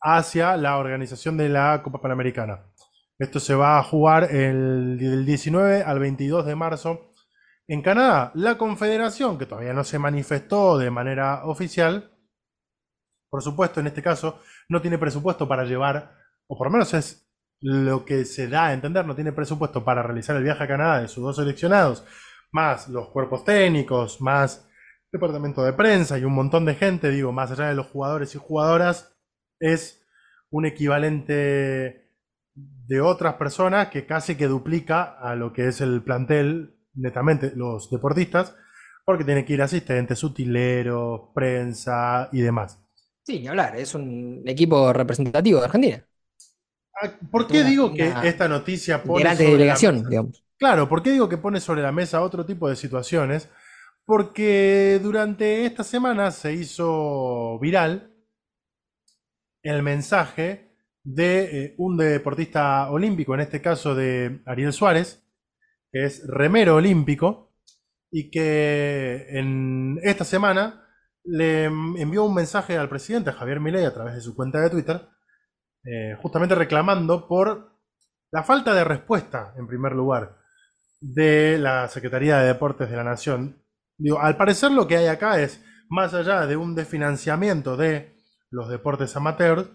hacia 0.00 0.56
la 0.56 0.78
organización 0.78 1.36
de 1.36 1.48
la 1.48 1.82
Copa 1.82 2.00
Panamericana. 2.00 2.64
Esto 3.18 3.40
se 3.40 3.56
va 3.56 3.78
a 3.78 3.82
jugar 3.82 4.32
el, 4.32 4.96
del 4.98 5.26
19 5.26 5.82
al 5.82 5.98
22 5.98 6.46
de 6.46 6.54
marzo 6.54 7.12
en 7.66 7.82
Canadá. 7.82 8.30
La 8.34 8.56
Confederación, 8.56 9.36
que 9.36 9.46
todavía 9.46 9.72
no 9.72 9.82
se 9.82 9.98
manifestó 9.98 10.78
de 10.78 10.92
manera 10.92 11.44
oficial, 11.44 12.16
por 13.28 13.42
supuesto, 13.42 13.80
en 13.80 13.88
este 13.88 14.02
caso, 14.02 14.40
no 14.68 14.80
tiene 14.80 14.96
presupuesto 14.96 15.48
para 15.48 15.64
llevar, 15.64 16.14
o 16.46 16.56
por 16.56 16.68
lo 16.68 16.70
menos 16.70 16.94
es 16.94 17.28
lo 17.60 18.04
que 18.04 18.24
se 18.24 18.46
da 18.46 18.68
a 18.68 18.72
entender, 18.72 19.04
no 19.04 19.16
tiene 19.16 19.32
presupuesto 19.32 19.84
para 19.84 20.04
realizar 20.04 20.36
el 20.36 20.44
viaje 20.44 20.62
a 20.62 20.68
Canadá 20.68 21.00
de 21.00 21.08
sus 21.08 21.24
dos 21.24 21.34
seleccionados, 21.34 22.04
más 22.52 22.88
los 22.88 23.08
cuerpos 23.08 23.44
técnicos, 23.44 24.20
más 24.20 24.67
departamento 25.12 25.64
de 25.64 25.72
prensa 25.72 26.18
y 26.18 26.24
un 26.24 26.34
montón 26.34 26.64
de 26.64 26.74
gente, 26.74 27.10
digo, 27.10 27.32
más 27.32 27.50
allá 27.50 27.68
de 27.68 27.74
los 27.74 27.86
jugadores 27.86 28.34
y 28.34 28.38
jugadoras, 28.38 29.16
es 29.60 30.04
un 30.50 30.66
equivalente 30.66 32.08
de 32.54 33.00
otras 33.00 33.34
personas 33.34 33.88
que 33.88 34.06
casi 34.06 34.36
que 34.36 34.46
duplica 34.46 35.02
a 35.02 35.34
lo 35.34 35.52
que 35.52 35.68
es 35.68 35.80
el 35.80 36.02
plantel, 36.02 36.76
netamente 36.94 37.52
los 37.54 37.90
deportistas, 37.90 38.54
porque 39.04 39.24
tiene 39.24 39.44
que 39.44 39.54
ir 39.54 39.62
asistentes, 39.62 40.22
utileros, 40.22 41.30
prensa 41.34 42.28
y 42.32 42.40
demás. 42.40 42.78
Sí, 43.22 43.40
ni 43.40 43.48
hablar, 43.48 43.76
es 43.76 43.94
un 43.94 44.42
equipo 44.46 44.92
representativo 44.92 45.60
de 45.60 45.66
Argentina. 45.66 46.04
Ah, 47.00 47.12
¿Por 47.30 47.46
qué 47.46 47.62
digo 47.62 47.92
que 47.92 48.12
esta 48.24 48.48
noticia 48.48 49.02
pone 49.02 49.36
sobre 49.36 49.52
delegación, 49.52 50.08
digamos. 50.08 50.42
Claro, 50.58 50.88
¿por 50.88 51.02
qué 51.02 51.12
digo 51.12 51.28
que 51.28 51.36
pone 51.36 51.60
sobre 51.60 51.82
la 51.82 51.92
mesa 51.92 52.20
otro 52.20 52.44
tipo 52.44 52.68
de 52.68 52.74
situaciones? 52.74 53.48
Porque 54.08 54.98
durante 55.02 55.66
esta 55.66 55.84
semana 55.84 56.30
se 56.30 56.54
hizo 56.54 57.58
viral 57.58 58.10
el 59.62 59.82
mensaje 59.82 60.74
de 61.04 61.42
eh, 61.42 61.74
un 61.76 61.98
deportista 61.98 62.90
olímpico, 62.90 63.34
en 63.34 63.40
este 63.40 63.60
caso 63.60 63.94
de 63.94 64.40
Ariel 64.46 64.72
Suárez, 64.72 65.22
que 65.92 66.06
es 66.06 66.26
remero 66.26 66.76
olímpico, 66.76 67.52
y 68.10 68.30
que 68.30 69.26
en 69.28 70.00
esta 70.02 70.24
semana 70.24 70.88
le 71.22 71.64
envió 71.64 72.24
un 72.24 72.32
mensaje 72.32 72.78
al 72.78 72.88
presidente 72.88 73.32
Javier 73.32 73.60
Milei 73.60 73.84
a 73.84 73.92
través 73.92 74.14
de 74.14 74.22
su 74.22 74.34
cuenta 74.34 74.58
de 74.58 74.70
Twitter, 74.70 75.06
eh, 75.84 76.16
justamente 76.22 76.54
reclamando 76.54 77.28
por 77.28 77.78
la 78.30 78.42
falta 78.42 78.72
de 78.72 78.84
respuesta, 78.84 79.52
en 79.58 79.66
primer 79.66 79.92
lugar, 79.92 80.38
de 80.98 81.58
la 81.58 81.86
Secretaría 81.88 82.38
de 82.38 82.46
Deportes 82.46 82.88
de 82.88 82.96
la 82.96 83.04
Nación. 83.04 83.67
Digo, 83.98 84.20
al 84.20 84.36
parecer 84.36 84.70
lo 84.70 84.86
que 84.86 84.96
hay 84.96 85.06
acá 85.06 85.40
es, 85.40 85.62
más 85.88 86.14
allá 86.14 86.46
de 86.46 86.56
un 86.56 86.74
desfinanciamiento 86.74 87.76
de 87.76 88.16
los 88.50 88.68
deportes 88.68 89.16
amateurs, 89.16 89.68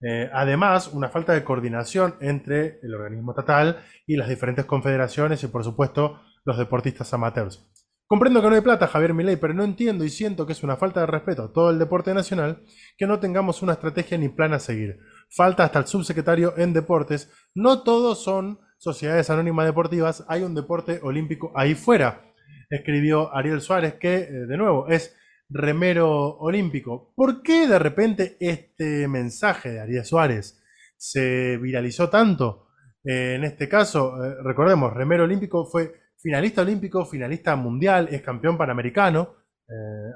eh, 0.00 0.30
además, 0.32 0.90
una 0.92 1.08
falta 1.08 1.32
de 1.32 1.44
coordinación 1.44 2.16
entre 2.20 2.78
el 2.82 2.94
organismo 2.94 3.32
estatal 3.32 3.82
y 4.06 4.16
las 4.16 4.28
diferentes 4.28 4.64
confederaciones 4.64 5.42
y, 5.42 5.46
por 5.48 5.64
supuesto, 5.64 6.20
los 6.44 6.58
deportistas 6.58 7.12
amateurs. 7.14 7.66
Comprendo 8.06 8.42
que 8.42 8.48
no 8.50 8.54
hay 8.54 8.60
plata, 8.60 8.86
Javier 8.86 9.14
Milei, 9.14 9.36
pero 9.36 9.54
no 9.54 9.64
entiendo 9.64 10.04
y 10.04 10.10
siento 10.10 10.46
que 10.46 10.52
es 10.52 10.62
una 10.62 10.76
falta 10.76 11.00
de 11.00 11.06
respeto 11.06 11.44
a 11.44 11.52
todo 11.52 11.70
el 11.70 11.78
deporte 11.78 12.12
nacional 12.12 12.62
que 12.98 13.06
no 13.06 13.18
tengamos 13.18 13.62
una 13.62 13.72
estrategia 13.72 14.18
ni 14.18 14.28
plan 14.28 14.52
a 14.52 14.58
seguir. 14.58 14.98
Falta 15.30 15.64
hasta 15.64 15.78
el 15.78 15.86
subsecretario 15.86 16.52
en 16.58 16.74
deportes. 16.74 17.32
No 17.54 17.82
todos 17.82 18.22
son 18.22 18.60
sociedades 18.76 19.30
anónimas 19.30 19.64
deportivas, 19.64 20.24
hay 20.28 20.42
un 20.42 20.54
deporte 20.54 21.00
olímpico 21.02 21.50
ahí 21.56 21.74
fuera. 21.74 22.33
Escribió 22.74 23.34
Ariel 23.34 23.60
Suárez, 23.60 23.94
que, 23.94 24.14
eh, 24.16 24.30
de 24.30 24.56
nuevo, 24.56 24.88
es 24.88 25.16
remero 25.48 26.36
olímpico. 26.38 27.12
¿Por 27.14 27.42
qué 27.42 27.68
de 27.68 27.78
repente 27.78 28.36
este 28.40 29.06
mensaje 29.06 29.70
de 29.70 29.80
Ariel 29.80 30.04
Suárez 30.04 30.60
se 30.96 31.56
viralizó 31.58 32.10
tanto? 32.10 32.66
Eh, 33.04 33.34
en 33.36 33.44
este 33.44 33.68
caso, 33.68 34.24
eh, 34.24 34.36
recordemos, 34.42 34.92
remero 34.92 35.24
olímpico 35.24 35.66
fue 35.66 35.94
finalista 36.18 36.62
olímpico, 36.62 37.04
finalista 37.06 37.54
mundial, 37.54 38.08
es 38.10 38.22
campeón 38.22 38.58
panamericano. 38.58 39.36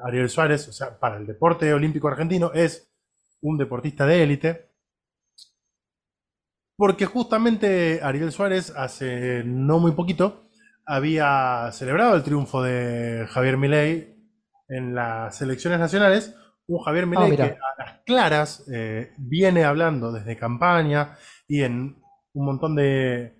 Ariel 0.04 0.28
Suárez, 0.28 0.68
o 0.68 0.72
sea, 0.72 0.98
para 0.98 1.16
el 1.16 1.26
deporte 1.26 1.72
olímpico 1.72 2.06
argentino, 2.06 2.52
es 2.52 2.92
un 3.40 3.56
deportista 3.56 4.04
de 4.04 4.22
élite. 4.22 4.68
Porque 6.76 7.06
justamente 7.06 8.00
Ariel 8.02 8.30
Suárez 8.30 8.70
hace 8.76 9.42
no 9.44 9.78
muy 9.78 9.92
poquito 9.92 10.47
había 10.88 11.70
celebrado 11.72 12.16
el 12.16 12.22
triunfo 12.22 12.62
de 12.62 13.26
Javier 13.30 13.58
Milei 13.58 14.16
en 14.68 14.94
las 14.94 15.40
elecciones 15.42 15.78
nacionales, 15.78 16.34
un 16.66 16.82
Javier 16.82 17.04
ah, 17.04 17.06
Milei 17.06 17.36
que 17.36 17.42
a 17.42 17.74
las 17.78 18.00
claras 18.04 18.64
eh, 18.72 19.12
viene 19.18 19.64
hablando 19.64 20.10
desde 20.10 20.36
campaña 20.36 21.16
y 21.46 21.62
en 21.62 22.02
un 22.32 22.44
montón 22.46 22.74
de, 22.74 23.38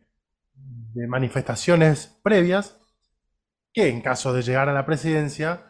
de 0.55 1.07
manifestaciones 1.07 2.19
previas, 2.23 2.79
que 3.73 3.89
en 3.89 4.03
caso 4.03 4.33
de 4.33 4.43
llegar 4.43 4.69
a 4.69 4.75
la 4.75 4.85
presidencia, 4.85 5.63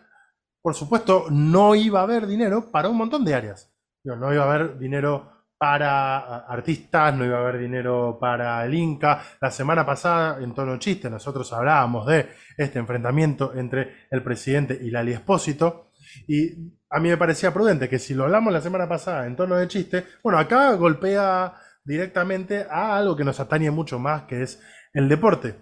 por 0.61 0.74
supuesto, 0.74 1.26
no 1.31 1.76
iba 1.76 2.01
a 2.01 2.05
haber 2.05 2.26
dinero 2.26 2.72
para 2.72 2.89
un 2.89 2.97
montón 2.97 3.24
de 3.24 3.35
áreas. 3.35 3.72
No 4.03 4.33
iba 4.33 4.45
a 4.45 4.53
haber 4.53 4.79
dinero 4.79 5.38
para 5.59 6.47
artistas, 6.47 7.15
no 7.15 7.25
iba 7.25 7.37
a 7.37 7.41
haber 7.41 7.59
dinero 7.59 8.17
para 8.21 8.65
el 8.65 8.75
Inca. 8.75 9.23
La 9.41 9.51
semana 9.51 9.85
pasada, 9.85 10.43
en 10.43 10.55
tono 10.55 10.79
chiste, 10.79 11.11
nosotros 11.11 11.53
hablábamos 11.53 12.07
de 12.07 12.29
este 12.57 12.79
enfrentamiento 12.79 13.53
entre 13.57 14.07
el 14.11 14.23
presidente 14.23 14.79
y 14.81 14.91
Lali 14.91 15.13
Espósito. 15.13 15.91
Y 16.29 16.79
a 16.89 17.01
mí 17.01 17.09
me 17.09 17.17
parecía 17.17 17.53
prudente 17.53 17.89
que 17.89 17.99
si 17.99 18.15
lo 18.15 18.25
hablamos 18.25 18.53
la 18.53 18.61
semana 18.61 18.89
pasada 18.89 19.27
en 19.27 19.35
tono 19.35 19.57
de 19.57 19.67
chiste, 19.67 20.05
bueno, 20.23 20.39
acá 20.39 20.73
golpea 20.75 21.53
directamente 21.85 22.67
a 22.71 22.97
algo 22.97 23.17
que 23.17 23.25
nos 23.25 23.41
atañe 23.41 23.71
mucho 23.71 23.99
más, 23.99 24.23
que 24.25 24.43
es 24.43 24.61
el 24.93 25.09
deporte. 25.09 25.57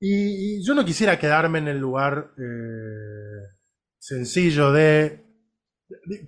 Y, 0.00 0.66
yo 0.66 0.74
no 0.74 0.84
quisiera 0.84 1.18
quedarme 1.18 1.60
en 1.60 1.68
el 1.68 1.78
lugar 1.78 2.32
eh, 2.36 3.56
sencillo 3.98 4.72
de 4.72 5.23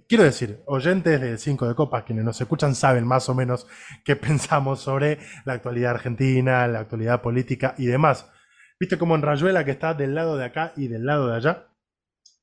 Quiero 0.09 0.25
decir, 0.25 0.63
oyentes 0.67 1.21
de 1.21 1.39
Cinco 1.39 1.69
de 1.69 1.75
Copas, 1.75 2.05
quienes 2.05 2.25
nos 2.25 2.41
escuchan, 2.41 2.75
saben 2.75 3.07
más 3.07 3.29
o 3.29 3.35
menos 3.35 3.67
qué 4.05 4.17
pensamos 4.17 4.81
sobre 4.81 5.19
la 5.45 5.55
actualidad 5.55 5.93
argentina, 5.93 6.67
la 6.67 6.81
actualidad 6.81 7.23
política 7.23 7.75
y 7.79 7.87
demás. 7.87 8.31
¿Viste 8.79 8.99
como 8.99 9.15
en 9.15 9.23
Rayuela 9.23 9.65
que 9.65 9.71
está 9.71 9.95
del 9.95 10.15
lado 10.15 10.37
de 10.37 10.45
acá 10.45 10.73
y 10.77 10.89
del 10.89 11.07
lado 11.07 11.29
de 11.29 11.37
allá? 11.37 11.69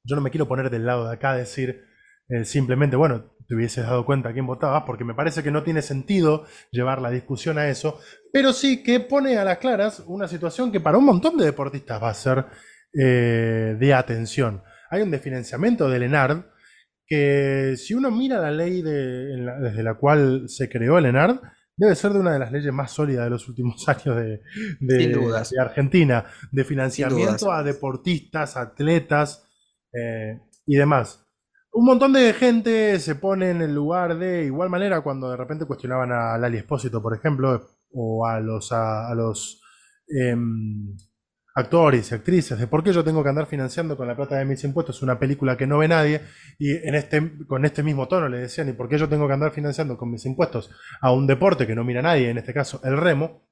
Yo 0.04 0.16
no 0.16 0.22
me 0.22 0.32
quiero 0.32 0.48
poner 0.48 0.70
del 0.70 0.86
lado 0.86 1.08
de 1.08 1.14
acá, 1.14 1.36
decir 1.36 1.84
eh, 2.28 2.46
simplemente, 2.46 2.96
bueno, 2.96 3.36
te 3.48 3.56
hubieses 3.56 3.86
dado 3.86 4.06
cuenta 4.06 4.30
a 4.30 4.34
quién 4.34 4.48
votabas, 4.48 4.84
porque 4.84 5.04
me 5.04 5.14
parece 5.14 5.44
que 5.44 5.52
no 5.52 5.64
tiene 5.64 5.82
sentido 5.82 6.46
llevar 6.72 7.02
la 7.02 7.10
discusión 7.10 7.58
a 7.58 7.68
eso, 7.68 8.00
pero 8.32 8.54
sí 8.54 8.82
que 8.84 9.00
pone 9.00 9.38
a 9.38 9.44
las 9.44 9.58
claras 9.58 10.04
una 10.08 10.28
situación 10.28 10.72
que 10.72 10.80
para 10.80 10.98
un 10.98 11.06
montón 11.06 11.38
de 11.38 11.46
deportistas 11.46 12.02
va 12.02 12.10
a 12.10 12.14
ser 12.14 12.46
eh, 12.94 13.76
de 13.80 13.94
atención. 13.94 14.64
Hay 14.90 15.02
un 15.02 15.12
desfinanciamiento 15.12 15.90
del 15.90 16.04
ENARD 16.04 16.46
que 17.14 17.76
si 17.78 17.94
uno 17.94 18.10
mira 18.10 18.40
la 18.40 18.50
ley 18.50 18.82
desde 18.82 19.84
la 19.84 19.94
cual 19.94 20.50
se 20.50 20.68
creó 20.68 20.98
el 20.98 21.06
ENARD, 21.06 21.42
debe 21.78 21.96
ser 21.96 22.12
de 22.12 22.20
una 22.20 22.34
de 22.34 22.40
las 22.40 22.52
leyes 22.52 22.74
más 22.74 22.90
sólidas 22.90 23.26
de 23.26 23.30
los 23.30 23.48
últimos 23.48 23.88
años 23.88 24.16
de, 24.16 25.60
Argentina, 25.60 26.26
de 26.52 26.64
financiamiento 26.64 27.52
a 27.52 27.62
deportistas, 27.62 28.58
atletas 28.58 29.48
eh, 29.94 30.40
y 30.66 30.76
demás. 30.76 31.24
Un 31.72 31.86
montón 31.86 32.14
de 32.14 32.34
gente 32.34 33.00
se 33.00 33.14
pone 33.14 33.52
en 33.52 33.62
el 33.62 33.76
lugar 33.76 34.18
de 34.18 34.46
igual 34.46 34.72
manera 34.72 35.02
cuando 35.02 35.30
de 35.30 35.38
repente 35.38 35.66
cuestionaban 35.66 36.12
a 36.12 36.36
Lali 36.40 36.58
Espósito, 36.58 37.00
por 37.00 37.16
ejemplo, 37.16 37.70
o 37.92 38.26
a 38.26 38.40
los, 38.40 38.72
a, 38.72 39.14
los 39.14 39.62
em, 40.08 40.96
actores 41.56 42.12
y 42.12 42.16
actrices, 42.16 42.58
de 42.58 42.68
por 42.68 42.84
qué 42.84 42.92
yo 42.92 43.04
tengo 43.04 43.22
que 43.22 43.30
andar 43.30 43.46
financiando 43.46 43.96
con 43.96 44.08
la 44.08 44.16
plata 44.16 44.38
de 44.38 44.46
mis 44.46 44.64
impuestos 44.64 45.04
una 45.04 45.20
película 45.20 45.56
que 45.56 45.68
no 45.68 45.78
ve 45.78 45.88
nadie, 45.88 46.22
y 46.58 46.72
en 46.72 46.96
este, 46.96 47.46
con 47.48 47.64
este 47.66 47.84
mismo 47.84 48.08
tono 48.08 48.28
le 48.28 48.40
decían, 48.40 48.70
¿y 48.70 48.74
por 48.74 48.90
qué 48.90 48.98
yo 48.98 49.08
tengo 49.08 49.28
que 49.28 49.34
andar 49.34 49.52
financiando 49.52 49.98
con 49.98 50.12
mis 50.12 50.26
impuestos 50.26 50.72
a 51.02 51.12
un 51.12 51.28
deporte 51.28 51.68
que 51.68 51.76
no 51.76 51.84
mira 51.84 52.02
nadie, 52.02 52.30
en 52.30 52.38
este 52.38 52.54
caso 52.54 52.82
el 52.84 52.98
remo? 52.98 53.48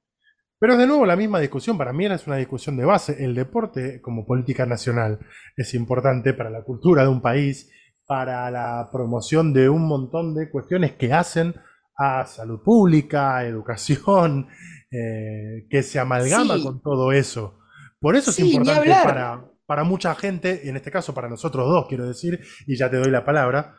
Pero 0.60 0.74
es 0.74 0.80
de 0.80 0.88
nuevo 0.88 1.06
la 1.06 1.16
misma 1.16 1.40
discusión, 1.40 1.78
para 1.78 1.94
mí 1.94 2.06
es 2.06 2.28
una 2.28 2.36
discusión 2.38 2.78
de 2.78 2.86
base, 2.86 3.24
el 3.24 3.36
deporte 3.36 4.02
como 4.02 4.26
política 4.26 4.66
nacional 4.66 5.20
es 5.56 5.74
importante 5.74 6.34
para 6.34 6.50
la 6.50 6.64
cultura 6.64 7.04
de 7.04 7.10
un 7.10 7.22
país, 7.22 7.72
para 8.06 8.50
la 8.52 8.90
promoción 8.92 9.54
de 9.54 9.70
un 9.70 9.88
montón 9.88 10.36
de 10.36 10.50
cuestiones 10.50 10.94
que 10.94 11.14
hacen 11.14 11.56
a 11.98 12.26
salud 12.26 12.62
pública, 12.64 13.46
educación, 13.46 14.48
eh, 14.92 15.68
que 15.70 15.84
se 15.84 16.00
amalgama 16.00 16.62
con 16.62 16.82
todo 16.82 17.12
eso. 17.12 17.61
Por 18.02 18.16
eso 18.16 18.32
es 18.32 18.40
importante 18.40 18.90
para, 18.90 19.46
para 19.68 19.84
mucha 19.84 20.16
gente, 20.16 20.68
en 20.68 20.76
este 20.76 20.90
caso 20.90 21.14
para 21.14 21.30
nosotros 21.30 21.70
dos, 21.70 21.86
quiero 21.88 22.08
decir, 22.08 22.40
y 22.66 22.76
ya 22.76 22.90
te 22.90 22.98
doy 22.98 23.12
la 23.12 23.24
palabra, 23.24 23.76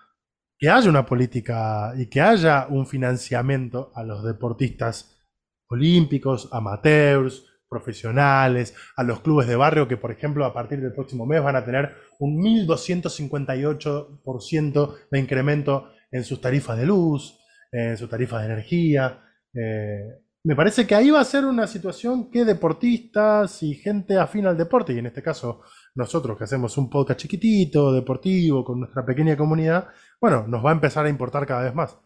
que 0.57 0.71
haya 0.71 0.89
una 0.89 1.05
política 1.05 1.93
y 1.97 2.07
que 2.07 2.21
haya 2.21 2.69
un 2.69 2.87
financiamiento 2.87 3.91
a 3.97 4.05
los 4.05 4.23
deportistas 4.25 5.21
olímpicos, 5.69 6.49
amateurs, 6.53 7.47
profesionales, 7.69 8.77
a 8.97 9.03
los 9.03 9.19
clubes 9.21 9.49
de 9.49 9.57
barrio 9.57 9.89
que, 9.89 9.97
por 9.97 10.13
ejemplo, 10.13 10.45
a 10.45 10.55
partir 10.55 10.81
del 10.81 10.93
próximo 10.93 11.27
mes 11.27 11.43
van 11.43 11.57
a 11.57 11.65
tener 11.65 11.93
un 12.21 12.41
1.258% 12.41 14.95
de 15.11 15.19
incremento 15.19 15.91
en 16.13 16.23
sus 16.23 16.41
tarifas 16.41 16.79
de 16.79 16.87
luz, 16.87 17.41
en 17.73 17.97
sus 17.97 18.09
tarifas 18.09 18.43
de 18.43 18.47
energía. 18.53 19.19
Eh, 19.53 20.22
me 20.45 20.57
parece 20.57 20.87
que 20.87 20.95
ahí 20.95 21.11
va 21.11 21.21
a 21.21 21.25
ser 21.25 21.45
una 21.45 21.67
situación 21.67 22.31
que 22.31 22.45
deportistas 22.45 23.63
y 23.63 23.75
gente 23.75 24.19
afín 24.19 24.47
al 24.47 24.57
deporte, 24.57 24.93
y 24.93 24.99
en 24.99 25.07
este 25.07 25.23
caso 25.23 25.61
nosotros 25.95 26.37
que 26.37 26.45
hacemos 26.45 26.77
un 26.79 26.91
podcast 26.91 27.21
chiquitito, 27.21 27.93
deportivo, 27.93 28.65
con 28.65 28.81
nuestra 28.81 29.05
pequeña 29.05 29.37
comunidad, 29.37 29.89
bueno, 30.21 30.47
nos 30.49 30.65
va 30.65 30.71
a 30.71 30.75
empezar 30.75 31.07
a 31.07 31.09
importar 31.09 31.47
cada 31.47 31.63
vez 31.63 31.75
más. 31.75 31.97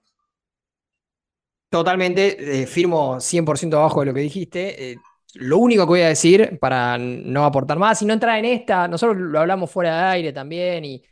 Totalmente, 1.71 2.63
eh, 2.63 2.67
firmo 2.67 3.17
100% 3.21 3.75
abajo 3.75 4.01
de 4.01 4.07
lo 4.07 4.15
que 4.15 4.21
dijiste. 4.21 4.93
Eh, 4.93 4.97
lo 5.35 5.59
único 5.59 5.85
que 5.85 5.89
voy 5.89 6.01
a 6.03 6.09
decir 6.09 6.59
para 6.59 6.97
no 6.99 7.45
aportar 7.45 7.79
más 7.79 8.01
y 8.03 8.07
no 8.07 8.15
entrar 8.15 8.39
en 8.39 8.45
esta, 8.47 8.89
nosotros 8.89 9.19
lo 9.19 9.39
hablamos 9.39 9.71
fuera 9.71 9.97
de 9.97 10.03
aire 10.11 10.33
también 10.33 10.85
y, 10.85 11.03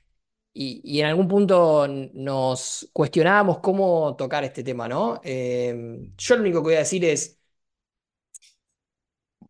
y, 0.54 1.00
en 1.00 1.06
algún 1.06 1.28
punto 1.28 1.86
nos 1.88 2.88
cuestionábamos 2.92 3.58
cómo 3.58 4.14
tocar 4.16 4.44
este 4.44 4.62
tema, 4.64 4.88
¿no? 4.88 5.20
Eh, 5.24 6.10
yo 6.16 6.36
lo 6.36 6.42
único 6.42 6.60
que 6.60 6.64
voy 6.64 6.74
a 6.76 6.78
decir 6.78 7.04
es, 7.04 7.38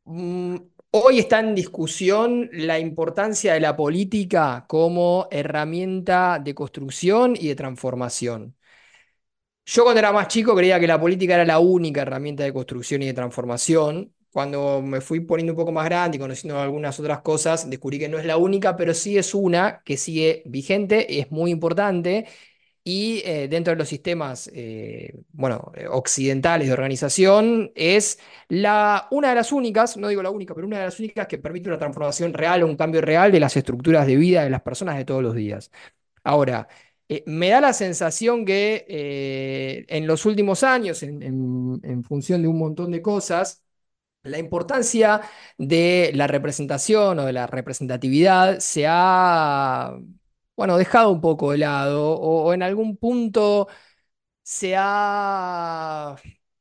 mm, 0.04 0.56
hoy 0.90 1.18
está 1.18 1.40
en 1.40 1.54
discusión 1.54 2.48
la 2.52 2.78
importancia 2.78 3.54
de 3.54 3.60
la 3.60 3.76
política 3.76 4.64
como 4.68 5.28
herramienta 5.30 6.38
de 6.42 6.54
construcción 6.54 7.34
y 7.36 7.48
de 7.48 7.54
transformación. 7.56 8.56
Yo 9.66 9.82
cuando 9.84 9.98
era 10.00 10.12
más 10.12 10.28
chico 10.28 10.54
creía 10.54 10.78
que 10.78 10.86
la 10.86 11.00
política 11.00 11.34
era 11.34 11.44
la 11.44 11.58
única 11.58 12.02
herramienta 12.02 12.44
de 12.44 12.52
construcción 12.52 13.02
y 13.02 13.06
de 13.06 13.14
transformación. 13.14 14.14
Cuando 14.34 14.82
me 14.82 15.00
fui 15.00 15.20
poniendo 15.20 15.52
un 15.52 15.56
poco 15.56 15.70
más 15.70 15.84
grande 15.84 16.16
y 16.16 16.20
conociendo 16.20 16.58
algunas 16.60 16.98
otras 16.98 17.20
cosas, 17.20 17.70
descubrí 17.70 18.00
que 18.00 18.08
no 18.08 18.18
es 18.18 18.24
la 18.24 18.36
única, 18.36 18.74
pero 18.76 18.92
sí 18.92 19.16
es 19.16 19.32
una 19.32 19.80
que 19.84 19.96
sigue 19.96 20.42
vigente, 20.46 21.20
es 21.20 21.30
muy 21.30 21.52
importante. 21.52 22.26
Y 22.82 23.22
eh, 23.24 23.46
dentro 23.48 23.72
de 23.72 23.78
los 23.78 23.88
sistemas 23.88 24.50
eh, 24.52 25.14
bueno, 25.32 25.70
eh, 25.76 25.86
occidentales 25.88 26.66
de 26.66 26.72
organización 26.74 27.70
es 27.76 28.18
la, 28.48 29.06
una 29.12 29.28
de 29.30 29.36
las 29.36 29.52
únicas, 29.52 29.96
no 29.96 30.08
digo 30.08 30.22
la 30.22 30.30
única, 30.30 30.52
pero 30.54 30.66
una 30.66 30.78
de 30.80 30.86
las 30.86 30.98
únicas 30.98 31.28
que 31.28 31.38
permite 31.38 31.68
una 31.68 31.78
transformación 31.78 32.32
real 32.34 32.64
o 32.64 32.66
un 32.66 32.76
cambio 32.76 33.00
real 33.02 33.30
de 33.32 33.40
las 33.40 33.56
estructuras 33.56 34.06
de 34.06 34.16
vida 34.16 34.42
de 34.44 34.50
las 34.50 34.62
personas 34.62 34.96
de 34.98 35.04
todos 35.04 35.22
los 35.22 35.34
días. 35.36 35.70
Ahora, 36.24 36.68
me 37.26 37.50
da 37.50 37.60
la 37.60 37.72
sensación 37.72 38.44
que 38.44 39.84
en 39.88 40.06
los 40.06 40.26
últimos 40.26 40.62
años, 40.64 41.02
en 41.02 42.04
función 42.04 42.42
de 42.42 42.48
un 42.48 42.58
montón 42.58 42.90
de 42.90 43.02
cosas, 43.02 43.64
la 44.24 44.38
importancia 44.38 45.20
de 45.58 46.12
la 46.14 46.26
representación 46.26 47.18
o 47.18 47.26
de 47.26 47.32
la 47.32 47.46
representatividad 47.46 48.58
se 48.60 48.86
ha, 48.88 49.96
bueno, 50.56 50.76
dejado 50.78 51.10
un 51.10 51.20
poco 51.20 51.52
de 51.52 51.58
lado 51.58 52.12
o, 52.14 52.52
en 52.54 52.62
algún 52.62 52.96
punto 52.96 53.68
se 54.42 54.74
ha 54.76 56.16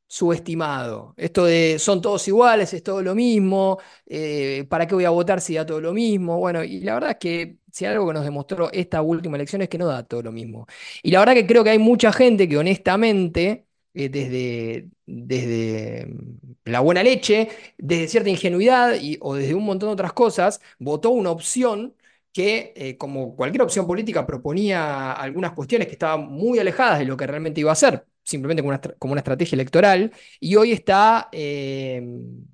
subestimado. 0.08 1.14
Esto 1.18 1.46
de 1.46 1.80
son 1.80 2.02
todos 2.02 2.28
iguales, 2.28 2.74
es 2.74 2.84
todo 2.84 3.02
lo 3.02 3.16
mismo, 3.16 3.80
eh, 4.06 4.66
¿para 4.70 4.88
qué 4.88 4.96
voy 4.96 5.06
a 5.06 5.10
votar 5.10 5.42
si 5.42 5.56
da 5.56 5.66
todo 5.66 5.82
lo 5.82 5.94
mismo? 5.94 6.38
Bueno, 6.40 6.64
y 6.64 6.82
la 6.82 6.96
verdad 6.96 7.12
es 7.12 7.18
que 7.18 7.58
si 7.72 7.86
algo 7.86 8.08
que 8.08 8.14
nos 8.14 8.24
demostró 8.26 8.72
esta 8.72 9.02
última 9.02 9.38
elección 9.38 9.62
es 9.64 9.70
que 9.70 9.78
no 9.78 9.88
da 9.88 10.04
todo 10.04 10.22
lo 10.24 10.32
mismo. 10.32 10.68
Y 11.02 11.12
la 11.12 11.20
verdad 11.20 11.34
que 11.34 11.48
creo 11.48 11.64
que 11.64 11.72
hay 11.72 11.80
mucha 11.80 12.12
gente 12.14 12.48
que 12.48 12.58
honestamente 12.58 13.68
eh, 13.96 14.10
desde, 14.10 14.90
desde 15.06 16.08
mm, 16.08 16.56
la 16.66 16.80
buena 16.80 17.04
leche, 17.04 17.50
desde 17.78 18.08
cierta 18.08 18.30
ingenuidad 18.30 18.96
y, 19.00 19.18
o 19.22 19.36
desde 19.36 19.54
un 19.54 19.66
montón 19.66 19.90
de 19.90 19.94
otras 19.94 20.14
cosas, 20.14 20.62
votó 20.80 21.12
una 21.12 21.30
opción 21.32 21.96
que, 22.32 22.74
eh, 22.76 22.98
como 22.98 23.36
cualquier 23.36 23.62
opción 23.62 23.86
política, 23.86 24.26
proponía 24.26 25.12
algunas 25.14 25.54
cuestiones 25.54 25.88
que 25.88 25.94
estaban 25.94 26.28
muy 26.28 26.58
alejadas 26.60 27.00
de 27.00 27.06
lo 27.06 27.16
que 27.18 27.28
realmente 27.28 27.62
iba 27.62 27.72
a 27.72 27.76
ser, 27.76 28.06
simplemente 28.24 28.64
como 28.64 28.70
una, 28.72 28.82
como 28.98 29.12
una 29.14 29.20
estrategia 29.22 29.56
electoral, 29.56 30.12
y 30.40 30.56
hoy 30.56 30.72
está 30.72 31.30
em, 31.32 32.46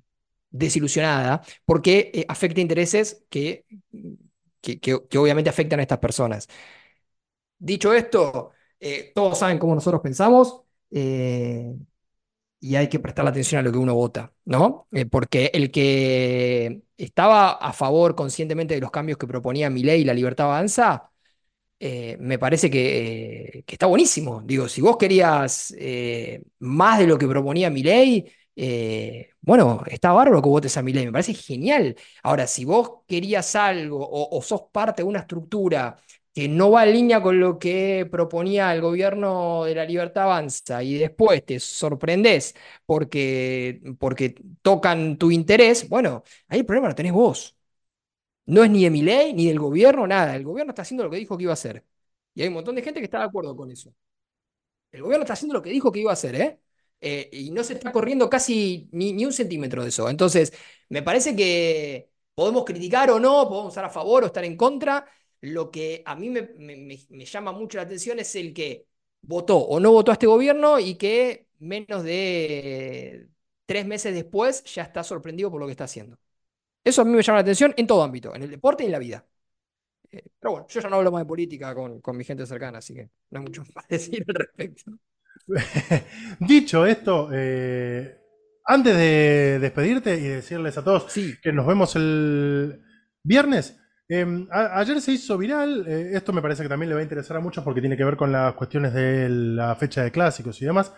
desilusionada 0.50 1.42
porque 1.64 2.10
eh, 2.14 2.24
afecta 2.28 2.60
intereses 2.60 3.24
que, 3.30 3.64
que, 4.60 5.18
obviamente 5.18 5.50
afectan 5.50 5.80
a 5.80 5.82
estas 5.82 5.98
personas. 5.98 6.48
Dicho 7.58 7.92
esto, 7.94 8.52
todos 9.14 9.38
saben 9.38 9.58
cómo 9.58 9.74
nosotros 9.74 10.00
pensamos. 10.02 10.64
Eh, 10.90 11.74
y 12.60 12.76
hay 12.76 12.88
que 12.88 13.00
prestar 13.00 13.26
atención 13.26 13.60
a 13.60 13.62
lo 13.62 13.72
que 13.72 13.78
uno 13.78 13.94
vota, 13.94 14.32
¿no? 14.44 14.88
Eh, 14.92 15.06
porque 15.06 15.50
el 15.54 15.70
que 15.70 16.82
estaba 16.96 17.52
a 17.52 17.72
favor 17.72 18.14
conscientemente 18.14 18.74
de 18.74 18.80
los 18.80 18.90
cambios 18.90 19.18
que 19.18 19.26
proponía 19.26 19.70
mi 19.70 19.82
ley 19.82 20.04
la 20.04 20.14
libertad 20.14 20.46
avanza, 20.46 21.10
eh, 21.80 22.16
me 22.20 22.38
parece 22.38 22.70
que, 22.70 23.64
está 23.66 23.86
buenísimo. 23.86 24.42
Digo, 24.44 24.68
si 24.68 24.80
vos 24.82 24.96
querías 24.98 25.74
más 26.60 26.98
de 26.98 27.06
lo 27.06 27.18
que 27.18 27.28
proponía 27.28 27.70
mi 27.70 27.82
ley, 27.82 28.30
bueno, 29.40 29.82
está 29.86 30.12
bárbaro 30.12 30.42
que 30.42 30.48
votes 30.48 30.76
a 30.76 30.82
mi 30.82 30.92
ley, 30.92 31.06
me 31.06 31.12
parece 31.12 31.34
genial. 31.34 31.96
Ahora, 32.22 32.46
si 32.46 32.64
vos 32.64 33.02
querías 33.06 33.56
algo 33.56 34.06
o 34.10 34.42
sos 34.42 34.64
parte 34.72 35.02
de 35.02 35.08
una 35.08 35.20
estructura 35.20 35.96
que 36.32 36.48
no 36.48 36.70
va 36.70 36.84
en 36.86 36.92
línea 36.92 37.22
con 37.22 37.40
lo 37.40 37.58
que 37.58 38.06
proponía 38.10 38.72
el 38.74 38.80
gobierno 38.80 39.64
de 39.64 39.74
la 39.74 39.84
Libertad 39.84 40.24
Avanza 40.24 40.82
y 40.82 40.96
después 40.98 41.44
te 41.44 41.58
sorprendes 41.60 42.54
porque, 42.86 43.82
porque 43.98 44.34
tocan 44.62 45.18
tu 45.18 45.30
interés, 45.30 45.88
bueno, 45.88 46.22
ahí 46.48 46.60
el 46.60 46.66
problema 46.66 46.88
lo 46.88 46.94
tenés 46.94 47.12
vos. 47.12 47.56
No 48.46 48.64
es 48.64 48.70
ni 48.70 48.84
de 48.84 48.90
mi 48.90 49.02
ley, 49.02 49.32
ni 49.34 49.46
del 49.46 49.58
gobierno, 49.60 50.06
nada. 50.06 50.36
El 50.36 50.44
gobierno 50.44 50.72
está 50.72 50.82
haciendo 50.82 51.04
lo 51.04 51.10
que 51.10 51.18
dijo 51.18 51.36
que 51.36 51.44
iba 51.44 51.52
a 51.52 51.54
hacer. 51.54 51.84
Y 52.34 52.42
hay 52.42 52.48
un 52.48 52.54
montón 52.54 52.74
de 52.74 52.82
gente 52.82 53.00
que 53.00 53.04
está 53.04 53.18
de 53.20 53.24
acuerdo 53.26 53.56
con 53.56 53.70
eso. 53.70 53.94
El 54.92 55.02
gobierno 55.02 55.24
está 55.24 55.34
haciendo 55.34 55.54
lo 55.54 55.62
que 55.62 55.70
dijo 55.70 55.92
que 55.92 56.00
iba 56.00 56.10
a 56.10 56.14
hacer, 56.14 56.34
¿eh? 56.34 56.60
eh 57.00 57.28
y 57.32 57.50
no 57.50 57.62
se 57.64 57.74
está 57.74 57.92
corriendo 57.92 58.28
casi 58.28 58.88
ni, 58.92 59.12
ni 59.12 59.24
un 59.24 59.32
centímetro 59.32 59.82
de 59.82 59.90
eso. 59.90 60.08
Entonces, 60.08 60.52
me 60.88 61.02
parece 61.02 61.36
que 61.36 62.10
podemos 62.34 62.64
criticar 62.64 63.10
o 63.10 63.20
no, 63.20 63.48
podemos 63.48 63.68
estar 63.72 63.84
a 63.84 63.90
favor 63.90 64.24
o 64.24 64.26
estar 64.26 64.44
en 64.44 64.56
contra, 64.56 65.06
lo 65.40 65.70
que 65.70 66.02
a 66.04 66.14
mí 66.16 66.30
me, 66.30 67.24
llama 67.24 67.52
mucho 67.52 67.78
la 67.78 67.84
atención 67.84 68.18
es 68.18 68.34
el 68.36 68.52
que 68.52 68.86
votó 69.22 69.58
o 69.58 69.80
no 69.80 69.92
votó 69.92 70.12
a 70.12 70.14
este 70.14 70.26
gobierno 70.26 70.78
y 70.78 70.96
que 70.96 71.46
menos 71.58 72.04
de 72.04 73.28
tres 73.66 73.86
meses 73.86 74.14
después 74.14 74.64
ya 74.64 74.82
está 74.82 75.02
sorprendido 75.02 75.50
por 75.50 75.60
lo 75.60 75.66
que 75.66 75.72
está 75.72 75.84
haciendo. 75.84 76.18
Eso 76.82 77.02
a 77.02 77.04
mí 77.04 77.12
me 77.12 77.22
llama 77.22 77.38
la 77.38 77.42
atención 77.42 77.74
en 77.76 77.86
todo 77.86 78.02
ámbito, 78.02 78.34
en 78.34 78.42
el 78.42 78.50
deporte 78.50 78.82
y 78.82 78.86
en 78.86 78.92
la 78.92 78.98
vida. 78.98 79.26
Eh, 80.10 80.24
pero 80.38 80.52
bueno, 80.52 80.66
yo 80.68 80.80
ya 80.80 80.88
no 80.88 80.96
hablo 80.96 81.12
más 81.12 81.22
de 81.22 81.26
política 81.26 81.74
con, 81.74 82.16
mi 82.16 82.24
gente 82.24 82.46
cercana, 82.46 82.78
así 82.78 82.94
que 82.94 83.10
no 83.30 83.38
hay 83.38 83.44
mucho 83.44 83.62
más 83.74 83.86
decir 83.88 84.24
al 84.28 84.34
respecto. 84.34 84.92
Dicho 86.40 86.86
esto, 86.86 87.28
eh, 87.32 88.18
antes 88.64 88.96
de 88.96 89.58
despedirte 89.60 90.14
y 90.16 90.22
decirles 90.22 90.76
a 90.78 90.84
todos 90.84 91.12
que 91.42 91.52
nos 91.52 91.66
vemos 91.66 91.96
el 91.96 92.82
viernes, 93.22 93.80
Em, 94.12 94.48
ayer 94.50 95.00
se 95.00 95.12
hizo 95.12 95.38
viral, 95.38 95.86
eh, 95.86 96.10
esto 96.14 96.32
me 96.32 96.42
parece 96.42 96.64
que 96.64 96.68
también 96.68 96.88
le 96.88 96.96
va 96.96 97.00
a 97.00 97.04
interesar 97.04 97.36
a 97.36 97.40
muchos 97.40 97.62
porque 97.62 97.80
tiene 97.80 97.96
que 97.96 98.04
ver 98.04 98.16
con 98.16 98.32
las 98.32 98.54
cuestiones 98.54 98.92
de 98.92 99.28
la 99.28 99.76
fecha 99.76 100.02
de 100.02 100.10
clásicos 100.10 100.60
y 100.60 100.64
demás, 100.64 100.92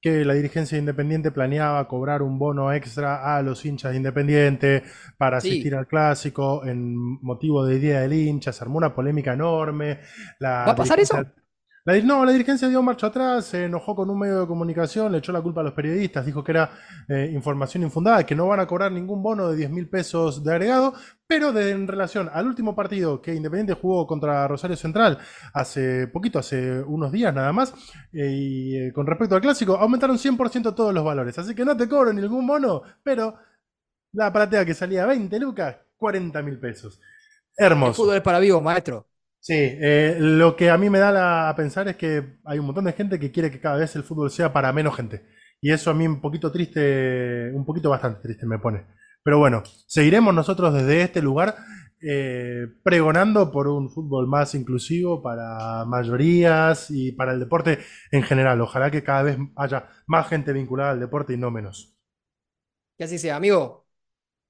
que 0.00 0.24
la 0.24 0.32
dirigencia 0.32 0.78
Independiente 0.78 1.30
planeaba 1.30 1.86
cobrar 1.86 2.22
un 2.22 2.38
bono 2.38 2.72
extra 2.72 3.36
a 3.36 3.42
los 3.42 3.62
hinchas 3.66 3.90
de 3.90 3.98
Independiente 3.98 4.82
para 5.18 5.36
asistir 5.36 5.74
al 5.74 5.86
clásico 5.86 6.64
en 6.64 6.94
motivo 7.20 7.66
de 7.66 7.78
Día 7.78 8.00
del 8.00 8.14
Hincha, 8.14 8.50
se 8.50 8.64
armó 8.64 8.78
una 8.78 8.94
polémica 8.94 9.34
enorme. 9.34 10.00
¿Va 10.40 10.64
a 10.64 10.74
pasar 10.74 10.98
eso? 11.00 11.22
La, 11.86 12.00
no, 12.00 12.24
la 12.24 12.32
dirigencia 12.32 12.66
dio 12.66 12.82
marcha 12.82 13.08
atrás, 13.08 13.44
se 13.44 13.64
enojó 13.64 13.94
con 13.94 14.08
un 14.08 14.18
medio 14.18 14.40
de 14.40 14.46
comunicación, 14.46 15.12
le 15.12 15.18
echó 15.18 15.32
la 15.32 15.42
culpa 15.42 15.60
a 15.60 15.64
los 15.64 15.74
periodistas, 15.74 16.24
dijo 16.24 16.42
que 16.42 16.52
era 16.52 16.70
eh, 17.08 17.30
información 17.34 17.82
infundada, 17.82 18.24
que 18.24 18.34
no 18.34 18.46
van 18.46 18.60
a 18.60 18.66
cobrar 18.66 18.90
ningún 18.90 19.22
bono 19.22 19.50
de 19.50 19.56
10 19.58 19.70
mil 19.70 19.90
pesos 19.90 20.42
de 20.42 20.50
agregado, 20.50 20.94
pero 21.34 21.58
en 21.58 21.88
relación 21.88 22.30
al 22.32 22.46
último 22.46 22.76
partido 22.76 23.20
que 23.20 23.34
Independiente 23.34 23.74
jugó 23.74 24.06
contra 24.06 24.46
Rosario 24.46 24.76
Central 24.76 25.18
hace 25.52 26.06
poquito, 26.06 26.38
hace 26.38 26.80
unos 26.80 27.10
días 27.10 27.34
nada 27.34 27.52
más, 27.52 27.74
eh, 28.12 28.30
y 28.30 28.76
eh, 28.76 28.92
con 28.92 29.04
respecto 29.04 29.34
al 29.34 29.40
clásico, 29.40 29.76
aumentaron 29.76 30.16
100% 30.16 30.76
todos 30.76 30.94
los 30.94 31.04
valores, 31.04 31.36
así 31.36 31.52
que 31.52 31.64
no 31.64 31.76
te 31.76 31.88
cobro 31.88 32.12
ningún 32.12 32.46
bono, 32.46 32.82
pero 33.02 33.34
la 34.12 34.32
platea 34.32 34.64
que 34.64 34.74
salía 34.74 35.06
20 35.06 35.40
lucas, 35.40 35.76
40 35.96 36.40
mil 36.42 36.60
pesos. 36.60 37.00
Hermoso. 37.56 37.90
El 37.90 37.94
fútbol 37.96 38.16
es 38.16 38.22
para 38.22 38.38
vivos, 38.38 38.62
maestro. 38.62 39.08
Sí, 39.40 39.54
eh, 39.58 40.16
lo 40.20 40.54
que 40.54 40.70
a 40.70 40.78
mí 40.78 40.88
me 40.88 41.00
da 41.00 41.48
a 41.48 41.56
pensar 41.56 41.88
es 41.88 41.96
que 41.96 42.38
hay 42.44 42.60
un 42.60 42.66
montón 42.66 42.84
de 42.84 42.92
gente 42.92 43.18
que 43.18 43.32
quiere 43.32 43.50
que 43.50 43.60
cada 43.60 43.76
vez 43.76 43.96
el 43.96 44.04
fútbol 44.04 44.30
sea 44.30 44.52
para 44.52 44.72
menos 44.72 44.94
gente. 44.94 45.26
Y 45.60 45.72
eso 45.72 45.90
a 45.90 45.94
mí 45.94 46.06
un 46.06 46.20
poquito 46.20 46.52
triste, 46.52 47.50
un 47.52 47.64
poquito 47.64 47.90
bastante 47.90 48.20
triste 48.22 48.46
me 48.46 48.60
pone. 48.60 48.86
Pero 49.24 49.38
bueno, 49.38 49.62
seguiremos 49.86 50.34
nosotros 50.34 50.74
desde 50.74 51.02
este 51.02 51.22
lugar 51.22 51.56
eh, 52.06 52.66
pregonando 52.82 53.50
por 53.50 53.66
un 53.66 53.88
fútbol 53.88 54.26
más 54.28 54.54
inclusivo 54.54 55.22
para 55.22 55.86
mayorías 55.86 56.90
y 56.90 57.12
para 57.12 57.32
el 57.32 57.40
deporte 57.40 57.78
en 58.10 58.22
general. 58.22 58.60
Ojalá 58.60 58.90
que 58.90 59.02
cada 59.02 59.22
vez 59.22 59.38
haya 59.56 59.88
más 60.06 60.28
gente 60.28 60.52
vinculada 60.52 60.90
al 60.90 61.00
deporte 61.00 61.32
y 61.32 61.38
no 61.38 61.50
menos. 61.50 61.96
Que 62.98 63.04
así 63.04 63.18
sea, 63.18 63.36
amigo. 63.36 63.86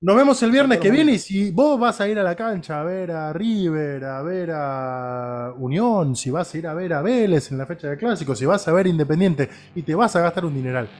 Nos 0.00 0.16
vemos 0.16 0.42
el 0.42 0.50
viernes 0.50 0.80
que 0.80 0.90
viene 0.90 1.12
y 1.12 1.18
si 1.18 1.52
vos 1.52 1.78
vas 1.78 2.00
a 2.00 2.08
ir 2.08 2.18
a 2.18 2.24
la 2.24 2.34
cancha 2.34 2.80
a 2.80 2.84
ver 2.84 3.12
a 3.12 3.32
River, 3.32 4.04
a 4.04 4.22
ver 4.22 4.50
a 4.52 5.54
Unión, 5.56 6.16
si 6.16 6.30
vas 6.30 6.52
a 6.52 6.58
ir 6.58 6.66
a 6.66 6.74
ver 6.74 6.92
a 6.92 7.00
Vélez 7.00 7.50
en 7.52 7.58
la 7.58 7.64
fecha 7.64 7.88
de 7.88 7.96
clásicos, 7.96 8.38
si 8.38 8.44
vas 8.44 8.66
a 8.68 8.72
ver 8.72 8.86
Independiente 8.86 9.48
y 9.74 9.82
te 9.82 9.94
vas 9.94 10.14
a 10.16 10.20
gastar 10.20 10.44
un 10.44 10.54
dineral, 10.54 10.90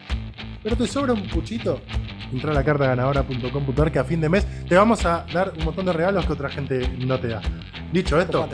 pero 0.63 0.75
te 0.75 0.87
sobra 0.87 1.13
un 1.13 1.29
puchito, 1.29 1.83
entra 2.35 2.51
a 2.51 2.55
la 2.55 2.65
carta 2.65 2.87
ganadora.com.ar 2.87 3.93
que 3.93 3.99
a 3.99 4.05
fin 4.05 4.21
de 4.21 4.29
mes 4.29 4.47
te 4.69 4.75
vamos 4.75 5.05
a 5.07 5.25
dar 5.33 5.53
un 5.57 5.65
montón 5.65 5.87
de 5.87 5.93
regalos 5.93 6.27
que 6.27 6.33
otra 6.33 6.49
gente 6.49 6.89
no 6.99 7.19
te 7.19 7.29
da. 7.29 7.41
Dicho 7.93 8.21
esto, 8.21 8.49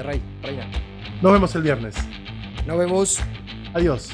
nos 1.22 1.32
vemos 1.32 1.54
el 1.54 1.62
viernes. 1.62 1.94
Nos 2.66 2.78
vemos. 2.78 3.20
Adiós. 3.74 4.10